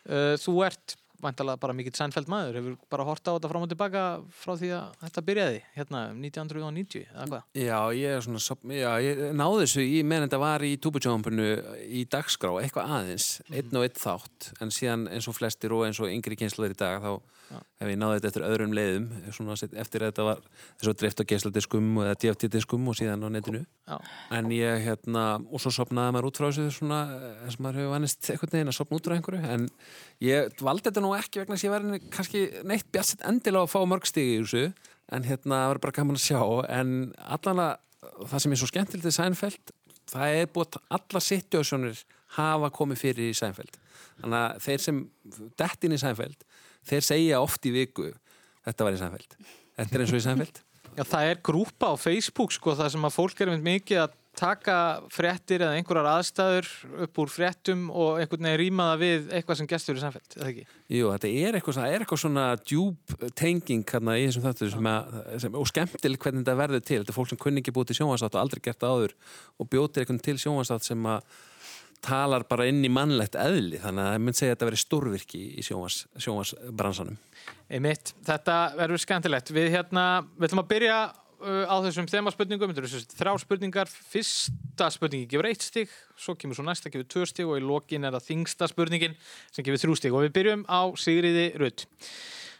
Uh, 0.08 0.34
þú 0.44 0.58
ert 0.68 0.98
vantalega 1.24 1.60
bara 1.62 1.76
mikill 1.78 1.96
Sænfeld 1.98 2.30
maður. 2.32 2.60
Hefur 2.60 2.76
bara 2.92 3.06
horta 3.08 3.34
á 3.34 3.36
þetta 3.38 3.52
fram 3.52 3.66
og 3.66 3.72
tilbaka 3.72 4.04
frá 4.42 4.54
því 4.60 4.72
að 4.78 4.98
þetta 5.06 5.24
byrjaði 5.30 5.62
hérna 5.78 6.04
um 6.12 6.20
1990 6.26 7.08
eða 7.08 7.28
hvað? 7.32 7.48
Já, 7.62 7.80
ég 7.98 8.18
er 8.18 8.26
svona, 8.26 8.60
já, 8.78 8.92
ég 9.06 9.24
náði 9.38 9.64
þessu 9.64 9.88
í 9.88 10.04
meðan 10.04 10.28
þetta 10.28 10.42
var 10.44 10.68
í 10.68 10.74
túbutjónpunu 10.84 11.48
í 11.88 12.04
dagskrá, 12.12 12.54
eitthvað 12.62 12.94
aðeins, 13.00 13.30
einn 13.52 13.80
og 13.80 13.88
einn 13.88 13.98
þátt, 14.04 14.52
en 14.62 14.74
síðan 14.74 15.08
eins 15.12 15.30
og 15.30 15.38
flestir 15.38 15.76
og 15.76 15.88
eins 15.88 16.02
og 16.04 16.12
yngri 16.14 16.40
kynslaður 16.40 16.78
í 16.78 16.80
dag, 16.84 17.02
þá 17.02 17.38
hef 17.48 17.90
ég 17.90 17.98
náði 18.00 18.18
þetta 18.18 18.30
eftir 18.30 18.46
öðrum 18.48 18.74
leiðum, 18.76 19.06
svona 19.36 19.56
eftir 19.56 20.04
að 20.04 20.12
þetta 20.12 20.26
var 20.28 20.42
þessu 20.80 20.94
drift 21.02 21.22
og 21.24 21.30
geisladiskum 21.32 21.88
og 22.02 22.10
DFT-diskum 22.22 22.90
og 22.92 22.98
síðan 23.00 23.24
á 23.24 23.30
netinu. 23.32 23.62
Já. 23.88 23.96
En 24.36 24.52
ég, 24.52 24.84
hérna, 24.84 25.24
og 25.48 25.64
svo 25.64 25.72
sopnaði 25.78 26.16
maður 26.16 26.30
út 26.32 26.42
frá 26.42 26.48
þessu 26.50 26.68
svona, 26.80 27.00
eins 27.46 27.58
og 27.58 27.64
maður 27.66 27.82
hefur 27.82 27.96
vannist 27.96 28.30
einhvern 28.34 28.54
veginn 28.58 28.74
að 28.74 28.78
sopna 28.80 29.00
út 29.00 29.08
frá 29.08 29.16
einhverju, 29.18 29.56
en 29.56 29.68
ég 30.28 30.62
valdi 30.68 30.90
þetta 30.90 31.06
nú 31.06 31.14
ekki 31.18 31.44
vegna 31.44 31.56
þess 31.56 31.66
að 31.66 31.70
ég 31.70 31.76
var 31.78 32.06
kannski 32.18 32.44
neitt 32.68 32.92
bjassett 32.92 33.26
endilega 33.32 33.68
að 33.68 33.74
fá 33.74 33.80
mörg 33.88 34.10
stig 34.10 34.34
í 34.34 34.38
þessu, 34.44 34.66
en 35.08 35.28
hérna, 35.28 35.64
það 35.64 35.72
var 35.72 35.84
bara 35.86 35.98
gaman 36.02 36.20
að 36.20 36.26
sjá, 36.28 36.42
en 36.68 36.96
allan 37.24 37.64
að 37.64 37.76
það 38.28 38.44
sem 38.44 38.54
er 38.54 38.62
svo 38.62 38.72
skemmtilegt 38.72 39.08
í 39.08 39.16
Sænfeld, 39.16 39.74
það 40.08 40.38
er 40.42 40.52
búið 40.52 40.78
að 40.80 40.96
alla 40.98 41.22
situasjónir 41.24 42.04
hafa 42.38 42.70
komið 42.76 43.02
fyrir 43.02 43.32
í 43.32 43.36
Sænfeld. 43.38 43.80
Þannig 44.22 44.40
að 44.40 44.62
þeir 44.66 44.84
sem 44.84 45.02
dett 45.60 45.88
inn 45.88 45.96
í 45.96 46.00
Sænfeld, 46.02 46.46
þeir 46.88 47.08
segja 47.08 47.42
oft 47.44 47.68
í 47.68 47.74
viku, 47.76 48.12
þetta 48.68 48.88
var 48.88 48.96
í 48.96 49.02
Sænfeld. 49.02 49.36
Þetta 49.78 49.98
er 49.98 50.06
eins 50.06 50.14
og 50.14 50.22
í 50.22 50.26
Sænfeld. 50.26 50.64
Já, 50.98 51.04
það 51.06 51.32
er 51.32 51.44
grúpa 51.46 51.92
á 51.94 51.96
Facebook 52.00 52.56
sko, 52.56 52.74
það 52.78 52.96
sem 52.96 53.06
að 53.06 53.18
fólk 53.20 53.44
er 53.44 53.52
mynd 53.54 53.68
mikið 53.68 54.06
að 54.08 54.16
taka 54.38 54.78
fréttir 55.14 55.64
eða 55.66 55.78
einhverjar 55.78 56.08
aðstæður 56.12 56.68
upp 57.06 57.20
úr 57.24 57.32
fréttum 57.32 57.88
og 57.90 58.20
einhvern 58.22 58.46
veginn 58.46 58.60
rýma 58.62 58.90
það 58.92 59.04
við 59.04 59.32
eitthvað 59.38 59.60
sem 59.60 59.70
gestur 59.72 59.98
í 59.98 60.04
samfélg, 60.04 60.36
eða 60.38 60.50
ekki? 60.52 60.66
Jú, 60.94 61.10
þetta 61.14 61.32
er 61.42 61.58
eitthvað, 61.58 61.80
er 61.88 62.06
eitthvað 62.06 62.22
svona 62.22 62.46
djúb 62.62 63.16
tenging 63.40 63.86
hérna 63.90 64.18
í 64.18 64.28
þessum 64.28 64.46
þáttu 64.46 64.70
sem 64.74 64.90
að, 64.92 65.20
sem, 65.44 65.58
og 65.58 65.70
skemmtileg 65.72 66.24
hvernig 66.24 66.46
þetta 66.46 66.58
verður 66.62 66.86
til. 66.86 67.00
Þetta 67.02 67.14
er 67.14 67.18
fólk 67.18 67.32
sem 67.32 67.42
kunni 67.42 67.64
ekki 67.64 67.74
búið 67.76 67.92
til 67.92 68.00
sjónvarstátt 68.02 68.38
og 68.38 68.44
aldrei 68.44 68.64
gert 68.70 68.86
áður 68.86 69.18
og 69.58 69.72
bjótir 69.74 70.06
eitthvað 70.06 70.24
til 70.30 70.38
sjónvarstátt 70.44 70.86
sem 70.86 71.10
að 71.10 71.38
talar 72.06 72.46
bara 72.50 72.68
inn 72.70 72.84
í 72.86 72.92
mannlegt 72.92 73.38
eðli 73.40 73.80
þannig 73.82 74.04
að 74.04 74.12
það 74.12 74.26
mynd 74.26 74.40
segja 74.40 74.52
að 74.52 74.56
þetta 74.56 74.70
veri 74.70 74.82
stórvirki 74.82 75.44
í 75.58 75.64
sjónvars, 75.66 76.02
sjónvarsbransanum. 76.24 77.18
Einmitt, 77.68 78.14
þetta 78.28 78.58
verður 78.78 79.04
skemmtilegt. 79.04 79.52
Við 79.56 79.72
hérna, 79.74 80.04
við 80.38 80.50
ætlum 80.50 80.64
að 80.64 80.70
byrja 80.72 80.98
uh, 81.42 81.66
á 81.68 81.76
þessum 81.86 82.08
þemaspurningum, 82.12 82.74
þrjá 82.78 83.34
spurningar. 83.44 83.92
Fyrsta 84.14 84.90
spurningi 84.94 85.30
gefur 85.32 85.50
eitt 85.50 85.66
stig, 85.66 85.92
svo 86.20 86.38
kemur 86.40 86.58
svo 86.58 86.66
næsta 86.68 86.92
gefur 86.94 87.10
tvö 87.12 87.28
stig 87.30 87.50
og 87.50 87.60
í 87.60 87.66
lokin 87.66 88.08
er 88.08 88.16
það 88.18 88.32
þingsta 88.32 88.72
spurningin 88.72 89.18
sem 89.52 89.66
gefur 89.66 89.84
þrjú 89.84 90.00
stig 90.00 90.18
og 90.18 90.28
við 90.28 90.36
byrjum 90.40 90.66
á 90.70 90.82
Sigriði 91.00 91.48
Rudd. 91.60 91.88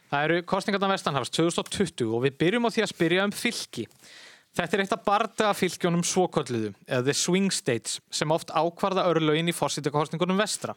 Það 0.08 0.24
eru 0.24 0.44
kostningarna 0.48 0.88
Vestanhafs 0.94 1.32
2020 1.36 2.16
og 2.16 2.24
við 2.24 2.38
byrjum 2.40 2.68
á 2.68 2.72
því 2.72 2.84
að 2.84 2.92
spyrja 2.94 3.28
um 3.28 3.34
fylki. 3.36 3.84
Þetta 4.56 4.76
er 4.76 4.82
eitt 4.82 4.94
af 4.96 5.04
bardaga 5.06 5.54
fylgjónum 5.54 6.04
svokölluðu, 6.06 6.72
eða 6.88 7.04
the 7.06 7.14
swing 7.14 7.52
states, 7.54 7.98
sem 8.10 8.30
oft 8.34 8.50
ákvarða 8.50 9.06
örlögin 9.10 9.50
í 9.50 9.54
fórsitakostningunum 9.54 10.40
vestra. 10.40 10.74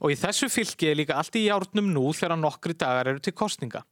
Og 0.00 0.14
í 0.14 0.18
þessu 0.18 0.48
fylki 0.52 0.90
er 0.90 0.98
líka 0.98 1.18
allt 1.18 1.36
í 1.38 1.46
járnum 1.46 1.90
nú 1.92 2.12
þegar 2.16 2.40
nokkri 2.40 2.76
dagar 2.78 3.12
eru 3.12 3.22
til 3.22 3.34
kostninga. 3.36 3.84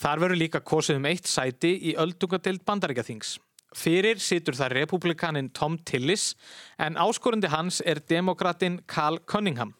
Þar 0.00 0.24
verður 0.24 0.40
líka 0.40 0.60
kosið 0.64 0.98
um 1.00 1.08
eitt 1.10 1.28
sæti 1.28 1.74
í 1.90 1.94
öldungadeild 2.00 2.64
bandaríkaþings. 2.66 3.36
Fyrir 3.76 4.18
situr 4.18 4.56
það 4.58 4.74
republikanin 4.80 5.52
Tom 5.54 5.76
Tillis 5.86 6.32
en 6.80 6.98
áskorandi 6.98 7.50
hans 7.52 7.78
er 7.86 8.00
demokratin 8.02 8.80
Carl 8.90 9.20
Cunningham. 9.30 9.76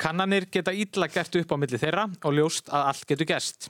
Kannanir 0.00 0.46
geta 0.50 0.72
ítla 0.72 1.10
gert 1.12 1.36
upp 1.36 1.52
á 1.52 1.56
milli 1.60 1.78
þeirra 1.78 2.06
og 2.24 2.38
ljóst 2.38 2.72
að 2.72 2.88
allt 2.88 3.08
getur 3.10 3.28
gerst. 3.28 3.68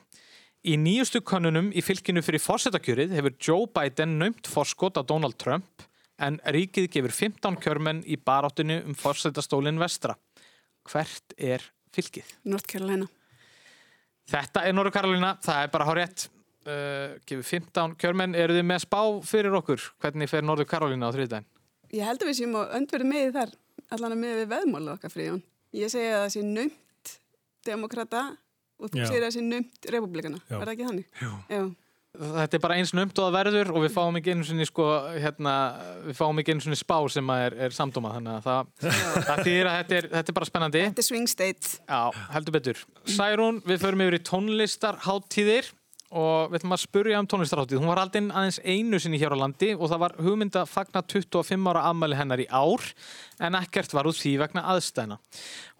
Í 0.62 0.76
nýjustu 0.78 1.18
könnunum 1.26 1.72
í 1.74 1.82
fylkinu 1.82 2.20
fyrir 2.22 2.38
fórsetakjörið 2.38 3.16
hefur 3.16 3.32
Joe 3.42 3.64
Biden 3.74 4.12
naumt 4.20 4.46
forskot 4.46 4.94
á 4.94 5.02
Donald 5.02 5.34
Trump 5.34 5.82
en 6.22 6.36
ríkið 6.54 6.86
gefur 6.94 7.10
15 7.16 7.56
kjörmenn 7.64 8.04
í 8.06 8.14
baráttinu 8.14 8.76
um 8.86 8.94
fórsetastólinn 8.94 9.80
vestra. 9.82 10.14
Hvert 10.86 11.34
er 11.34 11.64
fylkið? 11.90 12.30
North 12.46 12.70
Carolina. 12.70 13.08
Þetta 14.30 14.62
er 14.68 14.76
Norður 14.76 14.94
Karolina, 14.94 15.32
það 15.42 15.64
er 15.64 15.72
bara 15.72 15.88
hár 15.88 15.98
rétt. 15.98 16.28
Uh, 16.62 17.18
gefur 17.26 17.48
15 17.48 17.96
kjörmenn, 17.98 18.38
eru 18.38 18.54
þið 18.54 18.66
með 18.68 18.84
spá 18.84 19.00
fyrir 19.26 19.58
okkur? 19.58 19.88
Hvernig 19.98 20.30
fer 20.30 20.46
Norður 20.46 20.70
Karolina 20.70 21.10
á 21.10 21.14
þriðdæn? 21.16 21.48
Ég 21.90 22.06
held 22.06 22.22
að 22.22 22.30
við 22.30 22.38
séum 22.38 22.54
á 22.54 22.62
öndverðu 22.78 23.10
með 23.10 23.34
þar, 23.34 23.56
allan 23.90 24.14
að 24.14 24.22
með 24.22 24.38
við 24.44 24.54
veðmála 24.54 24.94
okkar 24.94 25.16
fríðjón. 25.16 25.42
Ég 25.74 25.90
segi 25.90 26.14
að 26.14 26.22
það 26.22 26.32
sé 26.36 26.46
naumt 26.46 27.16
demokrata 27.66 28.22
og 28.82 28.90
þú 28.90 29.00
Já. 29.00 29.06
segir 29.08 29.22
að 29.22 29.28
það 29.28 29.36
sé 29.38 29.46
naumt 29.46 29.88
republikana. 29.94 30.42
Já. 30.48 30.58
Er 30.58 30.66
það 30.66 30.74
ekki 30.74 30.90
þannig? 30.90 31.08
Jú. 31.22 31.32
Já. 31.52 31.62
Þetta 32.12 32.58
er 32.58 32.60
bara 32.60 32.74
eins 32.76 32.90
nömt 32.92 33.16
og 33.16 33.24
það 33.24 33.36
verður 33.38 33.68
og 33.72 33.84
við 33.86 33.92
fáum 33.94 34.16
ekki 34.18 34.32
einu 34.34 34.44
sinni 34.44 34.66
sko, 34.68 34.84
hérna, 35.16 35.52
við 36.04 36.18
fáum 36.18 36.40
ekki 36.42 36.52
einu 36.52 36.64
sinni 36.66 36.76
spá 36.76 36.98
sem 37.08 37.30
er, 37.32 37.56
er 37.56 37.72
samdóma 37.72 38.10
þannig 38.18 38.34
að 38.34 38.42
það, 38.44 38.72
það 39.30 39.40
þýðir 39.46 39.70
að 39.70 39.78
þetta 39.78 39.96
er, 39.96 40.08
þetta 40.18 40.32
er 40.34 40.36
bara 40.36 40.48
spennandi. 40.50 40.82
Þetta 40.90 41.00
er 41.00 41.08
swing 41.08 41.30
state. 41.32 41.70
Já, 41.88 42.02
heldur 42.34 42.56
betur. 42.58 42.82
Særún, 43.08 43.62
við 43.64 43.80
förum 43.86 44.04
yfir 44.04 44.18
í 44.18 44.20
tónlistarháttíðir 44.28 45.72
og 46.12 46.52
við 46.52 46.58
ætlum 46.60 46.74
að 46.76 46.82
spurja 46.82 47.20
um 47.22 47.28
tónlistarháttíð. 47.30 47.80
Hún 47.80 47.90
var 47.90 48.00
haldinn 48.02 48.28
aðeins 48.30 48.58
einu 48.60 49.00
sinni 49.00 49.20
hér 49.20 49.32
á 49.32 49.42
landi 49.42 49.70
og 49.72 49.88
það 49.88 50.02
var 50.02 50.14
hugmynd 50.20 50.58
að 50.60 50.68
fagna 50.68 51.02
25 51.08 51.70
ára 51.72 51.84
afmæli 51.88 52.18
hennar 52.18 52.42
í 52.44 52.46
ár 52.52 52.84
en 53.40 53.56
ekkert 53.62 53.96
var 53.96 54.10
úr 54.10 54.16
því 54.18 54.34
vegna 54.42 54.66
aðstæðna. 54.74 55.18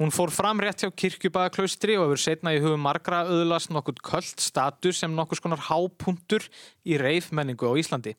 Hún 0.01 0.14
fór 0.14 0.33
fram 0.33 0.62
rétt 0.64 0.85
hjá 0.85 0.91
kirkjubæðaklaustri 1.05 1.99
og 2.01 2.09
hefur 2.09 2.24
setna 2.24 2.57
í 2.57 2.62
hugum 2.64 2.85
margra 2.87 3.26
auðlast 3.28 3.74
nokkuð 3.74 4.01
köld 4.09 4.41
status 4.41 5.05
sem 5.05 5.12
nokkuð 5.16 5.43
skonar 5.43 5.66
hápunktur 5.68 6.49
í 6.89 6.97
reif 7.01 7.28
menningu 7.37 7.68
á 7.68 7.76
Íslandi. 7.76 8.16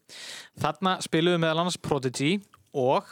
Þarna 0.62 1.00
spiluðu 1.04 1.42
meðal 1.42 1.66
annars 1.66 1.82
Prodigy 1.82 2.38
og 2.74 3.10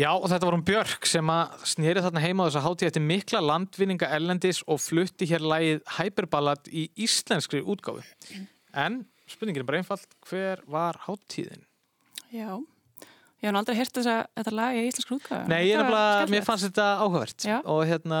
Já, 0.00 0.10
og 0.16 0.30
þetta 0.30 0.46
var 0.46 0.54
hún 0.56 0.64
Björk 0.64 1.06
sem 1.08 1.30
að 1.32 1.64
snýri 1.68 2.00
þarna 2.00 2.20
heima 2.24 2.44
á 2.44 2.48
þess 2.48 2.58
að 2.60 2.66
hátíð 2.66 2.88
eftir 2.88 3.02
mikla 3.04 3.40
landvinninga 3.44 4.08
ellendis 4.16 4.60
og 4.70 4.80
flutti 4.80 5.26
hér 5.28 5.44
lægið 5.44 5.80
Hyperballad 5.98 6.70
í 6.72 6.86
íslenskri 7.04 7.60
útgáfu. 7.60 8.04
En 8.72 9.02
spurningin 9.28 9.64
er 9.64 9.68
bara 9.68 9.80
einfalt, 9.82 10.14
hver 10.30 10.62
var 10.70 10.96
hátíðin? 11.04 11.66
Já, 12.32 12.54
ég 13.42 13.50
hef 13.50 13.58
aldrei 13.60 13.76
heyrt 13.76 13.98
þess 13.98 14.12
að 14.12 14.22
þetta 14.40 14.54
lag 14.56 14.78
í 14.78 14.86
íslensku 14.88 15.18
útgáfu. 15.18 15.50
Nei, 15.52 15.58
ég 15.68 15.82
nefnilega, 15.82 16.30
mér 16.32 16.46
fannst 16.46 16.68
þetta 16.70 16.86
áhugavert 17.02 17.48
Já. 17.50 17.58
og 17.60 17.82
hérna, 17.90 18.20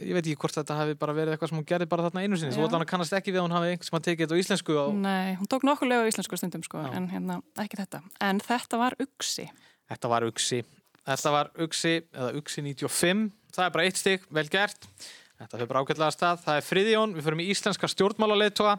ég 0.00 0.16
veit 0.16 0.24
ekki 0.24 0.40
hvort 0.42 0.58
þetta 0.58 0.78
hafi 0.80 0.96
bara 0.98 1.14
verið 1.14 1.36
eitthvað 1.36 1.52
sem 1.52 1.60
hún 1.60 1.68
gerði 1.70 1.90
bara 1.92 2.08
þarna 2.08 2.24
einu 2.24 2.40
sinni, 2.40 2.56
Já. 2.56 2.58
svo 2.58 2.70
þannig 2.72 2.90
kannast 2.90 3.14
ekki 3.14 3.30
við 3.30 3.44
að 3.44 3.46
hún 3.46 3.56
hafi 3.60 3.76
einhvers 3.76 3.92
sem 3.92 4.00
að 4.00 4.08
tekið 4.08 4.26
þetta 4.26 4.40
á 4.40 4.42
íslensku 4.42 4.80
og 4.82 4.98
Nei, 5.04 5.36
hún 5.38 5.52
tók 5.52 5.68
nokkuð 5.68 5.92
lög 5.92 6.08
á 6.08 6.10
íslensku 6.10 6.40
stundum 6.40 6.66
sko, 6.66 6.82
en 6.90 7.06
hérna, 7.12 7.38
ekki 7.62 7.78
þetta. 7.84 8.02
En 8.26 8.42
þetta 8.42 8.82
var 8.82 8.98
Uxi. 9.06 9.46
Þetta 9.86 10.10
var 10.10 10.26
Uxi. 10.26 10.64
Þetta 11.06 11.32
var 11.34 11.52
Uxi, 11.62 12.00
eða 12.10 12.32
Uxi 12.40 12.64
95. 12.66 13.28
Það 13.54 13.64
er 13.64 13.76
bara 13.76 13.86
eitt 13.86 14.00
stygg, 14.00 14.26
vel 14.34 14.48
gert. 14.50 14.88
Þetta 15.36 15.58
fyrir 15.58 15.68
bara 15.68 15.82
að 16.08 16.14
stað. 16.14 16.40
Það 16.46 16.58
er 16.58 16.64
Friðjón, 16.64 17.14
við 17.14 17.26
fyrir 17.26 17.42
í 17.44 17.46
íslenska 17.52 17.90
stjórnmálaleitóa. 17.92 18.74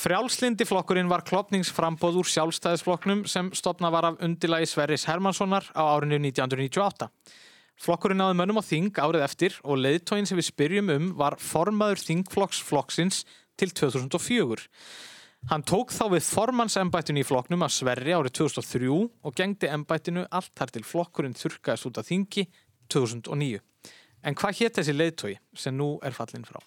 Frjálslindi 0.00 0.66
flokkurinn 0.68 1.10
var 1.10 1.24
klopningsframbóð 1.26 2.20
úr 2.22 2.30
sjálfstæðisflokknum 2.30 3.24
sem 3.28 3.50
stopna 3.58 3.90
var 3.90 4.06
af 4.12 4.22
undilagi 4.22 4.70
Sverris 4.70 5.08
Hermanssonar 5.10 5.66
á 5.74 5.82
árinu 5.82 6.20
1998. 6.22 7.10
Flokkurinn 7.80 8.20
náði 8.22 8.38
mönnum 8.38 8.62
á 8.62 8.64
þing 8.64 9.02
árið 9.02 9.26
eftir 9.26 9.58
og 9.64 9.82
leiðtóin 9.82 10.28
sem 10.30 10.38
við 10.38 10.50
spyrjum 10.52 10.94
um 10.94 11.12
var 11.18 11.38
formaður 11.42 12.04
þingflokksflokksins 12.06 13.24
til 13.58 13.72
2004. 13.74 14.68
Hann 15.48 15.64
tók 15.64 15.94
þá 15.94 16.04
við 16.12 16.26
formannsembættinu 16.28 17.22
í 17.22 17.26
flokknum 17.26 17.64
að 17.64 17.72
Sverri 17.78 18.12
árið 18.12 18.34
2003 18.42 18.90
og 18.92 19.36
gengdi 19.38 19.70
embættinu 19.72 20.26
allt 20.28 20.52
þar 20.58 20.74
til 20.74 20.84
flokkurinn 20.84 21.36
þurkaðist 21.38 21.88
út 21.88 22.00
af 22.02 22.10
þingi 22.10 22.44
2009. 22.92 23.62
En 24.20 24.36
hvað 24.36 24.60
hétt 24.60 24.76
þessi 24.76 24.94
leiðtói 24.94 25.32
sem 25.56 25.76
nú 25.76 25.94
er 26.04 26.12
fallin 26.12 26.44
frá? 26.44 26.60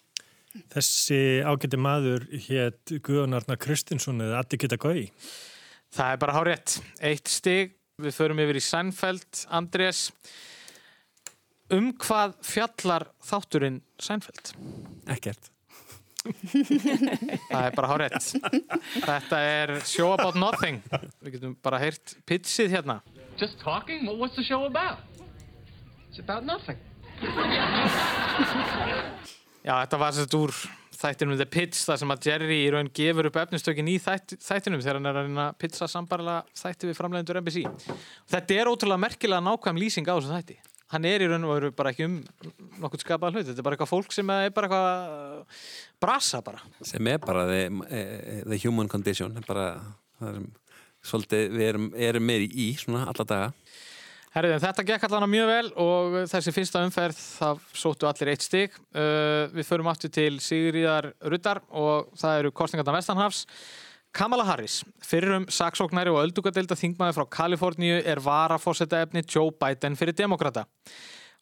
Þessi 0.74 1.20
ágæti 1.46 1.78
maður 1.78 2.26
hétt 2.48 2.96
Guðunarna 3.06 3.56
Kristinsson 3.58 4.22
eða 4.22 4.42
Addi 4.42 4.58
Gita 4.62 4.78
Gau. 4.78 5.06
Það 5.94 6.10
er 6.10 6.20
bara 6.22 6.34
hár 6.34 6.50
rétt. 6.50 6.76
Eitt 6.98 7.30
stig, 7.30 7.76
við 8.02 8.18
förum 8.18 8.42
yfir 8.42 8.58
í 8.58 8.62
Seinfeld, 8.62 9.44
Andrés. 9.54 10.08
Um 11.74 11.92
hvað 11.98 12.36
fjallar 12.44 13.08
þátturinn 13.24 13.82
Seinfeld? 14.02 14.54
Ekkert. 15.10 15.53
Það 16.24 17.60
er 17.60 17.74
bara 17.76 17.88
hár 17.90 18.00
rétt. 18.04 18.30
Þetta 19.04 19.40
er 19.44 19.74
Show 19.84 20.14
About 20.14 20.38
Nothing. 20.40 20.80
Við 21.20 21.36
getum 21.36 21.56
bara 21.64 21.80
heyrt 21.82 22.16
pitsið 22.28 22.78
hérna. 22.78 23.00
Just 23.40 23.58
talking? 23.60 24.06
Well, 24.06 24.16
what's 24.16 24.36
the 24.38 24.44
show 24.46 24.64
about? 24.64 24.98
It's 26.08 26.22
about 26.22 26.44
nothing. 26.46 26.78
Já, 29.64 29.74
þetta 29.80 29.98
var 30.00 30.12
sett 30.14 30.34
úr 30.36 30.52
þættinum 30.94 31.38
The 31.40 31.46
Pitch, 31.50 31.80
þar 31.84 32.00
sem 32.00 32.12
að 32.14 32.28
Jerry 32.28 32.58
í 32.62 32.68
raun 32.72 32.90
gefur 32.94 33.28
upp 33.28 33.38
efnistökin 33.42 33.88
í 33.90 33.96
þætt, 34.02 34.36
þættinum 34.44 34.82
þegar 34.84 34.98
hann 35.00 35.08
er 35.10 35.18
að 35.18 35.26
reyna 35.28 35.46
að 35.50 35.58
pitcha 35.64 35.88
sambarlega 35.90 36.44
þætti 36.60 36.90
við 36.90 36.98
framleiðendur 37.00 37.40
NBC. 37.40 37.64
Þetta 38.32 38.56
er 38.60 38.70
ótrúlega 38.70 39.04
merkilega 39.04 39.44
nákvæm 39.44 39.80
lýsing 39.80 40.08
á 40.08 40.14
þessu 40.14 40.32
þætti. 40.32 40.56
Hann 40.94 41.08
er 41.10 41.24
í 41.24 41.28
raun 41.30 41.46
og 41.48 41.56
veru 41.56 41.72
bara 41.74 41.90
ekki 41.90 42.06
um 42.06 42.18
nokkuð 42.82 43.02
skapað 43.02 43.34
hlut. 43.34 43.48
Þetta 43.48 43.60
er 43.60 43.66
bara 43.66 43.78
eitthvað 43.78 43.92
fólk 43.92 44.14
sem 44.14 44.30
er 44.30 44.52
bara 44.54 44.68
eitthvað 44.68 45.64
brasa 46.02 46.42
bara. 46.46 46.62
sem 46.82 47.06
er 47.10 47.18
bara 47.18 47.46
the, 47.50 47.64
eh, 47.90 48.42
the 48.46 48.60
human 48.62 48.88
condition 48.88 49.34
bara 49.48 49.74
sem 50.20 50.52
svolítið 51.04 51.50
við 51.52 51.66
erum, 51.68 51.90
erum 51.96 52.24
með 52.24 52.46
í 52.48 52.70
svona 52.80 53.04
alla 53.10 53.26
daga 53.28 53.50
Herriðin, 54.34 54.62
þetta 54.64 54.82
gekk 54.88 55.04
allan 55.06 55.30
mjög 55.30 55.46
vel 55.46 55.66
og 55.78 56.14
þessi 56.26 56.50
fyrsta 56.50 56.80
umferð 56.82 57.18
það 57.20 57.60
sóttu 57.78 58.08
allir 58.08 58.32
eitt 58.32 58.42
stig. 58.42 58.72
Uh, 58.90 59.46
við 59.54 59.68
förum 59.68 59.86
aftur 59.92 60.10
til 60.10 60.40
Sigriðar 60.42 61.12
Ruddar 61.22 61.60
og 61.70 62.08
það 62.18 62.40
eru 62.40 62.50
kostningarna 62.50 62.96
Vestanhafs. 62.96 63.44
Kamala 64.14 64.44
Harris, 64.46 64.84
fyrrum 65.02 65.48
saksóknari 65.50 66.12
og 66.12 66.20
öldugadeilda 66.20 66.76
þingmaði 66.78 67.16
frá 67.16 67.24
Kaliforníu 67.34 67.96
er 68.06 68.20
varafósetta 68.22 69.00
efni 69.02 69.24
Joe 69.26 69.50
Biden 69.58 69.96
fyrir 69.98 70.14
demokrata. 70.14 70.62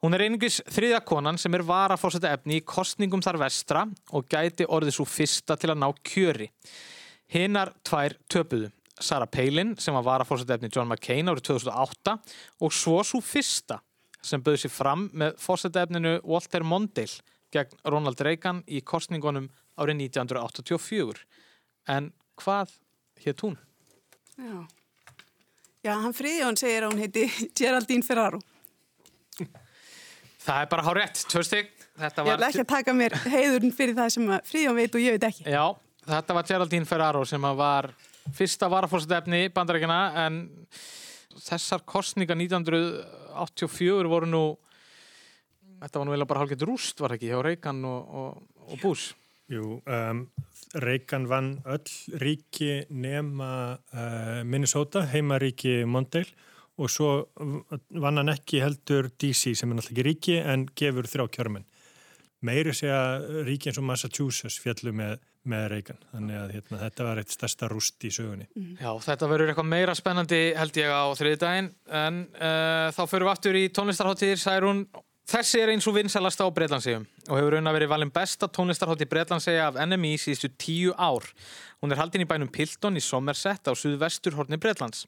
Hún 0.01 0.17
er 0.17 0.25
einingis 0.25 0.63
þriðja 0.73 1.03
konan 1.05 1.37
sem 1.37 1.53
er 1.53 1.67
varafósetta 1.69 2.31
efni 2.33 2.63
í 2.63 2.65
kostningum 2.65 3.21
þar 3.21 3.39
vestra 3.43 3.83
og 4.17 4.25
gæti 4.25 4.65
orðið 4.65 4.97
svo 4.97 5.05
fyrsta 5.05 5.59
til 5.61 5.75
að 5.75 5.83
ná 5.83 5.91
kjöri. 6.01 6.49
Hinnar 7.35 7.75
tvær 7.85 8.17
töpuðu. 8.33 8.73
Sarah 8.97 9.29
Palin 9.29 9.75
sem 9.77 9.93
var 9.99 10.09
varafórseta 10.09 10.57
efni 10.57 10.73
John 10.73 10.89
McCain 10.89 11.29
árið 11.29 11.51
2008 11.51 12.17
og 12.65 12.73
svo 12.73 13.03
svo 13.05 13.21
fyrsta 13.21 13.83
sem 14.25 14.41
bauði 14.41 14.65
sér 14.65 14.73
fram 14.73 15.11
með 15.13 15.37
fórseta 15.45 15.85
efninu 15.85 16.17
Walter 16.25 16.65
Mondale 16.65 17.21
gegn 17.53 17.85
Ronald 17.85 18.25
Reagan 18.25 18.65
í 18.65 18.81
kostningunum 18.81 19.53
árið 19.77 20.07
1984. 20.09 21.21
En 21.93 22.13
hvað 22.43 22.73
hétt 23.25 23.45
hún? 23.47 23.59
Já. 24.37 24.57
Já, 25.83 25.95
hann 25.99 26.15
Friðjón 26.15 26.59
segir 26.59 26.85
að 26.87 26.93
hún 26.93 27.03
heiti 27.03 27.51
Geraldine 27.59 28.07
Ferraro. 28.07 28.39
Það 30.43 30.59
er 30.59 30.69
bara 30.71 30.85
hár 30.87 30.99
rétt. 30.99 31.23
Þetta 31.23 32.25
Ég 32.25 32.33
ætla 32.35 32.49
ekki 32.49 32.63
að 32.63 32.71
taka 32.71 32.95
mér 32.97 33.15
heiðurinn 33.27 33.75
fyrir 33.77 33.95
það 33.99 34.15
sem 34.15 34.31
að 34.33 34.47
Friðjón 34.49 34.79
veit 34.79 34.97
og 34.97 35.03
ég 35.03 35.17
veit 35.17 35.27
ekki. 35.29 35.45
Já, 35.51 35.65
þetta 36.09 36.37
var 36.39 36.49
Geraldine 36.49 36.89
Ferraro 36.89 37.23
sem 37.29 37.47
að 37.47 37.59
var 37.61 37.91
fyrsta 38.39 38.69
varafórseta 38.71 39.19
efni 39.21 39.45
bandarækina 39.55 39.99
en 40.25 40.43
þessar 41.43 41.83
kostningar 41.89 42.39
1984 42.39 44.11
voru 44.11 44.31
nú 44.31 44.45
þetta 45.83 45.99
var 45.99 46.07
nú 46.07 46.15
vel 46.15 46.29
bara 46.31 46.45
hálfgett 46.45 46.65
rúst 46.69 47.03
var 47.03 47.17
ekki 47.17 47.33
hjá 47.33 47.41
Reagan 47.43 47.83
og, 47.89 48.15
og, 48.23 48.63
og 48.69 48.83
Bush. 48.83 49.17
Jú, 49.53 49.83
um, 49.85 50.23
Reagan 50.81 51.27
vann 51.29 51.51
öll 51.69 52.19
ríki 52.23 52.87
nema 52.89 53.51
uh, 53.77 54.41
Minnesota, 54.49 55.05
heimaríki 55.13 55.83
Mondale 55.85 56.33
og 56.81 56.89
svo 56.91 57.11
vann 57.37 58.17
hann 58.17 58.33
ekki 58.33 58.63
heldur 58.63 59.11
DC 59.13 59.53
sem 59.59 59.69
er 59.69 59.77
náttúrulega 59.77 60.01
ekki 60.01 60.07
ríki 60.09 60.39
en 60.41 60.65
gefur 60.79 61.09
þrjá 61.11 61.29
kjörmenn. 61.37 61.69
Meiri 62.43 62.73
segja 62.75 63.21
ríki 63.47 63.71
eins 63.71 63.79
og 63.79 63.87
Massachusetts 63.87 64.57
fjallu 64.63 64.91
með, 64.97 65.21
með 65.47 65.69
Reagan. 65.75 66.01
Þannig 66.15 66.41
að 66.41 66.55
hérna, 66.57 66.81
þetta 66.81 67.07
var 67.07 67.21
eitt 67.21 67.37
stærsta 67.37 67.69
rúst 67.71 68.09
í 68.09 68.11
sögunni. 68.15 68.49
Já, 68.81 68.91
þetta 69.05 69.29
verður 69.31 69.53
eitthvað 69.53 69.71
meira 69.77 69.95
spennandi 69.95 70.43
held 70.59 70.81
ég 70.81 70.91
á 70.91 71.05
þriði 71.19 71.43
daginn 71.45 71.71
en 72.03 72.25
uh, 72.35 72.89
þá 72.97 73.03
förum 73.05 73.29
við 73.29 73.35
aftur 73.37 73.61
í 73.61 73.67
tónlistarháttíðir 73.77 74.43
Særún. 74.43 74.87
Þessi 75.31 75.61
er 75.63 75.71
eins 75.71 75.87
og 75.87 75.95
vinsalasta 75.95 76.43
á 76.43 76.51
Breitlandsegum 76.51 77.05
og 77.31 77.37
hefur 77.39 77.55
raun 77.55 77.71
að 77.71 77.77
verið 77.77 77.91
valin 77.93 78.11
besta 78.13 78.49
tónlistarhátti 78.51 79.07
Breitlandsega 79.09 79.69
af 79.69 79.77
NMI 79.87 80.17
síðustu 80.19 80.51
tíu 80.59 80.95
ár. 80.99 81.29
Hún 81.79 81.95
er 81.95 82.01
haldin 82.01 82.25
í 82.25 82.27
bænum 82.29 82.51
Pilton 82.51 82.99
í 82.99 83.03
Somerset 83.05 83.71
á 83.71 83.73
suðvestur 83.79 84.35
horni 84.35 84.59
Breitlands. 84.61 85.07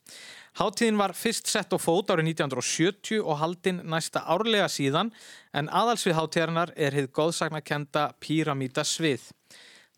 Háttíðin 0.60 1.00
var 1.00 1.16
fyrst 1.18 1.50
sett 1.50 1.74
á 1.74 1.78
fót 1.82 2.12
árið 2.14 2.30
1970 2.30 3.24
og 3.24 3.40
haldin 3.42 3.82
næsta 3.90 4.22
árlega 4.22 4.68
síðan 4.70 5.10
en 5.52 5.68
aðalsvið 5.68 6.16
háttíðarinnar 6.20 6.72
er 6.78 6.94
hið 6.94 7.10
góðsagnakenda 7.18 8.12
Pyramida 8.22 8.86
svið. 8.86 9.26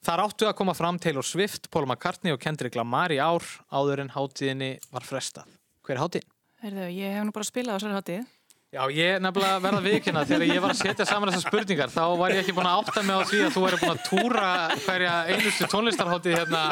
Þar 0.01 0.25
áttu 0.25 0.49
að 0.49 0.57
koma 0.57 0.73
fram 0.79 0.97
Taylor 1.03 1.27
Swift, 1.27 1.69
Paul 1.69 1.85
McCartney 1.85 2.33
og 2.33 2.41
Kendrick 2.41 2.79
Lamar 2.79 3.13
í 3.13 3.21
ár 3.21 3.45
áður 3.69 4.07
en 4.07 4.15
háttíðinni 4.17 4.79
var 4.89 5.05
frestað. 5.05 5.53
Hver 5.85 5.99
er 5.99 6.03
háttíðin? 6.07 6.33
Heyrðu, 6.65 6.89
ég 6.97 7.15
hef 7.15 7.29
nú 7.29 7.37
bara 7.37 7.47
spilað 7.47 7.77
á 7.77 7.79
þessari 7.79 8.01
hátíð. 8.01 8.36
Já, 8.75 8.83
ég 8.91 9.21
nefnilega 9.23 9.61
verða 9.63 9.83
viðkynna 9.85 10.25
þegar 10.27 10.49
ég 10.51 10.63
var 10.65 10.73
að 10.75 10.81
setja 10.81 11.07
saman 11.07 11.31
þessar 11.31 11.47
spurningar 11.47 11.93
þá 11.93 12.03
var 12.19 12.35
ég 12.35 12.43
ekki 12.43 12.55
búin 12.57 12.67
að 12.67 12.81
átta 12.83 13.05
mig 13.07 13.15
á 13.15 13.23
því 13.31 13.43
að 13.45 13.53
þú 13.55 13.63
væri 13.63 13.79
búin 13.83 13.93
að 13.93 14.03
túra 14.09 14.49
hverja 14.83 15.13
einustu 15.31 15.69
tónlistarháttið 15.71 16.35
hérna. 16.41 16.65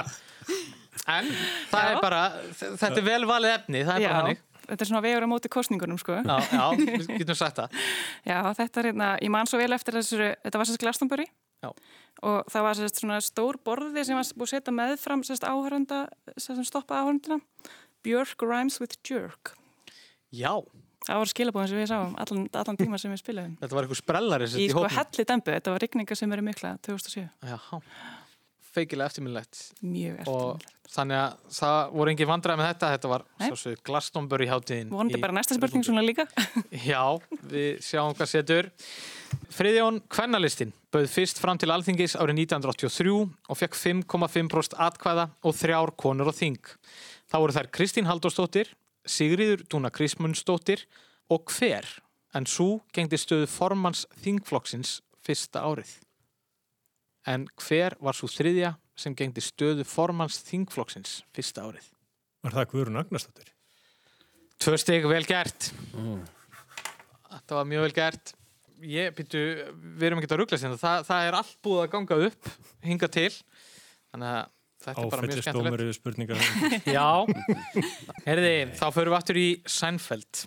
En 1.15 1.31
það 1.71 1.93
er 1.93 2.03
bara, 2.03 2.25
þetta 2.59 2.91
er 2.91 3.07
vel 3.07 3.23
valið 3.29 3.55
efni 3.55 3.85
það 3.87 3.95
er 3.95 4.09
bara 4.09 4.19
hannig 4.25 4.43
þetta 4.65 4.85
er 4.85 4.89
svona 4.89 5.05
vegur 5.05 5.27
á 5.27 5.29
móti 5.29 5.51
kostningunum 5.53 5.99
sko. 6.01 6.19
Já, 6.25 6.37
já, 6.49 6.67
við 6.81 7.11
getum 7.21 7.37
sagt 7.37 7.59
það. 7.61 7.81
Já, 8.25 8.39
þetta 8.57 8.81
er 8.81 8.89
hérna, 8.91 9.09
ég 9.21 9.33
man 9.35 9.51
svo 9.51 9.61
vel 9.61 9.77
eftir 9.77 9.99
þessu, 9.99 10.21
þetta 10.45 10.61
var 10.61 10.71
sérst 10.71 10.85
Glastonbury. 10.85 11.27
Já. 11.65 11.71
og 12.29 12.49
það 12.53 12.65
var 12.67 12.77
sérst 12.77 12.99
svona 13.01 13.19
stór 13.25 13.57
borði 13.65 14.03
sem 14.05 14.19
var 14.19 14.27
búið 14.37 14.51
að 14.51 14.53
setja 14.53 14.75
meðfram 14.77 15.23
sérst 15.25 15.47
áhörenda, 15.49 16.01
sérst 16.37 16.69
stoppa 16.69 16.99
áhörendina 17.01 17.39
Björk 18.05 18.45
rhymes 18.45 18.77
with 18.83 18.99
jerk. 19.09 19.55
Já 20.29 20.61
Það 21.05 21.21
var 21.21 21.31
skilabóðin 21.35 21.69
sem 21.73 21.81
við 21.83 21.89
sáum 21.93 22.15
allan, 22.23 22.45
allan 22.63 22.79
tíma 22.81 22.99
sem 23.01 23.13
við 23.13 23.21
spilaðum 23.25 23.57
Þetta 23.61 23.77
var 23.77 23.85
eitthvað 23.87 24.01
sprellari 24.03 24.47
Í 24.49 24.69
sko 24.73 24.85
helli 24.99 25.27
dembu, 25.31 25.53
þetta 25.59 25.75
var 25.75 25.83
rigninga 25.85 26.17
sem 26.17 26.33
eru 26.37 26.45
mikla 26.47 26.75
2007 26.87 27.27
Já, 27.51 27.59
feikilega 28.75 29.11
eftirminnlegt 29.13 29.61
Mjög 29.85 30.31
og 30.33 30.65
þannig 30.95 31.19
að 31.19 31.37
það 31.57 31.77
voru 31.99 32.13
engin 32.13 32.29
vandræði 32.31 32.61
með 32.61 32.69
þetta 32.71 32.89
þetta 32.95 33.11
var 33.13 33.23
svo 33.59 33.75
Glastonbury 33.89 34.47
hátíðin 34.51 34.91
Vonandi 34.95 35.19
í- 35.19 35.23
bara 35.23 35.35
næsta 35.37 35.57
spurning 35.57 35.85
svona 35.87 36.05
líka. 36.07 36.27
Já, 36.91 37.01
við 37.51 37.81
sjáum 37.83 38.15
hvað 38.15 38.31
setur. 38.31 38.69
Friðjón 39.55 39.99
Kvennalistin 40.13 40.71
bauð 40.95 41.09
fyrst 41.11 41.41
fram 41.43 41.59
til 41.59 41.73
alþingis 41.75 42.15
árið 42.21 42.45
1983 42.45 43.17
og 43.51 43.59
fekk 43.59 43.79
5,5% 43.81 44.77
atkvæða 44.87 45.27
og 45.43 45.57
þrjár 45.59 45.95
konur 45.99 46.31
á 46.31 46.35
þing. 46.37 46.61
Það 47.33 47.43
voru 47.47 47.57
þær 47.59 47.71
Kristín 47.75 48.07
Halldórsdóttir, 48.11 48.71
Sigriður 49.05 49.65
Dúna 49.69 49.91
Krismundsdóttir 49.95 50.85
og 51.33 51.51
hver, 51.53 51.87
en 52.35 52.47
svo 52.49 52.83
gengdi 52.95 53.19
stöðu 53.21 53.49
formans 53.51 54.05
þingflokksins 54.25 54.99
fyrsta 55.25 55.65
árið. 55.65 55.91
En 57.29 57.47
hver 57.61 57.97
var 58.05 58.17
svo 58.17 58.29
þriðja 58.29 58.75
sem 59.01 59.17
gengdi 59.17 59.43
stöðu 59.45 59.87
formans 59.89 60.41
þingflokksins 60.47 61.23
fyrsta 61.35 61.65
árið? 61.65 61.91
Var 62.45 62.57
það 62.59 62.71
Guðrún 62.73 63.01
Agnarsdóttir? 63.01 63.53
Tvö 64.61 64.79
stig, 64.81 65.07
vel 65.09 65.25
gert. 65.29 65.71
Mm. 65.97 66.25
Þetta 67.35 67.59
var 67.59 67.69
mjög 67.69 67.87
vel 67.89 67.95
gert. 67.97 68.35
Ég, 68.85 69.15
býtu, 69.17 69.41
við 69.97 70.09
erum 70.09 70.21
ekki 70.21 70.29
að 70.31 70.43
ruggla 70.43 70.59
sinna. 70.61 70.79
Það, 70.81 71.07
það 71.09 71.29
er 71.29 71.39
allt 71.39 71.57
búið 71.65 71.83
að 71.83 71.91
ganga 71.95 72.19
upp, 72.29 72.51
hinga 72.85 73.09
til. 73.17 73.31
Þannig 74.13 74.31
að 74.31 74.53
þetta 74.85 75.05
er 75.05 75.13
bara 75.13 75.29
mjög 75.29 75.45
skemmtilegt. 75.97 76.89
Já, 76.97 77.09
herði, 78.27 78.55
þá 78.79 78.87
förum 78.95 79.15
við 79.15 79.19
aftur 79.19 79.41
í 79.41 79.49
Seinfeld. 79.67 80.45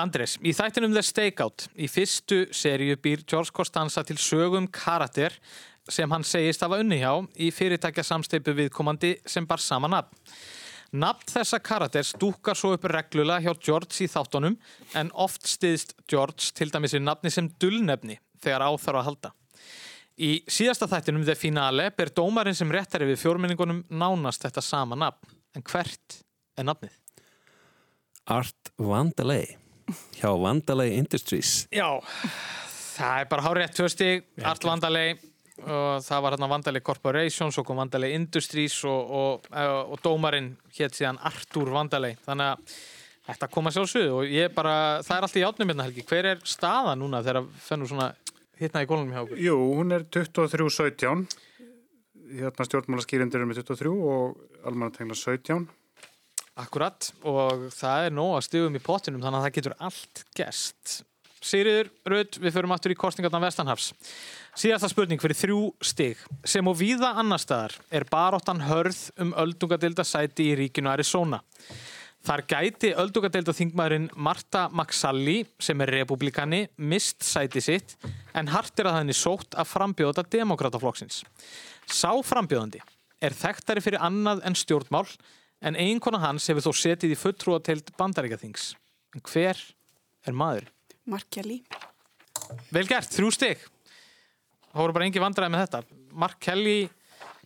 Andres, 0.00 0.38
í 0.40 0.54
þættinum 0.56 0.94
The 0.94 1.02
Stakeout, 1.04 1.66
í 1.76 1.88
fyrstu 1.90 2.46
seríu 2.56 2.96
býr 3.00 3.26
George 3.28 3.52
Costanza 3.52 4.04
til 4.08 4.16
sögum 4.20 4.66
karakter 4.72 5.36
sem 5.90 6.10
hann 6.14 6.24
segist 6.24 6.62
hafa 6.64 6.78
unni 6.80 7.00
hjá 7.02 7.12
í 7.36 7.50
fyrirtækja 7.52 8.04
samsteipu 8.06 8.54
viðkomandi 8.56 9.16
sem 9.28 9.46
bar 9.48 9.60
sama 9.60 9.90
nafn. 9.92 10.16
Nafn 10.92 11.28
þessa 11.32 11.56
karakters 11.64 12.12
dúkar 12.20 12.56
svo 12.56 12.74
upp 12.76 12.84
reglulega 12.92 13.40
hjá 13.46 13.60
George 13.68 14.04
í 14.04 14.08
þáttunum 14.12 14.58
en 14.98 15.12
oft 15.16 15.48
stiðst 15.48 15.94
George 16.04 16.52
til 16.56 16.68
dæmis 16.72 16.92
við 16.96 17.06
nafni 17.06 17.32
sem 17.32 17.48
dullnefni 17.60 18.18
þegar 18.44 18.66
áþarf 18.68 19.00
að 19.00 19.08
halda. 19.08 19.32
Í 20.20 20.42
síðasta 20.50 20.88
þættinum 20.90 21.24
The 21.24 21.36
Finale 21.38 21.88
ber 21.96 22.12
dómarinn 22.12 22.56
sem 22.56 22.70
réttari 22.72 23.08
við 23.08 23.22
fjórminningunum 23.22 23.84
nánast 23.88 24.44
þetta 24.44 24.64
sama 24.64 24.98
nafn. 24.98 25.32
En 25.56 25.64
hvert 25.64 26.20
er 26.58 26.68
nafnið? 26.68 26.94
Art 28.32 28.72
Vandalay. 28.78 29.56
Hjá 30.18 30.30
Vandalay 30.38 30.96
Industries. 30.98 31.66
Já, 31.72 31.88
það 32.94 33.20
er 33.22 33.28
bara 33.32 33.68
tvö 33.72 33.88
stig, 33.90 34.26
Art 34.44 34.64
Vandalay 34.64 35.16
og 35.62 36.02
það 36.02 36.22
var 36.24 36.34
hérna 36.34 36.48
Vandalay 36.50 36.82
Corporation 36.84 37.52
svo 37.52 37.64
kom 37.64 37.80
Vandalay 37.80 38.16
Industries 38.16 38.78
og, 38.88 39.10
og, 39.10 39.46
og, 39.52 39.92
og 39.94 40.02
dómarinn 40.04 40.52
hétt 40.76 40.96
síðan 40.96 41.20
Artur 41.24 41.72
Vandalay. 41.72 42.16
Þannig 42.24 42.52
að 42.52 42.76
þetta 43.28 43.48
kom 43.52 43.68
að 43.68 43.76
sjálfsögðu 43.78 44.14
og 44.18 44.32
ég 44.32 44.54
bara, 44.54 44.74
það 45.06 45.16
er 45.16 45.26
alltaf 45.26 45.40
í 45.40 45.44
átnum 45.46 45.72
hérna 45.72 45.86
Helgi, 45.86 46.06
hver 46.08 46.30
er 46.32 46.42
staða 46.48 46.96
núna 46.98 47.22
þegar 47.22 47.48
fennur 47.62 47.90
svona 47.90 48.08
hittna 48.60 48.82
í 48.84 48.88
gólunum 48.90 49.14
hjá 49.14 49.22
okkur? 49.24 49.40
Jú, 49.40 49.56
hún 49.76 49.94
er 49.96 50.04
23-17 50.08 51.24
hérna 52.32 52.66
stjórnmálaskýrindir 52.66 53.42
er 53.42 53.48
með 53.48 53.62
23 53.62 53.92
og 53.92 54.66
almannatengla 54.68 55.16
17 55.18 55.68
Akkurat 56.60 57.08
og 57.24 57.70
það 57.72 58.08
er 58.08 58.12
nóg 58.12 58.34
að 58.36 58.44
stigum 58.44 58.76
í 58.76 58.82
pottinum 58.84 59.22
þannig 59.22 59.38
að 59.38 59.46
það 59.46 59.54
getur 59.56 59.74
allt 59.88 60.22
gest. 60.36 60.98
Sigriður, 61.42 61.88
Rödd, 62.06 62.36
við 62.38 62.54
förum 62.54 62.74
aftur 62.76 62.92
í 62.92 62.98
kostningarna 62.98 63.40
Vestanhafs. 63.42 63.88
Síðasta 64.54 64.90
spurning 64.92 65.18
fyrir 65.22 65.38
þrjú 65.38 65.62
stig. 65.82 66.20
Sem 66.44 66.68
og 66.68 66.76
víða 66.78 67.14
annar 67.18 67.40
staðar 67.42 67.74
er 67.90 68.06
baróttan 68.10 68.60
hörð 68.68 69.00
um 69.24 69.32
öldungadeilda 69.42 70.04
sæti 70.06 70.50
í 70.52 70.58
ríkinu 70.60 70.92
Arizona. 70.92 71.40
Þar 72.22 72.44
gæti 72.46 72.92
öldungadeilda 72.94 73.50
þingmaðurinn 73.56 74.04
Marta 74.14 74.68
Maxalli 74.70 75.40
sem 75.58 75.80
er 75.82 75.90
republikani 75.96 76.60
mist 76.78 77.24
sæti 77.26 77.62
sitt 77.64 77.96
en 78.38 78.50
hart 78.52 78.78
er 78.78 78.92
að 78.92 79.00
henni 79.00 79.16
sótt 79.16 79.56
að 79.58 79.70
frambjóða 79.72 80.22
demokrataflokksins. 80.30 81.24
Sá 81.90 82.14
frambjóðandi 82.22 82.78
er 83.22 83.34
þekktari 83.34 83.82
fyrir 83.82 84.04
annað 84.06 84.44
en 84.46 84.54
stjórnmál 84.58 85.08
en 85.66 85.78
eiginkona 85.78 86.20
hans 86.22 86.46
hefur 86.50 86.68
þó 86.68 86.78
setið 86.78 87.16
í 87.16 87.18
fulltrúateild 87.18 87.90
bandaríkaþings. 87.98 88.72
En 89.18 89.26
hver 89.26 89.58
er 90.22 90.38
maður? 90.38 90.70
Mark 91.10 91.26
Kelly. 91.34 91.58
Vel 92.70 92.86
gert, 92.86 93.10
þrjú 93.10 93.32
stig. 93.34 93.66
Það 94.70 94.84
voru 94.84 94.96
bara 94.96 95.10
engi 95.10 95.22
vandræði 95.22 95.54
með 95.56 95.64
þetta. 95.66 95.98
Mark 96.22 96.38
Kelly, 96.42 96.78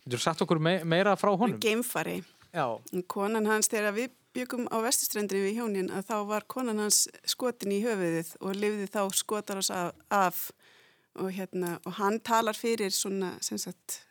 getur 0.05 0.21
sagt 0.21 0.45
okkur 0.45 0.61
me 0.61 0.77
meira 0.85 1.17
frá 1.17 1.33
honum? 1.33 1.57
Geimfari. 1.61 2.19
Já. 2.53 2.77
Konan 3.09 3.49
hans, 3.49 3.69
þegar 3.71 3.97
við 3.97 4.13
byggum 4.37 4.67
á 4.69 4.77
vestustrendri 4.85 5.41
við 5.41 5.61
hjónin, 5.61 5.89
að 5.89 6.11
þá 6.11 6.17
var 6.29 6.45
konan 6.51 6.81
hans 6.83 7.05
skotin 7.25 7.73
í 7.73 7.81
höfuðið 7.81 8.35
og 8.41 8.57
lifði 8.57 8.89
þá 8.93 9.01
skotar 9.17 9.61
oss 9.61 9.71
af, 9.73 9.95
af. 10.13 10.49
Og, 11.17 11.31
hérna, 11.33 11.79
og 11.81 11.95
hann 11.97 12.19
talar 12.21 12.53
fyrir 12.53 12.93
svona, 12.93 13.31
sagt, 13.41 14.03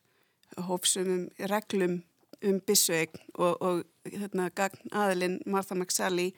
hófsumum 0.66 1.28
reglum 1.52 2.00
um 2.42 2.58
byssuegn 2.66 3.20
og, 3.38 3.62
og 3.62 3.84
hérna, 4.10 4.48
gagn 4.50 4.90
aðilinn 4.90 5.38
Martha 5.46 5.76
McSally, 5.76 6.32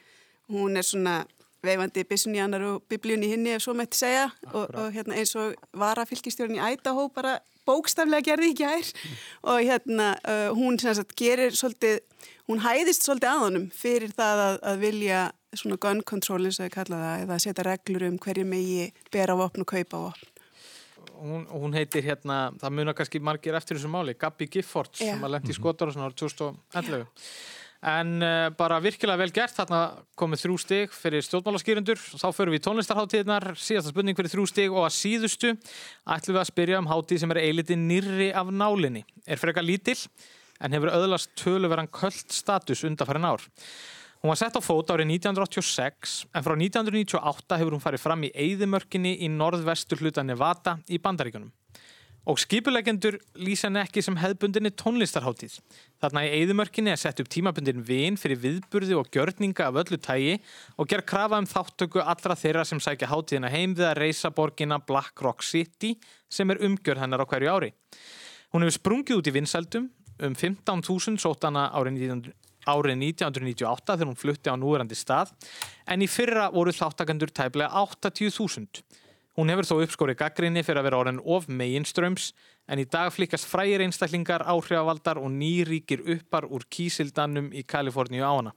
hún 0.53 0.77
er 0.77 0.85
svona 0.85 1.23
veifandi 1.65 2.05
byssun 2.09 2.37
í 2.37 2.43
annar 2.43 2.65
og 2.69 2.83
biblíun 2.91 3.25
í 3.27 3.33
hinni 3.33 3.55
ef 3.57 3.65
svo 3.65 3.75
mætti 3.77 3.99
segja 3.99 4.29
og, 4.53 4.69
og 4.69 4.93
hérna, 4.95 5.19
eins 5.19 5.35
og 5.39 5.57
varafylgistjórn 5.79 6.59
í 6.59 6.63
Ædahó 6.63 7.09
bara 7.15 7.39
bókstaflega 7.69 8.31
gerði 8.31 8.53
í 8.53 8.59
gær 8.59 8.93
og 9.43 9.59
hérna 9.67 10.13
uh, 10.23 10.49
hún 10.57 10.79
sem 10.81 10.95
sagt 10.97 11.17
gerir 11.19 11.57
svolítið, 11.57 12.01
hún 12.49 12.63
hæðist 12.65 13.05
svolítið 13.05 13.33
að 13.33 13.45
honum 13.45 13.69
fyrir 13.75 14.15
það 14.17 14.45
að, 14.47 14.59
að 14.71 14.81
vilja 14.87 15.27
svona 15.57 15.79
gun 15.81 16.03
control 16.07 16.49
eins 16.49 16.61
og 16.61 16.73
það 16.75 16.97
eða 17.25 17.39
setja 17.43 17.67
reglur 17.67 18.09
um 18.09 18.19
hverju 18.23 18.45
megi 18.49 18.91
bera 19.13 19.37
vopn 19.39 19.65
og 19.65 19.71
kaupa 19.71 20.03
vopn. 20.09 20.35
Hún, 21.19 21.47
hún 21.51 21.75
heitir 21.75 22.05
hérna, 22.07 22.53
það 22.61 22.75
munar 22.77 22.95
kannski 22.95 23.19
margir 23.19 23.57
eftir 23.59 23.79
þessu 23.79 23.89
máli, 23.91 24.15
Gabi 24.15 24.47
Giffords 24.47 25.01
Já. 25.03 25.17
sem 25.17 25.25
að 25.27 25.33
lendi 25.35 25.51
í 25.51 25.57
skotar 25.57 25.91
og 25.91 25.97
svona 25.97 26.11
árið 26.11 26.21
2011. 26.23 27.09
En 27.79 28.17
uh, 28.19 28.49
bara 28.59 28.81
virkilega 28.83 29.21
vel 29.21 29.31
gert, 29.31 29.55
þarna 29.55 29.81
komið 30.19 30.41
þrjú 30.43 30.57
stig 30.59 30.95
fyrir 30.95 31.23
stjórnmálaskýrundur. 31.23 32.01
Þá 32.19 32.27
förum 32.35 32.57
við 32.57 32.59
í 32.59 32.65
tónlistarháttíðnar, 32.65 33.53
síðasta 33.55 33.93
spurning 33.93 34.19
fyrir 34.19 34.33
þrjú 34.33 34.47
stig 34.51 34.75
og 34.75 34.89
að 34.89 34.97
síðustu 34.97 35.53
ætlum 35.55 36.35
við 36.35 36.43
að 36.43 36.51
spyrja 36.51 36.81
um 36.83 36.91
háttíð 36.91 37.23
sem 37.23 37.35
er 37.37 37.41
eiliti 37.45 37.79
nýrri 37.79 38.33
af 38.35 38.51
nálinni. 38.51 39.05
Er 39.31 39.39
frekar 39.39 39.67
lítill 39.67 40.01
en 40.59 40.75
hefur 40.75 40.91
öðlast 40.91 41.31
töluveran 41.39 41.91
köld 41.95 42.35
status 42.35 42.83
undanfærin 42.89 43.31
ár. 43.31 43.47
Hún 44.19 44.33
var 44.33 44.41
sett 44.41 44.59
á 44.59 44.63
fót 44.63 44.91
árið 44.91 45.13
1986 45.15 46.25
en 46.35 46.43
frá 46.43 46.57
1998 46.59 47.59
hefur 47.61 47.77
hún 47.77 47.85
farið 47.85 48.03
fram 48.03 48.27
í 48.27 48.33
Eidimörkinni 48.35 49.15
í 49.23 49.31
norðvestur 49.31 50.03
hluta 50.03 50.27
Nevada 50.27 50.81
í 50.91 50.99
Bandaríkunum. 50.99 51.53
Og 52.29 52.37
skipulegendur 52.37 53.17
lýsa 53.41 53.71
henni 53.71 53.81
ekki 53.81 54.03
sem 54.05 54.17
hefðbundinni 54.21 54.69
tónlistarháttíð. 54.77 55.55
Þarna 56.03 56.27
í 56.27 56.33
Eidimörkinni 56.37 56.93
er 56.93 57.01
sett 57.01 57.23
upp 57.23 57.31
tímabundin 57.33 57.81
vin 57.89 58.19
fyrir 58.21 58.37
viðburði 58.43 58.99
og 58.99 59.09
gjörninga 59.15 59.71
af 59.71 59.79
öllu 59.81 59.97
tægi 59.97 60.35
og 60.77 60.91
ger 60.91 61.07
krafa 61.09 61.41
um 61.41 61.49
þáttöku 61.49 62.03
allra 62.05 62.37
þeirra 62.37 62.67
sem 62.69 62.83
sækja 62.85 63.09
háttíðina 63.09 63.49
heim 63.49 63.73
við 63.79 63.89
að 63.89 64.03
reysa 64.03 64.29
borgina 64.29 64.77
Black 64.77 65.25
Rock 65.25 65.47
City 65.47 65.95
sem 66.29 66.53
er 66.53 66.61
umgjörð 66.69 67.07
hennar 67.07 67.25
á 67.25 67.31
hverju 67.31 67.55
ári. 67.55 67.73
Hún 68.53 68.67
hefur 68.67 68.77
sprungið 68.77 69.23
út 69.23 69.33
í 69.33 69.37
vinsældum 69.39 69.89
um 70.29 70.37
15.000 70.37 71.17
sótana 71.25 71.71
árið 71.73 71.97
1900 71.97 72.37
árið 72.69 72.99
1998 73.01 73.95
þegar 73.95 74.11
hún 74.11 74.19
flutti 74.19 74.53
á 74.53 74.61
núverandi 74.61 74.97
stað 74.99 75.33
en 75.89 76.05
í 76.05 76.09
fyrra 76.11 76.51
voru 76.53 76.75
þáttakandur 76.77 77.33
tæplega 77.33 77.71
80.000. 77.73 78.83
Hún 79.39 79.53
hefur 79.53 79.69
þó 79.69 79.75
uppskórið 79.85 80.19
gaggrinni 80.19 80.65
fyrir 80.67 80.81
að 80.81 80.89
vera 80.89 80.99
orðin 80.99 81.21
of 81.23 81.45
meginströms 81.47 82.33
en 82.67 82.83
í 82.83 82.87
dag 82.91 83.13
flikast 83.15 83.47
frægir 83.47 83.85
einstaklingar, 83.85 84.43
áhrifavaldar 84.51 85.21
og 85.23 85.31
nýríkir 85.31 86.03
uppar 86.17 86.49
úr 86.51 86.67
kísildanum 86.67 87.53
í 87.55 87.63
Kaliforníu 87.63 88.27
á 88.27 88.35
hana. 88.35 88.55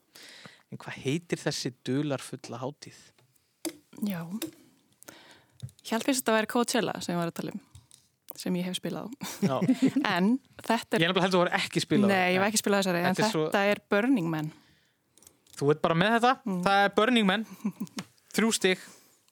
En 0.73 0.81
hvað 0.81 0.97
heitir 1.03 1.37
þessi 1.37 1.73
dular 1.85 2.23
fulla 2.25 2.57
hátíð? 2.63 2.97
Já. 4.09 4.23
Ég 5.85 5.93
held 5.93 6.07
fyrst 6.07 6.23
að 6.23 6.23
þetta 6.23 6.37
væri 6.39 6.49
Coachella 6.55 6.97
sem 7.03 7.13
ég 7.13 7.21
var 7.21 7.29
að 7.29 7.37
tala 7.43 7.53
um 7.53 7.61
sem 8.41 8.55
ég 8.57 8.65
hef 8.65 8.77
spilað 8.79 9.11
á. 9.45 9.57
En 10.17 10.37
þetta 10.63 10.97
er... 10.97 11.03
Ég 11.03 11.09
heldur 11.11 11.25
að 11.27 11.33
þú 11.35 11.41
voru 11.43 11.55
ekki 11.61 11.83
spilað. 11.83 12.13
Nei, 12.13 12.33
ég 12.33 12.41
var 12.41 12.49
ekki 12.49 12.61
spilað 12.63 12.81
þessari, 12.85 13.01
en 13.03 13.17
Þetta 13.17 13.27
er 13.27 13.33
þetta 13.35 13.59
svo- 13.61 13.73
er 13.75 13.81
Burning 13.91 14.29
Man. 14.31 14.47
Þú 15.59 15.67
veit 15.69 15.81
bara 15.83 15.97
með 15.99 16.15
þetta. 16.15 16.31
Mm. 16.47 16.61
Það 16.65 16.85
er 16.85 16.93
Burning 16.97 17.27
Man. 17.27 17.45
Þrjú 18.33 18.53
stig. 18.57 18.87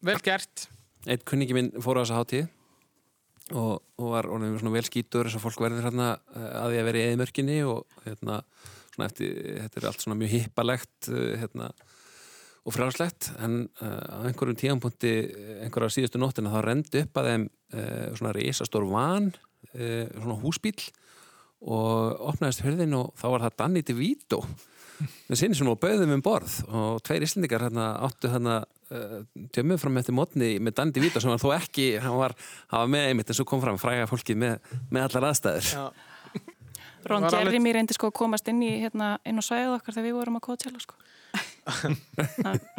Vel 0.06 0.20
gert. 0.22 0.68
Eitt 1.08 1.24
kunningi 1.28 1.56
minn 1.56 1.70
fór 1.80 2.00
á 2.00 2.04
þessa 2.04 2.20
hátíð 2.20 2.48
og, 3.56 3.80
og 3.98 4.10
var 4.12 4.28
orðin 4.30 4.58
svona 4.60 4.76
vel 4.76 4.86
skítur 4.86 5.30
þess 5.30 5.40
að 5.40 5.46
fólk 5.46 5.64
verður 5.64 5.88
hérna 5.88 6.10
eh, 6.36 6.50
að 6.60 6.74
því 6.74 6.82
að 6.82 6.90
vera 6.90 7.00
í 7.00 7.06
eðimörkinni 7.08 7.60
og 7.70 8.02
hérna 8.04 8.42
svona 8.94 9.08
eftir, 9.08 9.38
þetta 9.64 9.80
er 9.80 9.88
allt 9.90 10.04
svona 10.04 10.20
mjög 10.20 10.36
hippalegt 10.36 11.10
eh, 11.14 11.34
hérna 11.40 11.72
og 12.68 12.76
frjálslegt. 12.76 13.32
En 13.42 13.62
uh, 13.82 13.88
á 13.88 14.18
einhverjum 14.28 14.58
tíðanpunkti 14.60 15.14
einhverja 15.64 15.96
síðustu 15.96 16.20
nóttina 16.22 16.52
þá 16.54 16.60
rendi 16.66 17.04
upp 17.06 17.20
að 17.22 17.30
þeim 17.32 17.46
uh, 17.48 18.10
svona 18.20 18.34
risastór 18.36 18.88
van 18.90 19.30
uh, 19.32 20.06
svona 20.12 20.40
húsbíl 20.44 20.76
og 21.60 22.20
opnaðist 22.30 22.64
hörðin 22.64 22.98
og 23.00 23.16
þá 23.20 23.26
var 23.34 23.46
það 23.48 23.58
Danny 23.64 23.84
DeVito 23.88 24.44
með 25.30 25.40
sinni 25.40 25.56
sem 25.58 25.68
var 25.70 25.80
bauðum 25.80 26.14
um 26.18 26.22
borð 26.26 26.58
og 26.70 27.00
tveir 27.08 27.24
íslendingar 27.28 27.64
hérna 27.68 27.86
áttu 28.08 28.32
hérna 28.34 28.56
uh, 28.92 29.20
tjömmuð 29.56 29.80
fram 29.84 30.00
eftir 30.02 30.16
mótni 30.18 30.50
með 30.60 30.76
Danny 30.80 30.96
DeVito 30.96 31.22
sem 31.24 31.32
var 31.32 31.40
þó 31.44 31.54
ekki, 31.56 31.88
hann 32.04 32.18
var, 32.20 32.36
hann 32.74 32.84
var 32.86 32.92
með 32.96 33.08
einmitt 33.12 33.32
en 33.32 33.40
svo 33.40 33.46
kom 33.50 33.62
fram 33.64 33.80
fræga 33.82 34.10
fólkið 34.12 34.42
með, 34.44 34.72
með 34.92 35.08
allar 35.10 35.30
aðstæður 35.32 35.72
Já. 35.74 35.86
Ron 37.08 37.24
Var 37.24 37.32
alveg- 37.32 37.54
Jeremy 37.56 37.72
reyndi 37.78 37.96
sko 37.96 38.10
að 38.12 38.18
komast 38.20 38.50
inn 38.52 38.60
í 38.66 38.74
hérna, 38.82 39.14
inn 39.24 39.40
á 39.40 39.44
svæðið 39.46 39.76
okkar 39.78 39.96
þegar 39.96 40.08
við 40.10 40.18
vorum 40.20 40.36
að 40.36 40.44
Coachella 40.50 40.82
sko. 40.84 40.98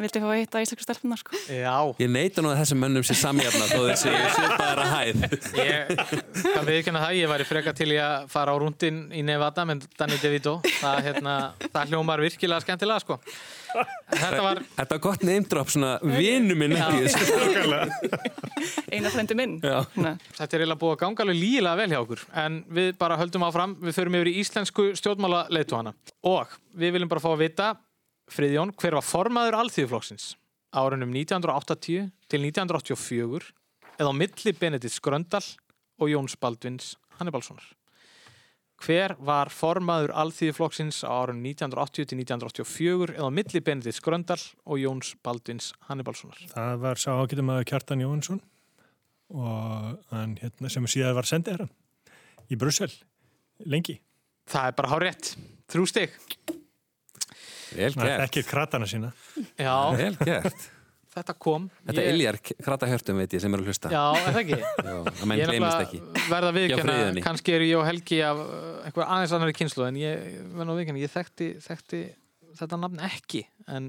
Vildi 0.01 0.22
fá 0.22 0.26
að 0.30 0.38
hitta 0.41 0.62
íslensku 0.64 0.84
stelpunar 0.86 1.20
sko. 1.20 1.36
Já. 1.51 1.76
Ég 2.03 2.11
neita 2.12 2.45
nú 2.45 2.51
að 2.53 2.61
þessum 2.62 2.82
mönnum 2.84 3.07
sé 3.07 3.16
samjafna 3.18 3.68
þó 3.70 3.78
þessi 3.91 4.14
svipaðara 4.36 4.86
hæð 4.91 5.24
Ég 5.61 5.93
kann 6.01 6.68
viðkynna 6.68 7.05
það, 7.05 7.16
ég 7.20 7.32
væri 7.32 7.49
freka 7.49 7.74
til 7.76 7.91
í 7.95 8.01
að 8.03 8.28
fara 8.32 8.55
á 8.55 8.57
rúndin 8.61 9.01
í 9.16 9.24
Nevada 9.26 9.66
með 9.68 9.86
Danny 9.99 10.18
DeVito 10.22 10.59
það, 10.80 11.01
hérna, 11.09 11.36
það 11.66 11.95
hljómar 11.95 12.24
virkilega 12.24 12.64
skemmtilega 12.64 13.05
sko. 13.05 13.20
Þetta 14.11 14.43
var 14.43 14.62
Þetta 14.74 14.97
var 14.97 15.03
gott 15.05 15.22
name 15.26 15.47
drop, 15.51 15.70
svona 15.70 15.93
vinu 16.03 16.57
minn 16.59 16.74
ekki 16.74 17.05
þessu. 17.07 18.30
eina 18.95 19.12
frendi 19.12 19.36
minn. 19.38 19.59
Þetta 19.62 20.49
er 20.49 20.64
eiginlega 20.64 20.80
búið 20.80 20.97
að 20.97 21.03
ganga 21.05 21.24
alveg 21.26 21.38
lígilega 21.38 21.78
vel 21.80 21.91
hjá 21.93 22.01
okkur 22.01 22.24
en 22.45 22.59
við 22.80 22.91
bara 23.01 23.18
höldum 23.20 23.47
áfram, 23.47 23.76
við 23.84 23.97
förum 24.01 24.18
yfir 24.18 24.32
í 24.32 24.34
íslensku 24.43 24.88
stjórnmála 24.99 25.45
leiðtóhana 25.55 25.95
og 26.26 26.59
við 26.80 26.97
viljum 26.97 27.11
bara 27.12 27.22
fá 27.22 27.30
að 27.32 27.45
vita, 27.45 27.68
Friðjón, 28.31 28.70
hver 28.78 28.95
var 28.95 29.03
formaður 29.03 29.57
alþýðuflokksins 29.59 30.35
árunum 30.70 31.11
1980 31.11 32.11
til 32.31 32.41
1984 32.47 33.51
eða 33.99 34.11
á 34.11 34.14
milli 34.14 34.53
Benedikt 34.55 34.95
Skröndal 34.95 35.43
og 35.99 36.12
Jóns 36.12 36.37
Baldvins 36.39 36.95
Hannibalssonar. 37.18 37.64
Hver 38.81 39.16
var 39.18 39.51
formaður 39.53 40.14
alþýðuflokksins 40.22 41.03
á 41.03 41.11
árunum 41.11 41.43
1980 41.51 42.12
til 42.12 42.20
1984 42.22 43.18
eða 43.18 43.26
á 43.28 43.33
milli 43.35 43.64
Benedikt 43.66 43.99
Skröndal 43.99 44.41
og 44.62 44.78
Jóns 44.78 45.12
Baldvins 45.26 45.72
Hannibalssonar? 45.91 46.39
Það 46.55 46.81
var 46.87 47.03
sá 47.03 47.11
ágætum 47.18 47.51
að 47.57 47.66
Kjartan 47.72 48.07
Jónsson 48.07 48.41
og 49.35 49.99
hann 50.14 50.39
hérna 50.39 50.70
sem 50.70 50.87
síðan 50.87 51.18
var 51.18 51.26
sendið 51.26 51.59
hérna 51.59 51.68
í 52.51 52.59
Brussel 52.59 52.91
lengi. 53.66 53.99
Það 54.51 54.70
er 54.70 54.78
bara 54.78 54.95
hár 54.95 55.07
rétt. 55.07 55.35
Þrjú 55.70 55.91
stig. 55.91 56.14
Vel 56.14 56.31
Það 56.31 56.39
er 56.39 56.47
gert. 56.47 56.57
Ekki 57.77 58.45
kratana 58.49 58.87
sína. 58.91 59.12
Já. 59.59 59.75
Vel 59.97 60.14
gert. 60.25 60.68
Þetta 61.11 61.35
kom. 61.43 61.64
Þetta 61.89 62.03
Ég- 62.05 62.12
iljar 62.14 62.37
krata 62.62 62.87
veit 62.87 63.33
ég 63.35 63.41
sem 63.43 63.55
er 63.55 63.59
að 63.59 63.66
hlusta 63.66 63.91
Já, 63.91 64.03
er 64.14 64.35
það 64.35 64.41
ekki? 64.45 64.59
Já, 64.87 64.93
að 65.11 65.25
menn 65.27 65.41
Ég 65.41 65.43
er 65.43 65.51
gleymist 65.51 65.81
ekki 65.83 66.01
verða 66.31 66.53
friðinni. 66.55 67.25
kannski 67.25 67.55
er 67.57 67.64
ég 67.66 67.79
og 67.81 67.87
Helgi 67.89 68.21
af 68.23 68.43
uh, 68.45 68.85
einhver 68.87 69.09
aðeins 69.09 69.35
annari 69.35 69.57
kynslu 69.59 69.89
en 69.89 69.99
ég 69.99 70.29
verða 70.55 70.77
viðkjöna, 70.79 71.03
ég 71.03 71.11
þekkti, 71.11 71.49
þekkti 71.64 72.03
þetta 72.61 72.79
nafn 72.79 73.03
ekki 73.09 73.43
en, 73.66 73.89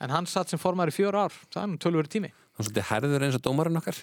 en 0.00 0.14
hann 0.14 0.30
satt 0.30 0.48
sem 0.48 0.62
formar 0.62 0.88
í 0.88 0.96
fjör 0.96 1.20
ár 1.20 1.36
það 1.52 1.60
er 1.66 1.70
nú 1.74 1.82
tölvöru 1.84 2.12
tími 2.16 2.32
Hann 2.32 2.64
er 2.64 2.70
svolítið 2.70 2.88
herður 2.94 3.28
eins 3.28 3.36
og 3.36 3.44
dómarinn 3.44 3.82
okkar 3.82 4.00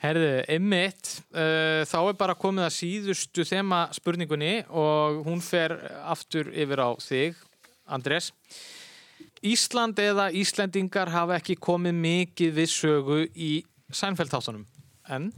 Herðu, 0.00 0.28
einmitt, 0.48 1.10
uh, 1.36 1.82
þá 1.84 1.98
er 2.00 2.16
bara 2.16 2.32
komið 2.32 2.64
að 2.64 2.76
síðustu 2.78 3.44
þema 3.44 3.82
spurningunni 3.92 4.62
og 4.72 5.20
hún 5.26 5.42
fer 5.44 5.74
aftur 6.08 6.48
yfir 6.56 6.80
á 6.80 6.96
þig, 6.96 7.36
Andrés. 7.90 8.30
Ísland 9.42 9.98
eða 10.00 10.30
Íslendingar 10.36 11.10
hafa 11.12 11.38
ekki 11.40 11.56
komið 11.60 12.00
mikið 12.00 12.56
við 12.58 12.72
sögu 12.72 13.20
í 13.34 13.52
Sænfeld-þáttunum, 13.90 14.66
en 15.10 15.32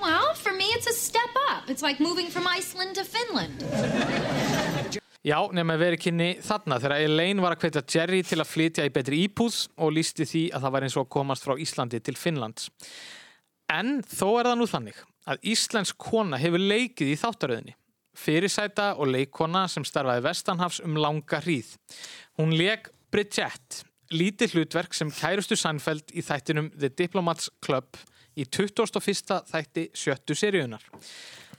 Well, 0.00 0.34
for 0.34 0.52
me, 0.52 0.64
it's 0.74 0.86
a 0.86 0.92
step 0.92 1.30
up. 1.50 1.70
It's 1.70 1.82
like 1.82 2.02
moving 2.02 2.28
from 2.30 2.46
Iceland 2.46 2.96
to 2.96 3.04
Finland. 3.04 3.62
Já, 5.24 5.38
nema 5.56 5.78
verið 5.80 6.02
kynni 6.04 6.26
þarna 6.44 6.76
þegar 6.82 7.00
Elaine 7.06 7.40
var 7.40 7.54
að 7.54 7.62
hvetja 7.64 7.82
Jerry 7.94 8.18
til 8.26 8.42
að 8.42 8.50
flytja 8.50 8.84
í 8.84 8.92
betri 8.92 9.22
íbúð 9.24 9.56
og 9.80 9.94
lísti 9.96 10.26
því 10.28 10.42
að 10.52 10.66
það 10.66 10.74
var 10.74 10.84
eins 10.84 10.96
og 11.00 11.08
komast 11.14 11.46
frá 11.46 11.54
Íslandi 11.56 12.00
til 12.04 12.18
Finnlands. 12.20 12.68
En 13.72 14.02
þó 14.04 14.26
er 14.42 14.50
það 14.50 14.58
nú 14.60 14.66
þannig 14.68 15.00
að 15.24 15.48
Íslensk 15.54 15.96
kona 15.96 16.40
hefur 16.42 16.60
leikið 16.60 17.14
í 17.14 17.16
þáttaröðinni. 17.22 17.76
Fyrirsæta 18.14 18.92
og 18.98 19.10
leikona 19.10 19.66
sem 19.70 19.84
starfaði 19.86 20.24
Vestanhafs 20.28 20.80
um 20.84 20.98
langa 21.00 21.40
hríð. 21.42 21.74
Hún 22.38 22.54
leik 22.54 22.90
Bridget, 23.14 23.84
lítið 24.14 24.56
hlutverk 24.56 24.94
sem 24.94 25.10
kærustu 25.14 25.58
Sænfeld 25.58 26.14
í 26.14 26.22
þættinum 26.24 26.70
The 26.78 26.90
Diplomats 26.90 27.50
Club 27.64 27.98
í 28.34 28.46
21. 28.46 29.40
þætti 29.50 29.88
sjöttu 29.94 30.36
seríunar. 30.38 30.82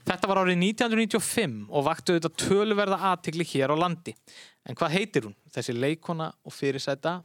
Þetta 0.06 0.30
var 0.30 0.44
árið 0.44 0.60
1995 0.62 1.56
og 1.72 1.86
vakti 1.88 2.14
auðvitað 2.14 2.36
töluverða 2.44 3.00
aðtikli 3.10 3.48
hér 3.56 3.74
á 3.74 3.76
landi. 3.80 4.14
En 4.68 4.78
hvað 4.78 4.94
heitir 5.00 5.26
hún? 5.26 5.38
Þessi 5.54 5.74
leikona 5.74 6.30
og 6.46 6.54
fyrirsæta 6.54 7.18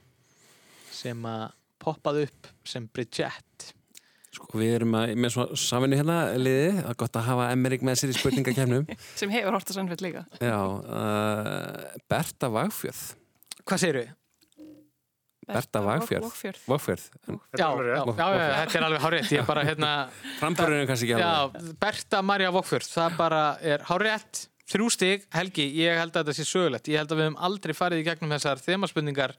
sem 0.94 1.26
að 1.28 1.50
poppaði 1.80 2.26
upp 2.28 2.50
sem 2.64 2.88
Bridget. 2.88 3.49
Sko 4.40 4.58
við 4.58 4.76
erum 4.80 4.94
að, 4.98 5.14
með 5.20 5.34
svo 5.34 5.44
saminu 5.60 5.98
hérna 6.00 6.20
liði, 6.40 6.70
að 6.82 6.96
gott 7.02 7.18
að 7.20 7.26
hafa 7.28 7.50
Emmerik 7.54 7.84
með 7.86 8.00
sér 8.00 8.14
í 8.14 8.16
spurningakefnum 8.18 8.88
sem 9.20 9.34
hefur 9.34 9.54
hort 9.58 9.68
að 9.70 9.76
sannfjöld 9.78 10.06
líka. 10.06 10.24
Já, 10.40 10.56
uh, 10.56 12.00
Berta 12.10 12.50
Vagfjöð 12.50 13.04
Hvað 13.68 13.82
segir 13.84 14.00
við? 14.00 14.16
Berta 15.50 15.80
Vagfjörð. 15.82 16.26
Vogfjörð. 16.26 16.60
Vagfjörð. 16.68 17.06
Já, 17.58 17.66
já, 17.66 17.96
já, 17.96 18.26
já, 18.38 18.44
þetta 18.54 18.78
er 18.78 18.86
alveg 18.86 19.02
hárétt, 19.04 19.30
ég 19.34 19.42
er 19.42 19.48
bara 19.48 19.64
hérna 19.66 19.90
Framburðurinn 20.38 20.84
er 20.84 20.90
kannski 20.90 21.08
ekki 21.08 21.24
Já, 21.24 21.32
alveg 21.40 21.72
Berta 21.82 22.22
Marja 22.26 22.52
Vokfjörð, 22.54 22.90
það 22.94 23.16
bara 23.18 23.42
er 23.72 23.84
hárétt, 23.88 24.44
þrjú 24.70 24.88
stig, 24.94 25.26
Helgi, 25.34 25.66
ég 25.80 25.98
held 25.98 26.14
að 26.14 26.30
þetta 26.30 26.36
sé 26.38 26.46
sögulegt, 26.46 26.90
ég 26.92 27.02
held 27.02 27.14
að 27.14 27.22
við 27.22 27.28
höfum 27.28 27.40
aldrei 27.50 27.74
farið 27.76 28.02
í 28.02 28.06
gegnum 28.06 28.34
þessar 28.36 28.62
þemaspurningar 28.62 29.34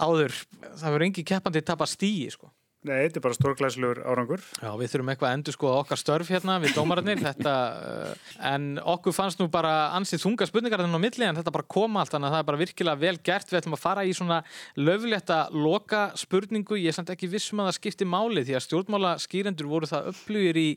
áður, 0.00 0.38
það 0.64 0.86
verður 0.88 1.06
engi 1.10 1.26
keppandi 1.28 1.64
tapa 1.66 1.88
stíi, 1.90 2.30
sko. 2.32 2.48
Nei, 2.84 3.06
þetta 3.06 3.16
er 3.16 3.22
bara 3.24 3.36
stórglæslegur 3.38 3.98
árangur. 4.04 4.42
Já, 4.60 4.68
við 4.76 4.90
þurfum 4.92 5.10
eitthvað 5.14 5.30
að 5.30 5.36
endur 5.38 5.54
skoða 5.56 5.76
okkar 5.80 6.00
störf 6.02 6.28
hérna 6.28 6.58
við 6.60 6.74
dómararnir, 6.76 7.22
þetta, 7.30 7.54
uh, 7.80 8.34
en 8.50 8.66
okkur 8.92 9.14
fannst 9.16 9.40
nú 9.40 9.46
bara 9.52 9.72
ansið 9.96 10.20
þunga 10.26 10.48
spurningar 10.50 10.82
þennan 10.84 11.00
á 11.00 11.04
milli, 11.06 11.24
en 11.24 11.38
þetta 11.38 11.54
bara 11.54 11.66
koma 11.76 12.02
allt, 12.02 12.12
þannig 12.12 12.28
að 12.28 12.36
það 12.36 12.44
er 12.44 12.50
bara 12.50 12.60
virkilega 12.60 13.02
vel 13.06 13.14
gert, 13.24 13.48
við 13.48 13.60
ætlum 13.62 13.78
að 13.78 13.82
fara 13.86 14.04
í 14.04 14.12
svona 14.18 14.42
löflétta 14.76 15.40
loka 15.56 16.04
spurningu, 16.20 16.76
ég 16.82 16.92
er 16.92 16.98
samt 16.98 17.14
ekki 17.14 17.32
vissum 17.32 17.64
að 17.64 17.70
það 17.70 17.78
skipti 17.78 18.10
máli, 18.12 18.44
því 18.44 18.58
að 18.58 18.66
stjórnmála 18.66 19.16
skýrendur 19.24 19.72
voru 19.72 19.88
það 19.88 20.12
upplugir 20.12 20.60
í, 20.60 20.68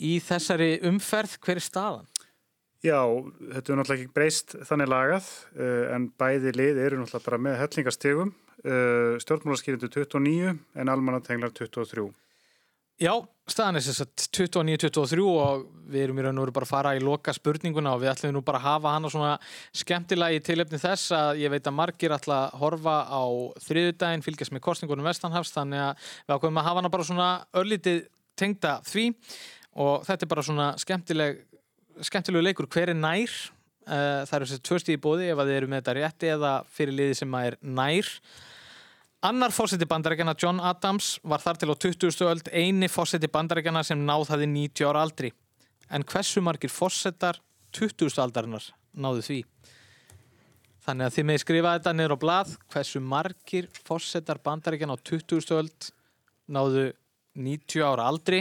í 0.00 0.16
þessari 0.24 0.72
umferð, 0.88 1.36
hver 1.44 1.60
er 1.60 1.68
staðan? 1.68 2.08
Já, 2.80 3.04
þetta 3.04 3.74
er 3.74 3.76
náttúrulega 3.76 4.06
ekki 4.06 4.14
breyst 4.16 4.54
þannig 4.64 4.88
lagað, 4.88 5.26
uh, 5.52 5.90
en 5.92 6.08
bæði 6.16 6.56
lið 6.56 6.80
eru 6.86 7.02
náttúrulega 7.02 7.28
bara 7.28 7.44
með 7.44 7.60
hellingastegum, 7.66 8.32
uh, 8.64 9.18
stjórnmálaskýrindu 9.22 9.90
29 9.92 10.56
en 10.74 10.92
almannatenglar 10.92 11.54
23. 11.56 12.10
Já, 13.00 13.14
staðan 13.48 13.78
er 13.78 13.84
þess 13.86 14.02
að 14.04 14.24
29-23 14.36 15.22
og 15.24 15.62
við 15.88 16.02
erum 16.04 16.18
í 16.20 16.24
raun 16.26 16.36
og 16.36 16.44
veru 16.44 16.54
bara 16.58 16.66
að 16.66 16.72
fara 16.74 16.90
í 16.98 17.00
loka 17.00 17.32
spurninguna 17.32 17.94
og 17.96 18.02
við 18.02 18.10
ætlum 18.12 18.34
nú 18.36 18.42
bara 18.44 18.60
að 18.60 18.66
hafa 18.66 18.92
hana 18.92 19.10
svona 19.12 19.30
skemmtilega 19.80 20.36
í 20.36 20.42
tilefni 20.44 20.80
þess 20.82 21.14
að 21.16 21.40
ég 21.40 21.54
veit 21.54 21.64
að 21.64 21.78
margir 21.78 22.12
ætla 22.12 22.42
að 22.42 22.58
horfa 22.60 22.96
á 23.08 23.24
þriðudaginn, 23.64 24.24
fylgjast 24.26 24.52
með 24.52 24.64
kostningunum 24.66 25.08
Vestanhafs 25.08 25.54
þannig 25.54 25.80
að 25.86 26.10
við 26.10 26.34
ákveðum 26.34 26.60
að 26.60 26.68
hafa 26.68 26.82
hana 26.82 26.92
bara 26.92 27.08
svona 27.08 27.30
örlítið 27.62 28.02
tengda 28.36 28.74
því. 28.84 29.06
Og 29.80 30.04
þetta 30.04 30.26
er 30.26 30.32
bara 30.34 30.44
svona 30.44 30.68
skemmtileg 30.82 31.40
skemmtilegu 32.04 32.44
leikur, 32.44 32.68
hver 32.68 32.92
er 32.92 33.00
nær? 33.00 33.32
Uh, 33.90 34.22
það 34.28 34.36
eru 34.36 34.46
þessi 34.50 34.64
tvö 34.68 34.78
stíði 34.78 35.00
bóði 35.02 35.32
ef 35.32 35.40
að 35.40 35.48
þið 35.48 35.56
eru 35.56 35.68
með 35.72 35.80
þetta 35.80 35.96
rétti 35.96 36.28
eða 36.36 36.52
fyrir 36.76 36.94
liði 36.94 37.16
sem 37.22 37.32
að 37.34 37.48
er 37.48 37.56
nær 37.64 38.10
Annar 39.20 39.52
fórseti 39.52 39.84
bandarækjana, 39.84 40.32
John 40.40 40.62
Adams, 40.64 41.18
var 41.28 41.42
þar 41.44 41.58
til 41.60 41.68
á 41.68 41.76
20. 41.76 42.22
öld 42.24 42.46
eini 42.56 42.88
fórseti 42.88 43.28
bandarækjana 43.28 43.82
sem 43.84 44.00
náð 44.00 44.30
hafði 44.32 44.46
90 44.48 44.86
ára 44.88 45.02
aldri. 45.04 45.28
En 45.92 46.06
hversu 46.08 46.40
margir 46.40 46.72
fórsetar 46.72 47.36
20. 47.76 48.16
aldarinnar 48.16 48.70
náðu 48.96 49.26
því? 49.26 49.38
Þannig 50.86 51.04
að 51.04 51.18
þið 51.18 51.28
með 51.28 51.40
skrifa 51.42 51.74
þetta 51.74 51.92
niður 51.98 52.14
á 52.16 52.22
blað, 52.22 52.54
hversu 52.72 53.02
margir 53.04 53.68
fórsetar 53.84 54.40
bandarækjana 54.40 54.96
á 54.96 55.04
20. 55.04 55.52
öld 55.58 55.90
náðu 56.48 56.86
90 57.36 57.84
ára 57.84 58.08
aldri 58.08 58.40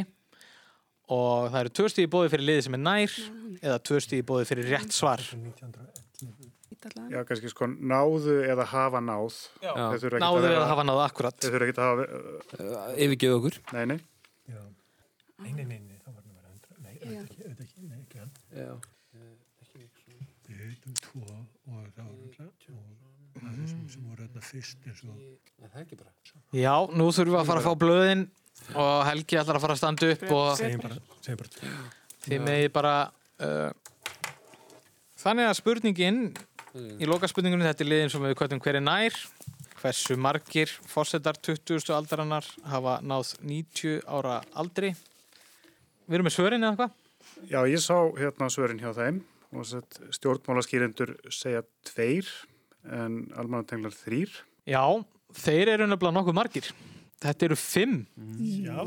og 1.11 1.49
það 1.51 1.59
eru 1.59 1.75
tvö 1.75 1.89
stíði 1.91 2.13
bóði 2.15 2.31
fyrir 2.31 2.47
liði 2.53 2.63
sem 2.69 2.79
er 2.79 2.85
nær 2.85 3.19
eða 3.59 3.83
tvö 3.83 3.99
stíði 4.05 4.29
bóði 4.31 4.47
fyrir 4.47 4.71
rétt 4.77 4.95
svar. 4.95 5.27
Já, 6.79 7.19
kannski 7.27 7.49
sko 7.51 7.67
náðu 7.67 8.35
eða 8.47 8.65
hafa 8.71 8.99
náð. 9.03 9.35
Já. 9.63 9.71
Náðu 9.75 9.97
að 9.99 10.45
vera- 10.45 10.55
eða 10.55 10.67
hafa 10.69 10.85
náð, 10.87 10.99
akkurat. 11.09 11.35
Þeir 11.43 11.51
þurfa 11.55 11.67
ekki 11.67 11.75
að 11.75 11.89
hafa... 11.89 12.05
Uh, 12.55 13.03
Yfirgeðu 13.05 13.39
okkur. 13.41 13.57
Nei, 13.75 13.83
nei. 13.91 13.99
Nei, 15.39 15.51
nei, 15.55 15.65
nei, 15.65 15.79
nei, 15.79 15.97
það 16.03 16.15
var 16.15 16.23
nú 16.23 16.31
verið 16.35 16.49
hundra. 16.53 16.79
Nei, 16.83 16.93
auðvitað 16.99 17.19
ekki, 17.19 17.43
auðvitað 17.43 17.65
ekki, 17.67 17.83
nei, 17.89 17.99
ekki 18.03 18.17
hann. 18.19 18.31
Já. 18.55 18.71
Við 20.49 20.63
heitum 20.65 20.95
tvo 20.99 21.21
og 21.27 21.85
það 21.95 22.07
var 22.07 22.15
hundra 22.15 22.47
og 22.47 23.43
það 23.43 23.51
er 23.53 23.67
sem, 23.69 23.83
sem 23.93 24.07
voru 24.09 24.25
hérna 24.25 24.41
fyrst 24.49 24.87
eins 24.89 25.03
og... 25.05 25.21
Það 25.59 25.77
er 25.77 25.83
ekki 25.85 25.99
bara. 25.99 26.11
Já, 26.57 26.73
nú 26.95 27.07
þurfum 27.15 27.35
við 27.35 27.39
að 27.43 27.49
fara 27.51 27.61
að 27.61 27.67
fá 27.69 27.73
blöðin 27.83 28.23
og 28.75 28.95
Helgi 29.07 29.37
ætlar 29.39 29.59
að 29.59 29.63
fara 29.67 29.75
að 29.77 29.81
standa 29.83 30.09
upp 30.15 30.25
og 30.35 30.49
Segjum 30.59 30.81
bara, 30.83 30.97
segjum 31.23 31.39
bara 31.43 31.53
tvo. 31.55 31.71
þið 32.27 32.45
megið 32.49 32.71
bara 32.79 32.97
Uh, 33.39 33.71
þannig 35.15 35.45
að 35.47 35.53
spurningin 35.61 36.17
í 36.77 37.07
loka 37.09 37.29
spurningunni 37.29 37.65
þetta 37.65 37.85
er 37.85 37.89
liðin 37.89 38.11
sem 38.13 38.25
við 38.25 38.35
kvötum 38.37 38.61
hver 38.61 38.77
er 38.77 38.85
nær 38.85 39.15
hversu 39.79 40.17
margir 40.19 40.71
fórsetar 40.91 41.39
20. 41.41 41.89
aldarinnar 41.95 42.45
hafa 42.69 42.99
náð 43.01 43.33
90 43.41 44.03
ára 44.05 44.39
aldri 44.53 44.91
við 46.05 46.19
erum 46.19 46.29
með 46.29 46.35
svörin 46.35 46.65
eða 46.65 46.77
hvað? 46.81 46.95
Já, 47.49 47.59
ég 47.69 47.81
sá 47.81 47.95
hérna 48.19 48.49
svörin 48.53 48.81
hjá 48.81 48.91
þeim 48.97 49.21
og 49.55 49.65
stjórnmálaskýrendur 50.13 51.15
segja 51.33 51.63
tveir 51.87 52.27
en 52.85 53.23
almannatenglar 53.37 53.95
þrýr. 53.95 54.29
Já, 54.69 54.83
þeir 55.33 55.73
eru 55.73 55.87
nefnilega 55.89 56.17
nokkuð 56.19 56.37
margir 56.37 56.69
þetta 57.19 57.47
eru 57.49 57.57
fimm 57.59 57.95
Já. 58.63 58.77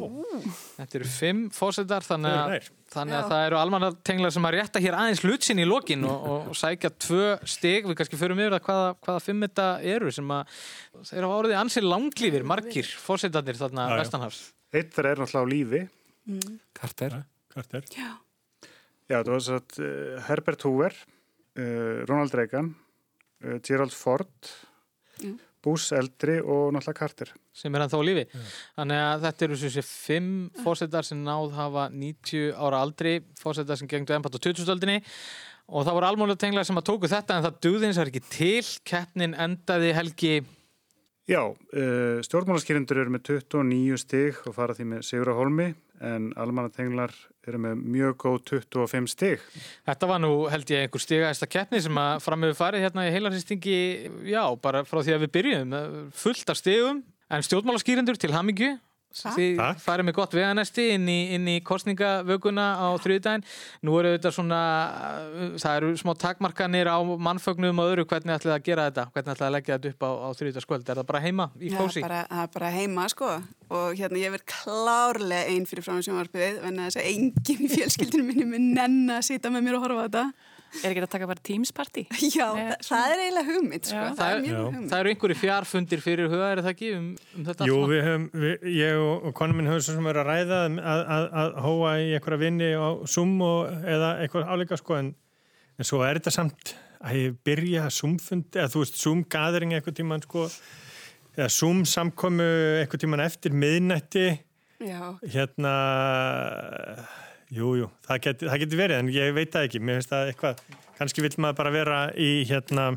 þetta 0.79 0.99
eru 1.01 1.11
fimm 1.13 1.43
fórsetar 1.53 2.07
þannig 2.07 2.33
eru 2.33 2.57
að, 2.57 2.71
þannig 2.95 3.17
að 3.19 3.23
Já. 3.25 3.29
það 3.33 3.45
eru 3.49 3.59
almannatenglar 3.61 4.35
sem 4.37 4.49
að 4.49 4.55
rétta 4.57 4.83
hér 4.85 4.97
aðeins 5.01 5.23
hlutsinn 5.27 5.61
í 5.61 5.69
lokin 5.69 6.07
og, 6.09 6.25
og, 6.33 6.49
og 6.53 6.59
sækja 6.59 6.93
tvö 7.07 7.29
stig 7.45 7.89
við 7.91 7.99
kannski 8.01 8.21
förum 8.21 8.41
yfir 8.41 8.57
að 8.57 8.65
hvaða, 8.69 8.89
hvaða 9.05 9.25
fimm 9.27 9.45
þetta 9.47 9.69
eru 9.97 10.15
sem 10.17 10.35
að 10.39 10.57
þeir 11.11 11.29
hafa 11.29 11.39
orðið 11.43 11.61
ansið 11.61 11.89
langlífir 11.91 12.49
margir 12.55 12.91
fórsetarnir 13.05 13.61
þarna 13.61 13.89
Já, 13.91 13.93
já. 13.93 14.01
vestanhafs 14.05 14.43
Eitt 14.73 14.95
þeirra 14.97 15.11
er 15.13 15.19
náttúrulega 15.21 15.45
á 15.45 15.53
lífi. 15.53 15.81
Carter. 16.73 17.15
Carter. 17.53 17.83
Já. 17.93 18.13
Já, 19.11 19.19
það 19.19 19.33
var 19.35 19.43
satt 19.45 19.75
uh, 19.85 20.21
Herbert 20.25 20.63
Hoover, 20.65 20.95
uh, 21.61 21.99
Ronald 22.09 22.33
Reagan, 22.39 22.71
uh, 23.45 23.59
Gerald 23.69 23.93
Ford, 23.93 24.33
Já. 25.21 25.35
Bush 25.63 25.95
eldri 25.97 26.39
og 26.41 26.73
náttúrulega 26.75 26.99
Carter. 26.99 27.33
sem 27.53 27.75
er 27.75 27.85
ennþá 27.85 28.01
á 28.01 28.09
lífi. 28.09 28.25
Þannig 28.79 29.03
að 29.07 29.25
þetta 29.27 29.45
eru 29.47 29.57
sé 29.63 29.85
fimm 29.87 30.33
fórsetar 30.63 31.07
sem 31.07 31.23
náð 31.23 31.53
hafa 31.59 31.89
90 31.93 32.55
ára 32.57 32.83
aldri 32.83 33.21
fórsetar 33.41 33.79
sem 33.79 33.89
gengdu 33.89 34.15
ennbætt 34.17 34.39
á 34.39 34.45
2000-öldinni 34.49 35.03
og 35.73 35.87
það 35.87 35.97
voru 35.97 36.09
almúlega 36.09 36.43
tenglar 36.43 36.67
sem 36.67 36.79
að 36.81 36.89
tóku 36.91 37.11
þetta 37.11 37.37
en 37.37 37.47
það 37.47 37.61
duðins 37.67 38.01
er 38.01 38.11
ekki 38.11 38.25
til. 38.33 38.67
Keppnin 38.89 39.37
endaði 39.39 39.95
helgi 39.97 40.35
Já, 41.31 41.43
uh, 41.47 42.19
stjórnmálaskýrendur 42.27 42.99
eru 42.99 43.13
með 43.15 43.29
29 43.39 43.99
stig 44.03 44.39
og 44.49 44.57
fara 44.57 44.75
því 44.75 44.89
með 44.91 45.05
Sigur 45.07 45.31
Holmi 45.37 45.69
en 46.03 46.33
almannatenglar 46.41 47.13
eru 47.47 47.61
með 47.63 47.83
mjög 47.95 48.17
góð 48.25 48.39
25 48.67 49.11
stig. 49.13 49.45
Þetta 49.87 50.09
var 50.11 50.23
nú 50.23 50.33
held 50.51 50.71
ég 50.75 50.87
einhver 50.87 51.03
stigaðista 51.03 51.47
keppni 51.51 51.79
sem 51.85 52.01
að 52.03 52.25
fram 52.25 52.47
hefur 52.47 52.59
farið 52.59 52.87
hérna 52.87 53.07
í 53.07 53.13
heilarsýstingi 53.15 53.79
já, 54.33 54.43
bara 54.63 54.83
frá 54.89 54.99
því 55.03 55.15
að 55.15 55.25
við 55.25 55.35
byrjum 55.39 55.77
eh, 55.79 55.93
fullt 56.25 56.51
af 56.51 56.59
stigum, 56.59 57.05
en 57.31 57.47
stjórnmálaskýrendur 57.47 58.19
til 58.19 58.35
hamingju 58.35 58.73
því 59.13 59.47
farið 59.83 60.09
með 60.09 60.17
gott 60.17 60.37
veganesti 60.37 60.89
inn 60.97 61.09
í, 61.11 61.19
inn 61.37 61.49
í 61.51 61.57
kostningavöguna 61.67 62.67
á 62.81 62.89
þriðdægin 63.03 63.45
nú 63.87 63.97
eru 64.01 64.15
þetta 64.17 64.33
svona 64.35 64.61
uh, 64.89 65.57
það 65.63 65.79
eru 65.81 65.93
smá 66.01 66.13
takmarkanir 66.19 66.91
á 66.91 66.99
mannfögnum 67.03 67.83
og 67.83 67.93
öðru 67.93 68.07
hvernig 68.11 68.37
ætlaði 68.39 68.57
að 68.57 68.67
gera 68.71 68.87
þetta 68.91 69.07
hvernig 69.13 69.35
ætlaði 69.35 69.49
að 69.49 69.57
leggja 69.57 69.79
þetta 69.79 69.93
upp 69.93 70.07
á, 70.07 70.11
á 70.13 70.29
þriðdagskvöld 70.41 70.89
er 70.89 71.03
það 71.03 71.11
bara 71.13 71.25
heima 71.27 71.49
í 71.61 71.73
Já, 71.73 71.79
kósi? 71.81 72.05
bara, 72.05 72.23
það 72.31 72.47
er 72.47 72.55
bara 72.57 72.73
heima 72.77 73.09
sko. 73.13 73.35
Og 73.73 73.95
hérna 73.97 74.21
ég 74.21 74.33
verð 74.35 74.49
klárlega 74.53 75.49
einn 75.49 75.69
fyrir 75.69 75.87
frá 75.87 75.97
sjónvarpið 76.05 76.59
en 76.69 76.81
þess 76.85 77.01
að 77.01 77.11
enginn 77.13 77.63
í 77.65 77.71
fjölskyldinu 77.73 78.27
minni 78.27 78.49
mun 78.49 78.73
nenn 78.77 79.15
að 79.15 79.23
sitja 79.31 79.53
með 79.53 79.69
mér 79.69 79.79
og 79.79 79.87
horfa 79.87 80.05
á 80.05 80.07
þetta 80.09 80.25
Er 80.81 80.93
ekki 80.93 81.03
að 81.05 81.11
taka 81.13 81.29
bara 81.29 81.43
Teams 81.45 81.73
party? 81.77 82.05
Já, 82.33 82.47
það, 82.57 82.71
það 82.87 83.13
er 83.13 83.23
eiginlega 83.23 83.47
hugmynd 83.49 83.89
sko. 83.89 84.05
það, 84.19 84.29
er 84.29 84.45
mjög 84.45 84.61
hugmynd. 84.61 84.87
Það 84.93 85.03
eru 85.03 85.13
einhverju 85.13 85.39
fjarfundir 85.43 86.05
fyrir 86.05 86.31
huga, 86.33 86.47
er 86.49 86.63
það 86.63 86.71
ekki 86.73 86.93
um, 86.97 87.09
um 87.37 87.49
þetta 87.49 87.69
Jú, 87.69 87.81
við 87.91 88.05
höfum, 88.07 88.29
við, 88.45 88.69
ég 88.79 89.01
og, 89.03 89.27
og 89.29 89.35
konum 89.41 89.61
minn 89.61 89.69
höfum 89.71 89.85
svo 89.85 89.97
sem 89.99 90.09
verið 90.09 90.23
að 90.23 90.31
ræða 90.31 90.61
um 90.71 90.79
að, 90.81 91.03
að, 91.17 91.27
að 91.43 91.59
hóa 91.67 91.91
í 92.01 92.07
einhverja 92.17 92.43
vinni 92.45 92.71
á 92.73 92.89
Zoom 93.15 93.35
og, 93.47 93.75
eða 93.97 94.15
eitthvað 94.25 94.55
áleika 94.57 94.81
sko 94.81 94.97
en, 95.01 95.13
en 95.77 95.91
svo 95.91 96.01
er 96.07 96.21
þetta 96.21 96.35
samt 96.39 96.75
að 97.03 97.19
ég 97.19 97.37
byrja 97.47 97.89
Zoom-fund, 97.93 98.49
eða 98.55 98.71
þú 98.73 98.85
veist 98.85 99.03
Zoom-gathering 99.03 99.75
eitthvað 99.77 99.99
tíman 99.99 100.25
sko 100.25 100.47
eða 101.37 101.51
Zoom-samkomu 101.53 102.49
eitthvað 102.83 103.05
tíman 103.05 103.25
eftir 103.25 103.55
miðnætti. 103.57 104.27
Já, 104.83 105.15
hérna 105.31 105.75
jú, 107.53 107.75
jú, 107.83 107.89
það 108.07 108.21
geti, 108.27 108.49
það 108.51 108.63
geti 108.65 108.81
verið 108.81 109.03
en 109.03 109.13
ég 109.13 109.33
veit 109.37 109.53
það 109.53 109.69
ekki, 109.69 109.81
mér 109.85 110.01
finnst 110.01 110.13
það 110.13 110.33
eitthvað 110.33 110.63
kannski 110.99 111.25
vill 111.25 111.35
maður 111.43 111.59
bara 111.61 111.75
vera 111.75 112.03
í 112.17 112.31
hérna 112.49 112.91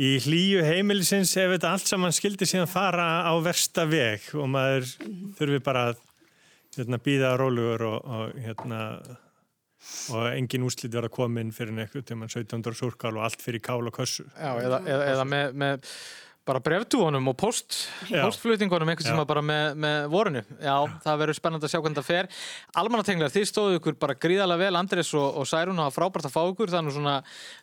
í 0.00 0.12
hlýju 0.24 0.62
heimilisins 0.64 1.32
ef 1.38 1.54
þetta 1.54 1.72
allt 1.74 1.90
saman 1.90 2.14
skildi 2.14 2.48
síðan 2.48 2.70
fara 2.70 3.08
á 3.26 3.32
versta 3.44 3.86
veg 3.90 4.30
og 4.38 4.48
maður 4.52 4.86
þurfi 5.38 5.60
bara 5.64 5.90
að 5.90 6.00
hérna, 6.78 7.00
býða 7.02 7.34
rólugur 7.40 7.84
og, 7.88 7.98
og 8.06 8.38
hérna 8.40 8.80
og 10.14 10.26
engin 10.34 10.64
úslit 10.66 10.92
verða 10.92 11.10
komin 11.12 11.52
fyrir 11.56 11.72
nekkuð 11.76 12.04
til 12.06 12.18
mann 12.20 12.32
17. 12.32 12.62
súrkál 12.76 13.14
og 13.16 13.24
allt 13.26 13.42
fyrir 13.42 13.62
kál 13.64 13.80
og 13.82 13.94
kössu 13.96 14.26
Já, 14.34 14.52
eða, 14.60 14.82
eða, 14.84 15.06
eða 15.14 15.28
með, 15.28 15.54
með 15.62 15.94
bara 16.50 16.62
brefdúunum 16.64 17.30
og 17.30 17.36
post, 17.38 17.76
postflutningunum 18.10 18.90
einhvern 18.90 19.06
Já. 19.06 19.14
sem 19.14 19.30
bara 19.30 19.42
með, 19.44 19.78
með 19.84 20.08
vorinu. 20.12 20.42
Já, 20.58 20.74
það 21.04 21.20
verður 21.22 21.38
spennandi 21.38 21.68
að 21.68 21.74
sjá 21.74 21.80
hvernig 21.80 22.00
það 22.00 22.08
fer. 22.08 22.30
Almannatenglar, 22.82 23.32
þið 23.34 23.46
stóðu 23.50 23.78
ykkur 23.78 23.98
bara 24.02 24.16
gríðalega 24.18 24.64
vel, 24.64 24.80
Andres 24.80 25.12
og, 25.18 25.38
og 25.40 25.48
Særún 25.48 25.82
var 25.82 25.94
frábært 25.94 26.28
að 26.28 26.34
fá 26.34 26.40
ykkur, 26.42 26.74
nú 26.80 26.94
svona, 26.94 27.16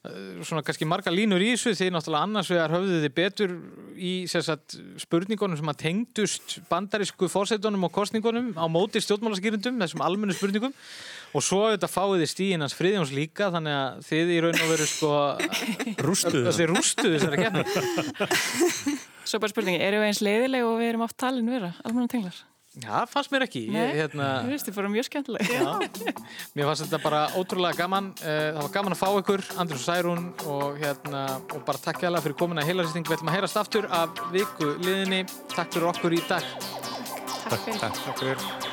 eh, 0.08 0.40
svona 0.48 0.64
kannski 0.68 0.88
marga 0.90 1.14
línur 1.14 1.44
í 1.44 1.52
þessu, 1.54 1.76
þið 1.78 1.94
náttúrulega 1.96 2.30
annars 2.30 2.52
vegar 2.54 2.76
höfðu 2.78 3.02
þið 3.04 3.16
betur 3.18 3.56
í 3.98 4.14
sagt, 4.32 4.78
spurningunum 5.02 5.60
sem 5.60 5.72
að 5.74 5.82
tengdust 5.84 6.58
bandarísku 6.72 7.30
fórsetunum 7.32 7.88
og 7.88 7.94
kostningunum 7.96 8.54
á 8.56 8.66
móti 8.72 9.02
stjórnmálaskýrindum, 9.04 9.80
þessum 9.84 10.04
almennu 10.06 10.36
spurningum 10.38 10.76
og 11.38 11.46
svo 11.46 11.60
auðvitað 11.68 11.94
fáið 11.94 12.24
þið 12.24 12.32
stíðinans 12.34 12.76
friðjóns 12.78 13.14
líka 13.14 13.52
þannig 13.54 13.78
að 13.78 14.04
þið 14.10 14.34
í 14.34 14.38
raun 14.46 14.60
og 14.66 14.72
veru 14.74 14.90
sko 14.90 15.14
Rústuðu. 16.08 16.44
þessi 16.50 16.68
rústuðu 16.74 17.16
þessari 17.16 17.42
keppni 17.46 17.64
Svo 19.28 19.42
bara 19.44 19.52
spurningi, 19.52 19.82
eru 19.84 19.98
við 20.00 20.10
eins 20.14 20.22
leiðileg 20.24 20.64
og 20.68 20.78
við 20.80 20.94
erum 20.94 21.02
oft 21.04 21.18
talin 21.20 21.50
vera, 21.52 21.74
almenna 21.84 22.08
tenglar? 22.12 22.38
Já, 22.78 23.08
fannst 23.10 23.32
mér 23.34 23.44
ekki 23.48 23.64
Nei, 23.74 23.80
ég, 23.88 23.96
hérna, 24.04 24.26
þú 24.46 24.52
veist, 24.54 24.68
þið 24.68 24.76
fórum 24.78 24.94
mjög 24.94 25.08
skemmtileg 25.08 25.50
Já. 25.50 25.72
Mér 26.54 26.70
fannst 26.70 26.84
þetta 26.86 27.00
bara 27.02 27.22
ótrúlega 27.40 27.80
gaman 27.80 28.12
Eh, 28.22 28.52
Það 28.54 28.62
var 28.62 28.72
gaman 28.78 28.96
að 28.96 29.02
fá 29.02 29.08
ykkur, 29.24 29.46
Andrés 29.64 29.82
og 29.82 29.88
Særún 29.88 30.24
og, 30.46 30.78
hérna, 30.84 31.26
og 31.58 31.66
bara 31.66 31.82
takk 31.82 32.06
hjá 32.06 32.14
fyrir 32.22 32.38
komin 32.38 32.62
að 32.62 32.70
heilarsýsting 32.70 33.10
Við 33.10 33.18
ætlum 33.18 33.34
að 33.34 33.40
heyrast 33.40 33.62
aftur 33.66 33.90
af 33.90 34.24
viku 34.36 34.76
liðinni 34.86 35.24
Takk 35.56 35.74
fyrir 35.74 35.90
okkur 35.96 36.18
í 36.20 36.24
dag 36.30 36.46
Takk 37.50 37.62
fyrir. 37.66 37.82
Takk 37.82 38.22
fyrir 38.22 38.67